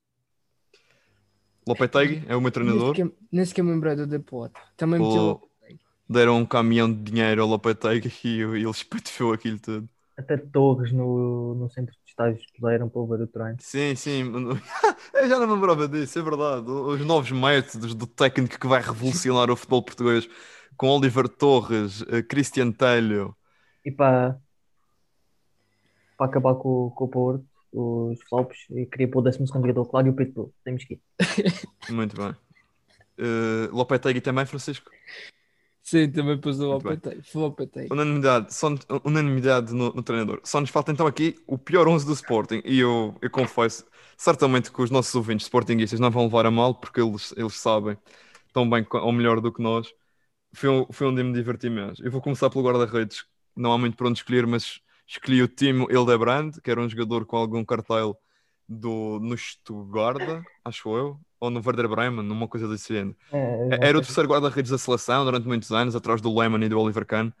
[1.67, 2.95] Lopetegui é o meu treinador.
[3.31, 4.59] nem sequer me lembrei do Deporto.
[4.77, 5.79] Também meteu O- Lopetegui.
[6.09, 9.87] Deram um caminhão de dinheiro ao Lopetegui e ele espatifou aquilo tudo.
[10.17, 13.57] Até Torres no, no centro de estágios puderam para ver o treino.
[13.59, 14.31] Sim, sim.
[15.13, 16.69] Eu já não me lembrava disso, é verdade.
[16.69, 20.29] Os novos métodos do técnico que vai revolucionar o futebol português
[20.77, 23.35] com Oliver Torres, eh, Cristian Telho.
[23.83, 24.39] E para,
[26.17, 30.07] para acabar com, com o Porto, os flops, eu queria pôr o 12 jogador claro
[30.07, 30.53] e o Pitbull.
[30.63, 31.01] Temos que ir.
[31.89, 32.35] Muito bem.
[33.17, 34.89] Eh, Lopetegui também, Francisco?
[35.81, 36.67] Sim, também pôs o.
[36.67, 37.21] Lopetegui.
[37.35, 37.87] Lopetegui.
[37.91, 38.69] Unanimidade, só,
[39.03, 40.39] unanimidade no, no treinador.
[40.43, 42.61] Só nos falta então aqui o pior 11 do Sporting.
[42.63, 43.85] E eu, eu confesso,
[44.17, 47.97] certamente que os nossos ouvintes sportinguistas não vão levar a mal, porque eles, eles sabem
[48.53, 49.93] tão bem ou melhor do que nós.
[50.53, 52.05] Foi um, foi um dia me diverti mesmo.
[52.05, 53.25] Eu vou começar pelo guarda-redes.
[53.55, 54.79] Não há muito para onde escolher, mas
[55.13, 58.17] escolhi o Timo Hildebrand, que era um jogador com algum cartel
[58.67, 63.15] do, no Stuttgart, acho eu, ou no Werder Bremen, numa coisa desse género.
[63.71, 66.79] É, Era o terceiro guarda-redes da seleção durante muitos anos, atrás do Lehmann e do
[66.79, 67.31] Oliver Kahn.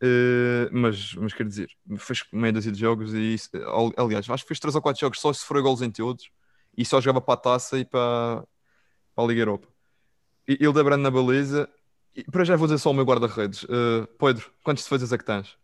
[0.00, 3.50] Eh, mas, mas quer dizer, fez meia dúzia de jogos e isso-
[3.96, 6.30] aliás, acho que fez 3 ou 4 jogos só se for golos em todos
[6.76, 8.44] e só jogava para a taça e para,
[9.14, 9.68] para a Liga Europa.
[10.46, 11.68] E Hildebrand na baliza.
[12.14, 13.64] E para já vou dizer só o meu guarda-redes.
[13.64, 15.56] Eh, Pedro, quantas defesas é que tens?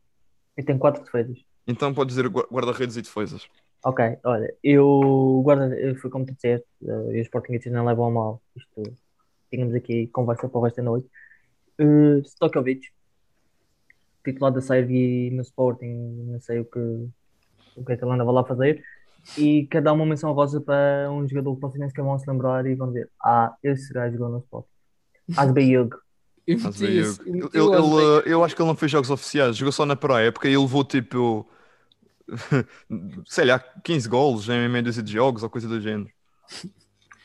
[0.56, 1.38] Eu tenho quatro defesas.
[1.66, 3.46] Então podes dizer gua- guarda-redes e defesas.
[3.84, 8.06] Ok, olha, eu guarda, eu fui como tu disseste, eh, e os Sportingistas não levam
[8.06, 8.42] a mal.
[8.54, 8.82] Isto,
[9.50, 11.08] tínhamos aqui conversa para o resto da noite.
[11.80, 12.86] Uh, Stokovic,
[14.24, 15.86] titular da Sérvia no Sporting,
[16.30, 18.84] não sei o que, o que é que ele andava lá a fazer.
[19.36, 22.28] E quero dar uma menção rosa para um jogador que vocês nem sequer vão se
[22.30, 24.68] lembrar e vão dizer: Ah, esse gajo jogou no Sporting.
[25.36, 25.96] Asbeyug.
[26.46, 26.88] Eu Mas eu,
[27.52, 30.48] eu ele- ele- eu acho que ele não fez jogos oficiais, jogou só na pré-época
[30.48, 31.48] e ele levou tipo,
[33.26, 36.10] sei lá, 15 golos em meia dúzia de jogos ou coisa do género.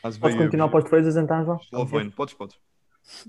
[0.03, 1.59] Às Posso continuar para os defesas então, João?
[1.59, 2.57] Esloveno, podes, podes.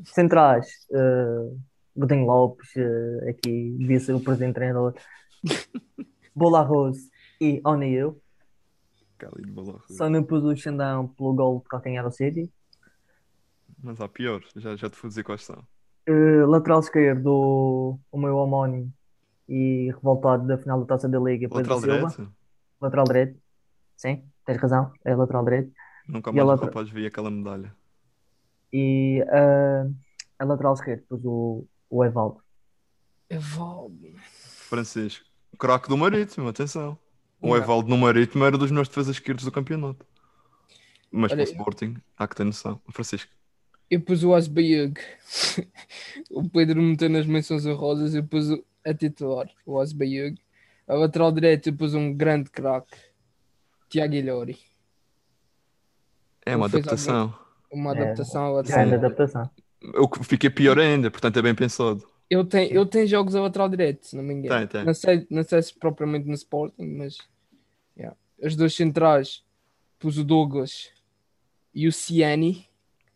[0.05, 1.59] Centrais, uh,
[1.97, 4.95] Godinho Lopes, eh, aqui devia ser o presidente treinador.
[6.35, 6.99] Bola Arroz
[7.41, 8.21] e O'Neill.
[9.17, 9.81] Cali de bola.
[9.89, 12.53] Só não pus o Xandão pelo gol de calcanhar ao City.
[13.83, 15.65] Mas há pior, já, já te vou dizer quais são.
[16.09, 18.91] Uh, lateral esquerdo, o, o meu homónimo
[19.49, 22.09] e revoltado da final da Taça da Liga, Pedro Lateral Silva.
[22.09, 22.35] direito,
[22.81, 23.41] Lateral direito.
[23.97, 25.73] Sim, tens razão, é lateral direito.
[26.09, 27.75] nunca mais o lateral- rapaz vi aquela medalha.
[28.73, 29.95] E uh,
[30.39, 32.41] a lateral esquerdo, pus o, o Evaldo.
[33.29, 34.09] Evaldo.
[34.69, 35.25] Francisco,
[35.59, 36.97] craque do Marítimo, atenção.
[37.41, 37.57] O Não.
[37.57, 40.07] Evaldo no Marítimo era dos meus defesas esquerdos do campeonato.
[41.11, 42.81] Mas Olha, para o Sporting, há que ter noção.
[42.91, 43.31] Francisco,
[43.91, 45.01] Eu pus o Asbeyug.
[46.31, 48.15] o Pedro meteu nas menções honrosas.
[48.15, 48.49] Eu pus
[48.85, 50.39] a titular, o Asbeyug.
[50.87, 52.97] A lateral direito eu pus um grande craque.
[53.89, 54.59] Tiago Ilhori.
[56.45, 57.35] é uma adaptação.
[57.71, 59.51] Uma É, adaptação à Grande adaptação.
[59.95, 62.03] Eu que fiquei pior ainda, portanto é bem pensado.
[62.29, 64.59] Ele tem, ele tem jogos a lateral direito, se não me engano.
[64.61, 64.85] Tem, tem.
[64.85, 67.19] Não sei, não sei se propriamente no Sporting, mas
[67.97, 68.17] yeah.
[68.43, 69.43] as duas centrais
[69.99, 70.91] pus o Douglas
[71.75, 72.67] e o Ciani,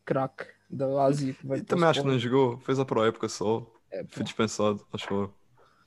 [0.05, 0.86] craque da
[1.35, 3.66] que veio E também acho que não jogou, fez a pró época só.
[3.90, 5.35] É, Foi dispensado, acho eu.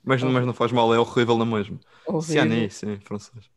[0.03, 1.80] Mas, mas não faz mal, é horrível na mesma.
[2.06, 2.22] horrível.
[2.22, 3.49] Ciani, sim, francês.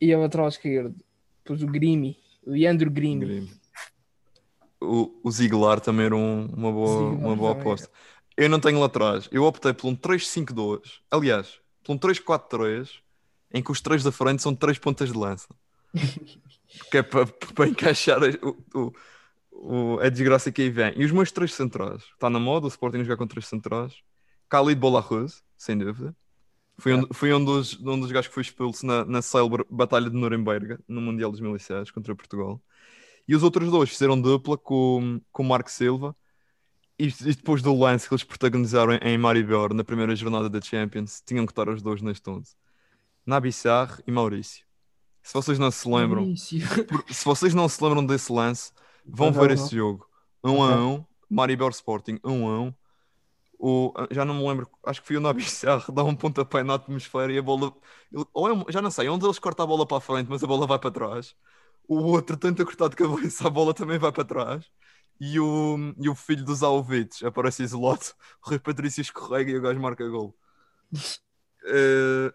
[0.00, 0.94] E a lateral esquerdo
[1.42, 3.24] pus o Grimi, Leandro Grimi.
[3.24, 3.48] Grêmio.
[4.80, 7.90] O, o Ziegler também era um- uma boa, Ziegler uma boa aposta.
[8.36, 9.28] Eu não tenho laterais.
[9.32, 11.00] Eu optei por um 3-5-2.
[11.10, 13.00] Aliás, por um 3-4-3,
[13.52, 15.48] em que os três da frente são três pontas de lança.
[16.78, 17.26] Porque é para,
[17.68, 18.92] encaixar o, o-
[19.62, 20.92] o- a desgraça que aí vem.
[20.96, 22.02] E os meus três centrais.
[22.14, 23.94] Está na moda o Sporting jogar com três centrais.
[24.50, 26.14] Khalid Bolarruz, sem dúvida.
[26.78, 30.10] Foi um, foi um, dos, um dos gajos que foi expulso na, na célebre Batalha
[30.10, 32.60] de Nuremberg, no Mundial de 2006, contra Portugal.
[33.26, 36.14] E os outros dois fizeram dupla com, com o Marco Silva.
[36.98, 40.60] E, e depois do lance que eles protagonizaram em, em Maribor, na primeira jornada da
[40.60, 42.54] Champions, tinham que estar os dois neste 11.
[43.24, 44.64] Nabi Sarr e Maurício.
[45.22, 46.22] Se vocês não se lembram,
[46.86, 48.70] por- se vocês não se lembram desse lance,
[49.06, 50.06] vão ver esse jogo.
[50.44, 50.86] 1 a Ok.
[50.86, 52.74] 1, Maribor Sporting 1 a 1.
[53.58, 56.74] O, já não me lembro, acho que foi o Nabi Sarr dá um pontapé na
[56.74, 57.72] atmosfera e a bola.
[58.34, 60.44] Ou é um- já não sei, um deles corta a bola para a frente, mas
[60.44, 61.34] a bola vai para trás.
[61.88, 64.66] O outro tenta cortar de cabeça, a bola também vai para trás.
[65.20, 68.02] E o, e o filho dos Alvites aparece isolado.
[68.44, 70.36] O Rui Patrício escorrega e o gajo marca gol.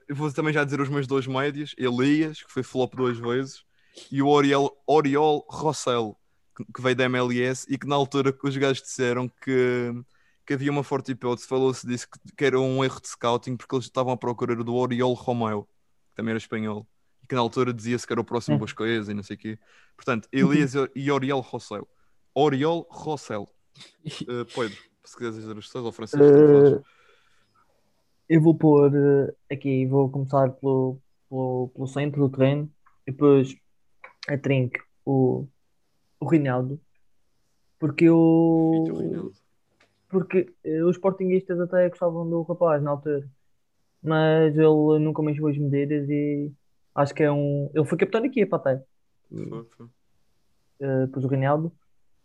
[0.08, 3.64] Eu vou também já dizer os meus dois médios: Elias, que foi flop duas vezes,
[4.12, 6.18] e o Oriol, Oriol Rossell,
[6.56, 9.92] que, veio da MLS e que na altura os gajos disseram que,
[10.46, 13.76] que havia uma forte hipótese, falou-se disso que, que era um erro de scouting porque
[13.76, 15.64] eles estavam à procura do Oriol Romeu,
[16.10, 16.88] que também era espanhol,
[17.24, 18.60] e que na altura dizia-se que era o próximo Hum.
[18.60, 19.60] Boscoesa e não sei o quê.
[19.96, 21.88] Portanto, Elias e Oriol Rossel.
[22.34, 23.48] Oriol Rossel.
[24.24, 26.82] Uh, Pedro, se quiseres dizer os teus ou Francisco, Eh, faz.
[28.30, 32.72] Eu vou pôr eh, aqui, vou começar pelo, pelo, pelo centro do terreno,
[33.06, 33.54] e depois
[34.30, 35.48] a trinque o,
[36.22, 36.80] o Rinaldo,
[37.80, 39.34] porque eu, Reinaldo.
[40.08, 43.28] porque eh, os sportinguistas até gostavam do rapaz na altura,
[44.02, 46.52] mas ele nunca mais as medidas e
[46.96, 47.70] acho que é um.
[47.74, 48.84] Ele foi capitão da equipa até.
[49.30, 49.88] Foi, foi.
[50.80, 51.72] Eh, depois o Rinaldo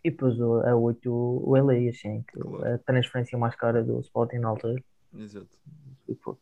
[0.04, 2.74] e o- a 8 o Elias, sim, que Claro.
[2.74, 4.82] a transferência mais cara do Sporting na altura.
[5.14, 5.58] Exato.
[6.08, 6.36] E foi.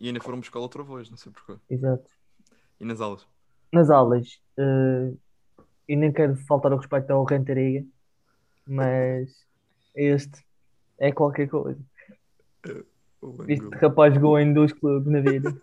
[0.00, 1.56] E ainda foram buscar outra voz, não sei porquê.
[1.68, 2.08] Exato.
[2.80, 3.26] E nas aulas?
[3.72, 5.12] Nas aulas, eh,
[5.88, 7.84] e nem quero faltar ao respeito ao Renteriga,
[8.66, 9.30] mas
[9.94, 10.44] este
[10.98, 11.80] é qualquer coisa.
[13.20, 15.54] O Este rapaz jogou em dois clubes na vida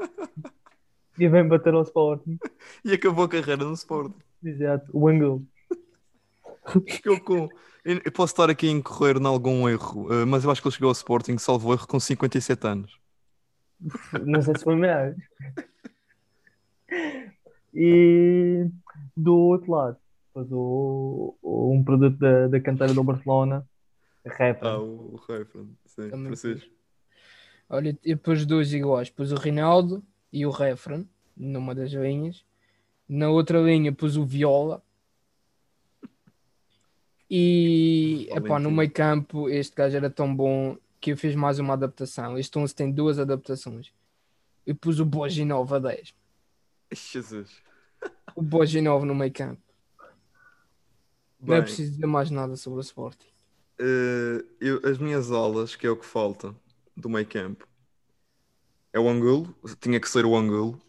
[1.18, 2.38] e vem bater ao Sporting.
[2.84, 4.14] E acabou a carreira no Sport.
[4.44, 5.46] Exato, o Angulo.
[6.88, 7.50] Chegou com.
[7.84, 10.76] Eu posso estar aqui a incorrer em algum erro, eh, mas eu acho que ele
[10.76, 13.00] chegou ao Sporting, salvo erro, com 57 anos.
[14.24, 15.16] Não sei se foi melhor.
[17.74, 18.68] E
[19.16, 19.98] do outro lado,
[20.34, 23.68] depois o, o- um produto da, da canteira do Barcelona,
[24.26, 24.66] Refa.
[24.70, 26.72] Ah, o, o Referent, sim, Também Francisco.
[27.70, 29.10] Olha, e depois dois iguais.
[29.10, 32.46] Pus o Rinaldo e o Refren numa das linhas.
[33.08, 34.82] Na outra linha pus o Viola.
[37.30, 41.74] E epá, no meio campo este gajo era tão bom que eu fiz mais uma
[41.74, 42.38] adaptação.
[42.38, 43.92] Este 11 tem duas adaptações.
[44.66, 46.14] Eu pus o Boginov a 10.
[46.94, 47.62] Jesus.
[48.36, 49.62] O Boginov no meio campo.
[51.42, 53.28] Não é Bem, preciso dizer mais nada sobre o Sporting.
[53.80, 56.56] eh, eu- as minhas aulas, que é o que falta
[56.96, 57.68] do meio campo,
[58.94, 60.80] é o Angulo, tinha que ser o Angulo.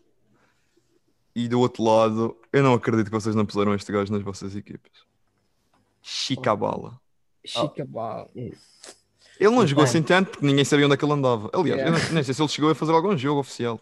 [1.35, 4.55] E do outro lado, eu não acredito que vocês não puseram este gajo nas vossas
[4.55, 4.93] equipas.
[6.03, 7.01] Chicabala.
[7.45, 8.29] Chica Bala.
[8.35, 8.53] Ele
[9.41, 11.51] não jogou assim tanto porque ninguém sabia onde é que ele andava.
[11.55, 11.99] Aliás, Yeah.
[11.99, 13.81] eu não, nem sei se ele chegou a fazer algum jogo oficial.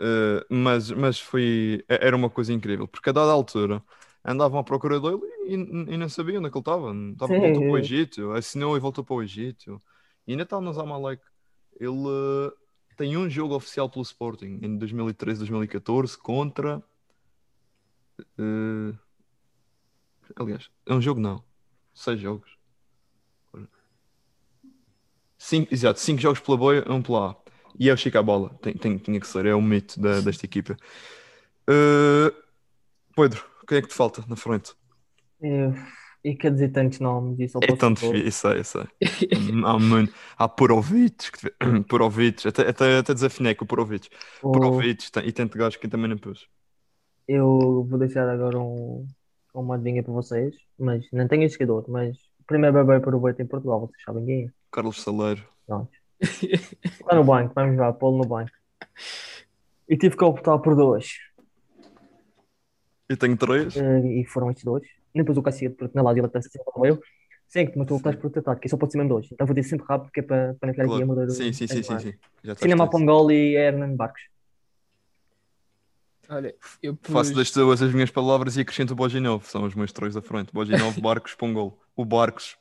[0.00, 1.84] Uh, mas, mas foi.
[1.88, 3.82] é- Era uma coisa incrível, porque a dada altura
[4.28, 6.94] andavam à procura dele e, e não sabiam onde é ele estava.
[7.12, 9.80] Estava voltou para o Egito, assinou e voltou para o Egito.
[10.26, 11.22] E ainda está no Zamalek.
[11.80, 12.52] Ele uh,
[12.96, 16.82] tem um jogo oficial pelo Sporting em 2013, 2014 contra.
[18.38, 18.98] uh,
[20.36, 21.42] aliás, é um jogo não.
[21.94, 22.58] Seis jogos.
[25.38, 27.36] Cinco, exato, cinco jogos pela boia, um pela A.
[27.78, 28.50] E é o Chico à bola.
[28.60, 30.76] Tem, tem, tinha que ser, é o mito da, desta equipa.
[31.68, 32.34] Uh,
[33.14, 34.74] Pedro, quem é que te falta na frente?
[35.42, 38.86] E, e quer dizer tantos nomes e só É pôr- difícil, isso é, isso é.
[39.64, 41.52] Há, muito, há te-
[41.88, 44.08] Porovic, até, até, até desafinei com o Porovic.
[44.42, 46.48] o- Porovic tem- e tanto gajo que eu também não pus.
[47.28, 49.06] Eu vou deixar agora um,
[49.54, 53.20] uma adivinha para vocês, mas não tenho esse jogador, mas o primeiro bebê para o
[53.20, 54.50] Beto em Portugal, vocês sabem quem é?
[54.72, 55.44] Carlos Saleiro.
[55.66, 55.90] Pronto.
[56.20, 58.50] Está no banco, vamos lá, pô-lo no banco.
[59.88, 61.18] E tive que optar por dois,
[63.08, 63.76] Eu tenho três.
[63.76, 64.86] eh, e foram estes dois.
[65.14, 67.00] Nem pus o Cacete, porque na Lazio ele está sempre como eu.
[67.48, 69.32] Sim, mas tu optaste por tratar, que só pode ser mesmo dois.
[69.32, 71.06] Então vou dizer sempre rápido, que é para, para não ficar aqui a Claro.
[71.06, 72.14] mudar o- Sim, sim, sim, sim, sim.
[72.56, 72.88] Cinema.
[72.90, 74.20] Pongol e Hernan Barcos.
[76.28, 77.10] Olha, eu pus.
[77.12, 79.44] Faço das tuas as minhas palavras e acrescento o Boginov.
[79.46, 80.52] São os meus três da frente.
[80.52, 81.80] Boginov, Barcos, Pongol.
[81.96, 82.56] O Barcos,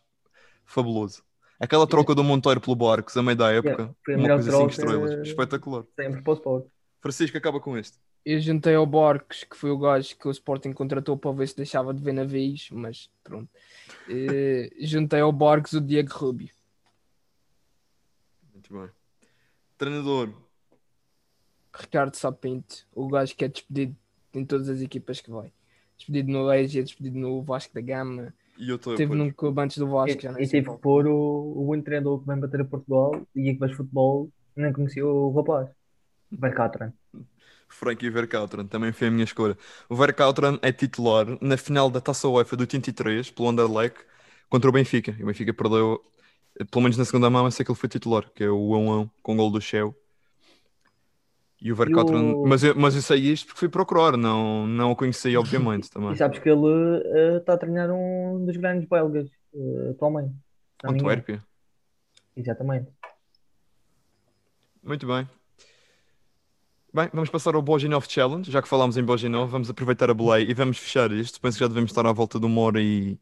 [0.66, 1.22] fabuloso.
[1.60, 4.58] Aquela troca do Monteiro pelo Barcos, a meio da época, foi a uma coisa cinco
[4.58, 4.72] troca.
[4.72, 5.28] estrelas.
[5.28, 5.84] Espetacular.
[5.96, 6.66] Sempre para o Sport.
[7.02, 7.98] Francisco, acaba com este.
[8.30, 11.56] Eu juntei ao Borges, que foi o gajo que o Sporting contratou para ver se
[11.56, 13.50] deixava de ver navios, mas pronto.
[14.10, 16.50] Eh, juntei ao Borges o Diego Rubio.
[18.52, 18.90] Muito bem.
[19.78, 20.34] Treinador.
[21.74, 23.96] Ricardo Sapinto, o gajo que é despedido
[24.34, 25.54] em todas as equipas que vai.
[25.98, 29.78] Despedido no Legia, despedido no Vasco da Gama, E eu estou teve num clube antes
[29.78, 32.38] do Vasco, já E, não e tive que pôr o, o único treinador que vem
[32.38, 35.70] bater a Portugal e que faz futebol, nem conhecia o rapaz.
[36.30, 36.92] Bercatran.
[37.70, 39.58] Frankie Verkauteren, também foi a minha escolha.
[39.90, 43.98] O Verkauteren é titular na final da Taça UEFA do 83, pelo Anderlecht,
[44.50, 45.16] contra o Benfica.
[45.20, 46.04] E o Benfica perdeu,
[46.60, 48.74] eh, pelo menos na segunda mão, eu sei que ele foi titular, que é o
[48.76, 49.96] 1-1 com o gol do Shell.
[51.60, 54.92] E o Verkauteren, o- mas, eu, mas eu sei isto porque fui procurar, não, não
[54.92, 56.12] o conheci, obviamente, também.
[56.14, 60.36] E sabes que ele eh, está a treinar um dos grandes belgas eh, atualmente.
[60.84, 61.44] Antuérpia.
[62.36, 62.92] Exatamente.
[64.84, 65.28] Muito bem.
[66.94, 68.50] Bem, vamos passar ao Boginov Challenge.
[68.50, 71.40] Já que falámos em Boginov, vamos aproveitar a belay e vamos fechar isto.
[71.40, 73.20] Penso que já devemos estar à volta de uma hora e,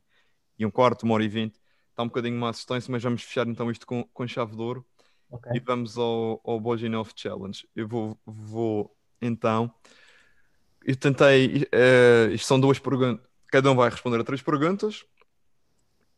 [0.58, 1.60] e um quarto, uma hora e vinte.
[1.90, 4.86] Está um bocadinho mais extenso, mas vamos fechar então isto com, com chave de ouro
[5.30, 5.52] Ok.
[5.56, 6.62] e vamos ao, ao
[7.16, 7.68] Challenge.
[7.76, 9.74] Eu vou, vou então
[10.86, 11.68] eu tentei.
[11.72, 13.26] eh, isto são duas perguntas.
[13.48, 15.04] Cada um vai responder a três perguntas.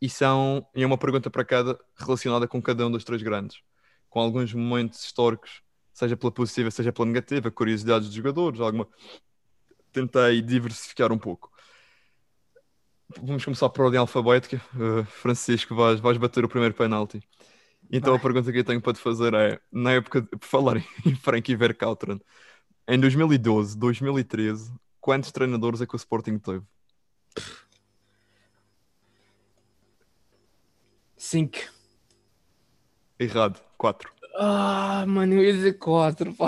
[0.01, 0.67] E são.
[0.75, 3.61] E é uma pergunta para cada relacionada com cada um dos três grandes.
[4.09, 5.61] Com alguns momentos históricos,
[5.97, 8.87] seja pela positiva, seja pela negativa, curiosidades dos jogadores, alguma.
[9.91, 11.51] Tentei diversificar um pouco.
[13.19, 14.61] Vamos começar por ordem alfabética.
[14.75, 17.19] Eh, Francisco, vais, vais bater o primeiro penalti.
[17.91, 18.23] Então a Vai.
[18.23, 21.55] pergunta que eu tenho para te fazer é: na época, de, por falar em Frankie
[21.55, 22.21] Verkauteren,
[22.87, 24.71] em 2012, 2013,
[25.01, 26.63] quantos treinadores é que o Sporting teve?
[31.17, 31.57] 5.
[33.19, 34.16] Errado, 4.
[34.39, 36.33] Ah, mano, eu ia dizer 4.
[36.35, 36.47] Pá.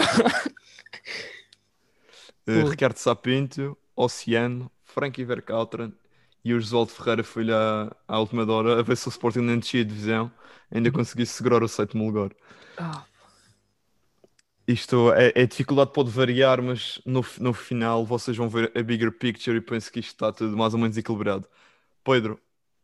[2.52, 2.70] Pô.
[2.70, 5.94] Ricardo Sapinto, Oceano, Frankie Verkauteren
[6.44, 9.58] e o Josualdo Ferreira foi-lhe à, à última hora a ver se o Sporting não
[9.60, 10.32] descia de divisão,
[10.72, 12.32] ainda conseguisse segurar o sétimo lugar.
[12.78, 13.08] Ah,
[14.68, 19.12] Isto é, é dificuldade pode variar, mas no, no final vocês vão ver a bigger
[19.12, 21.48] picture e penso que isto está tudo mais ou menos equilibrado.
[22.04, 22.42] Pedro,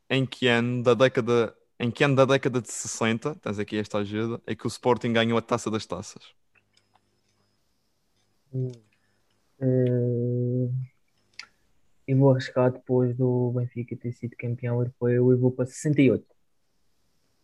[0.09, 3.97] em que ano da década, em que ano da década de 60, tens aqui esta
[3.99, 6.23] ajuda, é que o Sporting ganhou a taça das taças?
[9.59, 10.69] Eh,
[12.07, 16.25] eu vou arriscar depois do Benfica ter sido campeão europeu e vou para 68.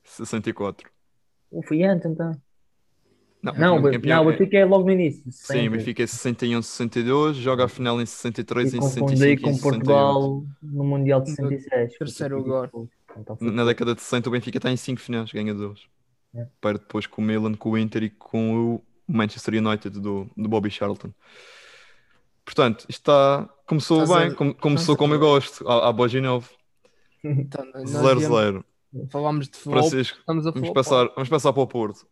[0.04, 0.90] 64.
[1.52, 2.32] Ou foi antes então?
[3.42, 5.24] Não, Não, campeão é- Benfica é logo no início.
[5.26, 5.68] Sim, 60.
[5.68, 9.42] o Benfica é 61, 62, joga a final em 63 E em confundi 65 e
[9.42, 9.62] com 68.
[9.64, 11.98] Portugal no Mundial de No 66.
[11.98, 12.70] terceiro lugar.
[13.18, 15.80] Então foi Na década de 60 o Benfica está em 5 finais, ganha 2.
[16.36, 16.48] É.
[16.62, 20.48] Perde depois com o Milan, com o Inter e com o Manchester United do, do
[20.50, 21.14] Bobby Charlton.
[22.46, 23.50] Portanto, isto está...
[23.68, 26.50] Começou Estás a- bem, com- começou estás a como eu gosto, à, à Boa 9.
[27.24, 28.20] então, nós 0-0.
[28.20, 28.66] viemos-
[29.10, 30.74] Falámos de futebol, Francisco, a vamos falar.
[30.74, 32.06] passar, vamos passar para o Porto.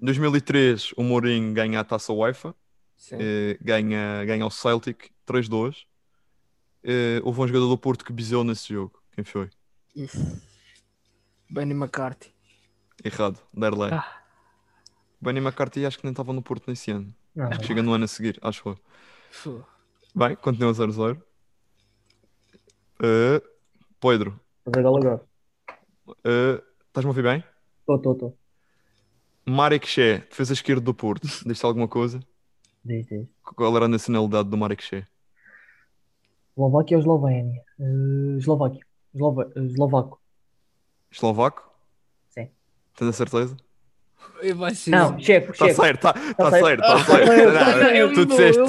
[0.00, 2.54] Em 2003, o Mourinho ganha a taça UEFA,
[2.96, 3.16] Sim.
[3.18, 5.86] eh, ganha, ganha o Celtic 3-2.
[6.84, 9.00] Eh, houve um jogador do Porto que bisou nesse jogo.
[9.14, 9.48] Quem foi?
[11.50, 12.32] Benny McCarthy.
[13.04, 13.90] Errado, Derlei.
[13.92, 14.22] Ah.
[15.20, 17.14] Benny McCarthy acho que nem estava no Porto nesse ano.
[17.58, 18.76] Que chega no ano a seguir, acho que foi.
[19.30, 19.64] Fu.
[20.14, 21.22] Bem, continua 0-0.
[23.02, 23.42] Eh,
[24.00, 25.20] Pedro, gol agora.
[26.24, 27.44] eh, estás-me a ouvir bem?
[27.80, 28.38] Estou, estou, estou.
[29.46, 31.26] Marek Che, defesa esquerda do Porto.
[31.46, 32.20] Diz-te alguma coisa?
[32.84, 33.26] Diz, diz.
[33.42, 35.06] Qual era a nacionalidade do Marek Che?
[36.52, 37.62] Eslováquia ou Eslovénia?
[37.78, 38.84] Eh, Eslováquia.
[39.14, 40.20] Eslova- Eslovaco.
[41.10, 41.70] Eslovaco?
[42.28, 42.48] Sim.
[42.96, 43.56] Tens a certeza?
[44.56, 44.90] Vai ser.
[44.90, 45.80] Não, checo, Está checo.
[45.82, 46.64] certo, está tá certo.
[46.64, 47.26] certo, está Tá certo.
[47.26, 47.52] certo.
[47.82, 48.60] Não, Eu tu disseste.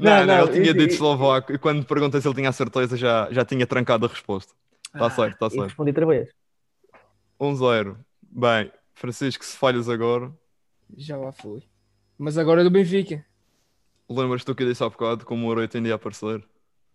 [0.00, 3.28] Não, Não, ele tinha dito eslovaco e quando perguntei se ele tinha a certeza já,
[3.30, 4.52] já tinha trancado a resposta.
[4.86, 5.64] Está Ah, certo, está certo.
[5.64, 6.30] respondi outra vez.
[7.40, 7.96] 1-0.
[8.22, 10.32] Bem, Francisco, se falhas agora,
[10.96, 11.62] Já lá fui.
[12.16, 13.24] Mas agora é do Benfica.
[14.08, 16.42] lembras-te do que eu disse há bocado como o Moreira tendia a aparecer?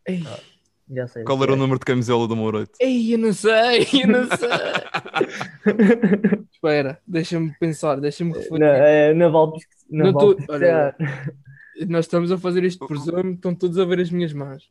[0.05, 0.23] Ei,
[0.89, 1.23] Já sei.
[1.23, 2.69] Qual era o número de camisola do Moreira?
[2.79, 4.49] ei, eu não sei, eu não sei.
[6.51, 8.63] Espera, deixa-me pensar, deixa-me Na, refletir.
[8.65, 9.85] é, naval pesquisa.
[9.89, 10.95] Não tô- pesquisar.
[11.87, 14.69] Nós estamos a fazer este presumo, estão todos a ver as minhas mãos.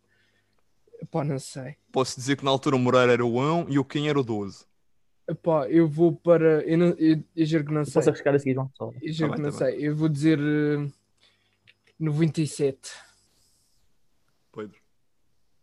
[1.11, 1.75] Pá, não sei.
[1.91, 4.23] Posso dizer que na altura o Moreira era o 1 e o Kim era o
[4.23, 4.65] 12.
[5.43, 6.63] Pá, eu vou para.
[6.63, 7.95] Eu, não, eu, eu juro que não sei.
[7.95, 8.71] Posso arriscar a seguir, João?
[8.77, 8.93] Só.
[9.03, 9.89] Eu juro Tá que bem, não tá sei.
[9.89, 10.39] Eu vou dizer.
[10.39, 10.87] eh,
[11.99, 12.79] 97.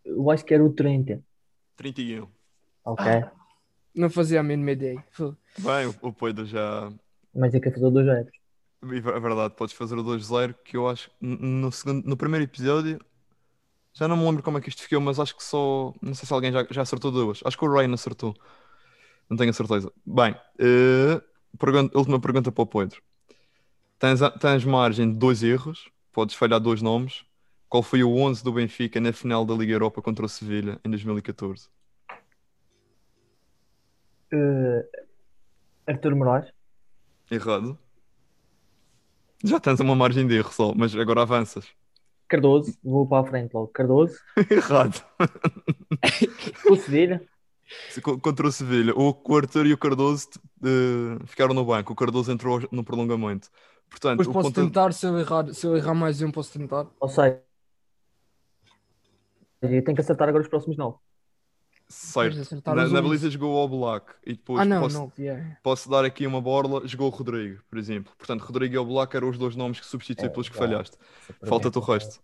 [0.03, 1.21] Eu acho que era o 30.
[1.75, 2.27] 31.
[2.85, 3.05] Ok.
[3.05, 3.31] Ah.
[3.95, 5.03] Não fazia a mínima ideia.
[5.57, 6.91] Bem, o- o Pedro já.
[7.35, 8.31] Mas é que é fazer dois zeros.
[8.81, 12.97] É verdade, podes fazer o 2-0, que eu acho no, segundo, no primeiro episódio
[13.93, 15.93] já não me lembro como é que isto ficou, mas acho que só.
[16.01, 17.41] Não sei se alguém já, já acertou duas.
[17.43, 18.33] Acho que o Rain acertou.
[19.29, 19.91] Não tenho a certeza.
[20.05, 21.21] Bem, eh,
[21.57, 23.01] pergunta- última pergunta para o Pedro.
[23.97, 27.25] Tens, tens margem de dois erros, podes falhar dois nomes.
[27.69, 30.89] Qual foi o 11 do Benfica na final da Liga Europa contra o Sevilha em
[30.89, 31.69] 2014?
[34.31, 34.89] Eh,
[35.87, 36.51] Arthur Moraes.
[37.29, 37.77] Errado.
[39.43, 41.65] Já tens uma margem de erro só, mas agora avanças.
[42.27, 42.75] Cardoso.
[42.83, 43.67] Vou para a frente logo.
[43.69, 44.17] Cardoso.
[44.49, 45.03] Errado.
[46.69, 47.21] O Sevilha.
[47.89, 50.27] Se- co- Contra o Sevilha, o Arthur e o Cardoso
[50.63, 51.93] eh, ficaram no banco.
[51.93, 53.49] O Cardoso entrou no prolongamento.
[53.89, 56.51] Portanto, Depois o posso ponta- tentar, se eu, errar, se eu errar mais um, posso
[56.57, 56.87] tentar.
[56.99, 57.41] Ou seja,
[59.61, 60.97] eu tenho que acertar agora os próximos nove.
[61.87, 62.37] certo.
[62.75, 65.11] Na, na baliza jogou o Oblak e depois Ah, não, posso, não.
[65.17, 65.57] yeah.
[65.63, 68.13] posso dar aqui uma borla, jogou o Rodrigo, por exemplo.
[68.17, 70.61] Portanto, Rodrigo e Oblak eram os dois nomes que substituí É, pelos que já.
[70.61, 70.97] falhaste.
[71.45, 72.21] Falta-te o resto.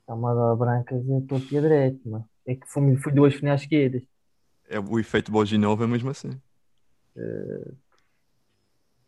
[0.00, 2.28] Está-me a dar brancas e estou aqui a direito, mano.
[2.46, 4.02] É que fui, fui duas finais seguidas.
[4.70, 6.30] É, o efeito Boginov é mesmo assim.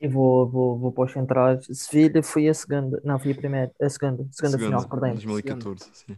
[0.01, 1.67] E vou, vou, vou para os centrais.
[1.73, 3.01] Sevilha foi a segunda.
[3.05, 3.73] Não, foi a primeira.
[3.81, 4.27] A segunda.
[4.31, 5.25] Segunda, final, perdemos.
[5.25, 6.17] 2014, sim.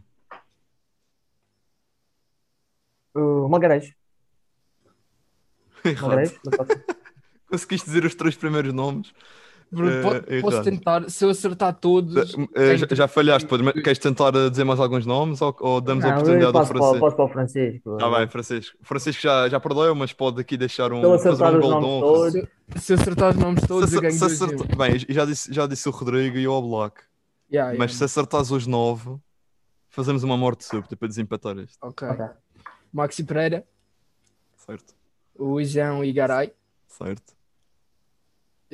[3.13, 3.93] O Malgarés.
[5.83, 6.01] Errado.
[6.01, 6.39] Malgarés.
[6.45, 6.85] mas pode ser.
[7.49, 9.13] Conseguiste dizer os três primeiros nomes?
[9.73, 10.63] Po- posso errado.
[10.63, 12.35] tentar, se eu acertar todos.
[12.55, 16.07] Eh, já, já falhaste, mas queres tentar dizer mais alguns nomes ou, ou damos a
[16.09, 16.99] Não, eu oportunidade ao para, Francisco?
[16.99, 17.97] passo para o Francisco.
[17.97, 18.77] Tá bem, Francisco.
[18.81, 21.75] Francisco já, já perdeu, mas pode aqui deixar um, a fazer acertar um os gol
[21.75, 22.33] de nomes todos.
[22.75, 24.45] Se, se eu acertar os nomes todos, Se- eu ganho se.
[24.77, 27.01] Bem, já disse, já disse o Rodrigo e o Oblak.
[27.51, 27.77] Yeah, yeah.
[27.77, 29.15] Mas se acertares os nove,
[29.89, 31.77] fazemos uma morte súbita para desempatar este.
[31.81, 32.07] Ok.
[32.07, 32.25] Ok.
[32.91, 33.63] Maxi Pereira,
[34.55, 34.93] Certo?
[35.37, 36.51] o João Igaray.
[36.87, 37.32] Certo?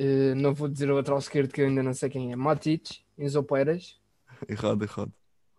[0.02, 2.36] Eh, não vou dizer o lateral esquerdo que eu ainda não sei quem é.
[2.36, 3.98] Matic, Enzo Pérez.
[4.48, 5.12] Errado, errado.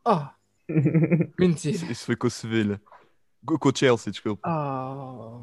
[0.03, 0.33] Ah,
[1.39, 1.91] mentira.
[1.91, 2.81] Isso foi com o Sevilha.
[3.45, 4.41] Com o Chelsea, desculpa.
[4.43, 5.41] Ah,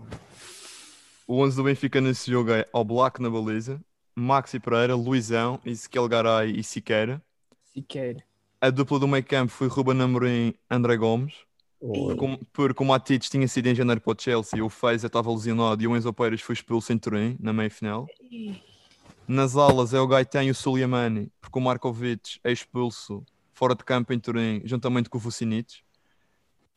[1.27, 3.81] O 11 do Benfica nesse jogo é Oblak na baliza,
[4.17, 7.23] Maxi Pereira, Luizão, Ezequiel Garay e Siqueira.
[7.73, 8.27] sequer.
[8.61, 11.35] A dupla do meio campo foi Ruben Amorim André Gomes.
[11.81, 15.31] Oh, Com- Porque o Matic tinha sido em janeiro para o Chelsea, o Feza estava
[15.31, 18.09] lesionado e o Enzo Pérez foi expulso em Turim, na meia-final.
[19.29, 23.85] Nas alas é o Gaetan e o Suliamani, porque o Markovic é expulso fora de
[23.85, 25.83] campo em Turim, juntamente com o Vucinic.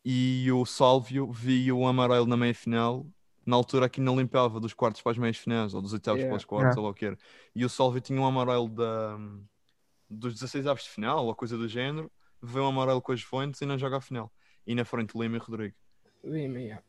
[0.04, 3.06] E o Sálvio via o amarelo na meia-final.
[3.46, 6.30] Na altura aqui não limpava dos quartos para as meias finais, ou dos oitavos Yeah.
[6.32, 6.82] para os quartos, Yeah.
[6.82, 7.18] ou lá o que era.
[7.56, 9.18] E o Sálvio tinha um amarelo da,
[10.10, 12.12] dos 16 avos de final, ou coisa do género.
[12.42, 14.32] Veio um amarelo com as fontes e não joga a final.
[14.68, 15.76] E na frente Lima e Rodrigo.
[16.24, 16.84] Lima, yeah.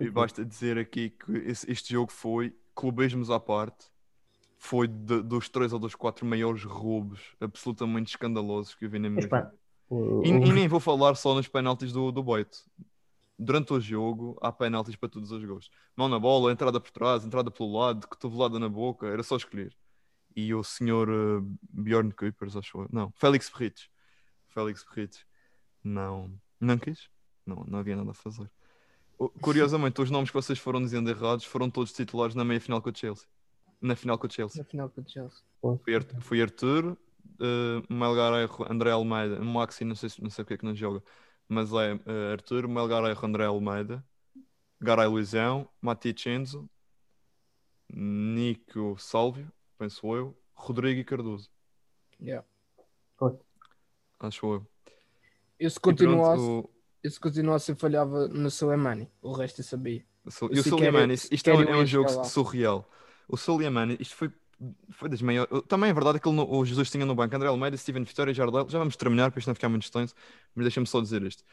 [0.00, 3.86] E, e basta dizer aqui que esse- este jogo foi, clubismos à parte,
[4.64, 9.10] foi de- dos três ou dos quatro maiores roubos absolutamente escandalosos que eu vi na
[9.10, 9.52] minha vida.
[10.24, 12.58] E, e nem vou falar só nos penaltis do, do Boito.
[13.36, 15.68] Durante o jogo, há penaltis para todos os gols.
[15.96, 19.76] Mão na bola, entrada por trás, entrada pelo lado, cotovelada na boca, era só escolher.
[20.36, 22.86] E o senhor eh, Bjorn Kuipers, acho.
[22.92, 23.88] Não, Félix Berrites.
[24.46, 25.26] Félix Berrites.
[25.82, 27.08] Não, não quis.
[27.44, 28.48] Não, não havia nada a fazer.
[29.40, 32.90] Curiosamente, os nomes que vocês foram dizendo errados foram todos titulares na meia final com
[32.90, 33.26] o Chelsea.
[33.82, 34.62] Na final com o Chelsea.
[34.62, 35.42] Na final com o Chelsea.
[35.60, 36.96] Foi, Ar- foi Arthur,
[37.40, 41.02] uh, Melgarejo, André Almeida, Maxi, não sei, se- não sei porque é que não joga,
[41.48, 44.04] mas é uh, Arthur, Melgarejo, André Almeida,
[44.80, 46.68] Garay Luizão, Mati Enzo,
[47.92, 51.50] Nico Sálvio, penso eu, Rodrigo e Cardoso,
[52.20, 52.46] Yeah.
[54.20, 54.66] acho eu.
[55.58, 56.70] Eu se pronto, continuasse, o-
[57.02, 59.10] eu se continuasse eu falhava no Soleimani.
[59.20, 60.04] O resto eu sabia.
[60.24, 62.88] eu e o era- isto é, um- é um jogo surreal.
[63.28, 64.30] O Suliamani, isto foi,
[64.90, 65.50] foi das maiores.
[65.68, 68.34] Também é verdade que ele o Jesus tinha no banco André Almeida, Steven Vitória e
[68.34, 68.66] Jardel.
[68.68, 70.14] Já vamos terminar para isto não ficar muito extenso,
[70.54, 71.44] mas deixa-me só dizer isto.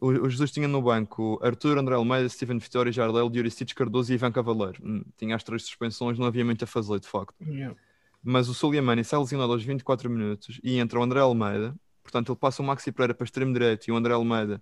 [0.00, 4.14] O, o Jesus tinha no banco Arthur, André Almeida, Steven Vitória, Jardel, Dioricides Cardoso e
[4.14, 4.80] Ivan Cavaleiro.
[4.84, 7.34] Hum, Tinha as três suspensões, não havia muito a fazer, de facto.
[7.40, 7.76] Yeah.
[8.22, 11.74] Mas o Suliamani sai lesionado aos 24 minutos e entra o André Almeida.
[12.02, 14.60] Portanto, ele passa o Maxi Pereira para extremo direito e o André Almeida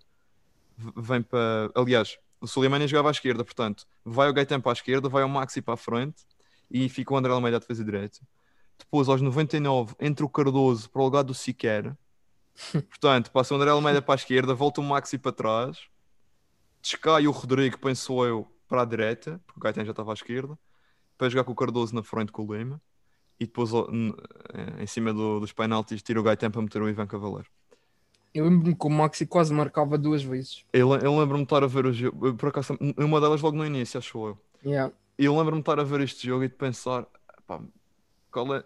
[0.96, 1.70] vem para.
[1.74, 5.28] Aliás, o Suliamani jogava à esquerda, portanto, vai o Gaetan para a esquerda, vai o
[5.28, 6.24] Maxi para a frente
[6.70, 8.18] e fica o André Almeida a defesa direita.
[8.78, 11.96] Depois, aos 99, entra o Cardoso para o lugar do Siqueira.
[12.72, 15.78] Portanto, passa o André Almeida para a esquerda, volta o Maxi para trás,
[16.82, 20.58] descai o Rodrigo, penso eu, para a direita, porque o Gaetan já estava à esquerda,
[21.16, 22.80] para jogar com o Cardoso na frente com o Lima.
[23.38, 27.06] E depois, eh, em cima do- dos penaltis, tira o Gaetan para meter o Ivan
[27.06, 27.46] Cavaleiro.
[28.34, 30.64] Eu lembro-me que o Maxi quase marcava duas vezes.
[30.72, 33.64] Eu, eu lembro-me de estar a ver o jogo, por acaso, uma delas logo no
[33.64, 34.38] início, acho eu.
[34.64, 34.92] Yeah.
[35.18, 37.06] E eu lembro-me de estar a ver este jogo e de pensar,
[37.46, 37.60] pá,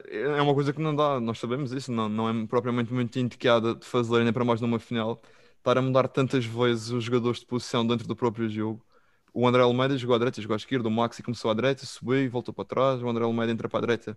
[0.09, 3.19] é, é uma coisa que não dá, nós sabemos isso, não, não é propriamente muito
[3.19, 5.23] indicada de fazer, nem para mais numa final,
[5.59, 8.85] estar a mudar tantas vezes os jogadores de posição dentro do próprio jogo.
[9.33, 12.19] O André Almeida jogou à direita, jogou à esquerda, o Maxi começou à direita, subiu
[12.19, 14.17] e voltou para trás, o André Almeida entra para a direita,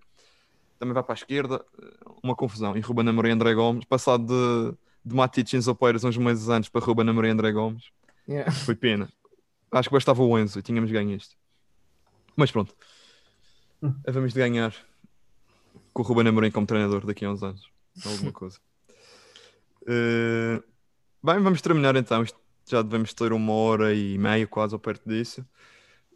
[0.80, 1.64] também vai para a esquerda,
[2.24, 2.76] uma confusão.
[2.76, 6.84] E Ruben Amorim e André Gomes, passado de, de Matic e uns meses antes para
[6.84, 7.84] Ruben Amorim e André Gomes,
[8.28, 8.50] Yeah.
[8.52, 9.12] foi pena.
[9.70, 11.36] Acho que bastava o Enzo e tínhamos ganho isto.
[12.36, 12.76] Mas pronto.
[13.82, 13.94] Hum.
[14.08, 14.74] Vamos de ganhar
[15.94, 17.70] com o Ruben Amorim como treinador daqui a uns anos.
[18.06, 18.60] Alguma coisa.
[19.88, 20.62] Eh,
[21.22, 22.24] bem, vamos terminar então.
[22.66, 25.46] Já devemos ter uma hora e meia, quase, ou perto disso.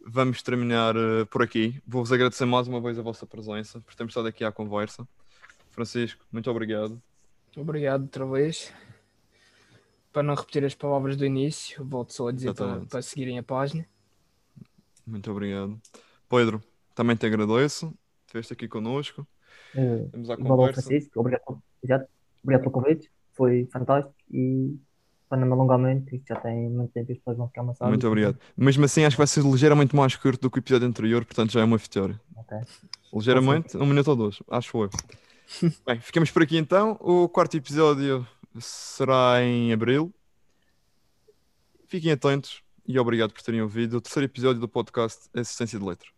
[0.04, 1.80] Vamos terminar eh, por aqui.
[1.86, 5.06] Vou-vos agradecer mais uma vez a vossa presença, por termos estado aqui à conversa.
[5.70, 7.00] Francisco, muito obrigado.
[7.56, 8.72] Obrigado outra vez.
[10.12, 13.42] Para não repetir as palavras do início, volto só a dizer para, para seguirem a
[13.42, 13.86] página.
[15.06, 15.78] Muito obrigado.
[16.28, 16.62] Pedro,
[16.94, 17.92] também te agradeço.
[18.26, 19.26] Estiveste aqui connosco.
[19.74, 20.82] eh, Temos a conversa.
[20.82, 22.06] Francisco, obrigado, pelo- exato,
[22.42, 24.76] obrigado pelo convite, foi fantástico e
[25.28, 27.60] para não me alongar muito, isto já tem muito tempo e as pessoas vão ficar
[27.60, 27.90] amassadas.
[27.90, 28.38] Muito obrigado.
[28.56, 31.52] Mesmo assim, acho que vai ser ligeiramente mais curto do que o episódio anterior, portanto
[31.52, 32.18] já é uma vitória.
[32.36, 32.56] Ok.
[33.12, 34.90] Ligeiramente, um minuto ou dois, acho eu.
[35.86, 36.96] Bem, ficamos por aqui então.
[37.00, 38.26] O quarto episódio
[38.58, 40.12] será em abril.
[41.86, 46.08] Fiquem atentos e obrigado por terem ouvido o terceiro episódio do podcast Assistência de Letra.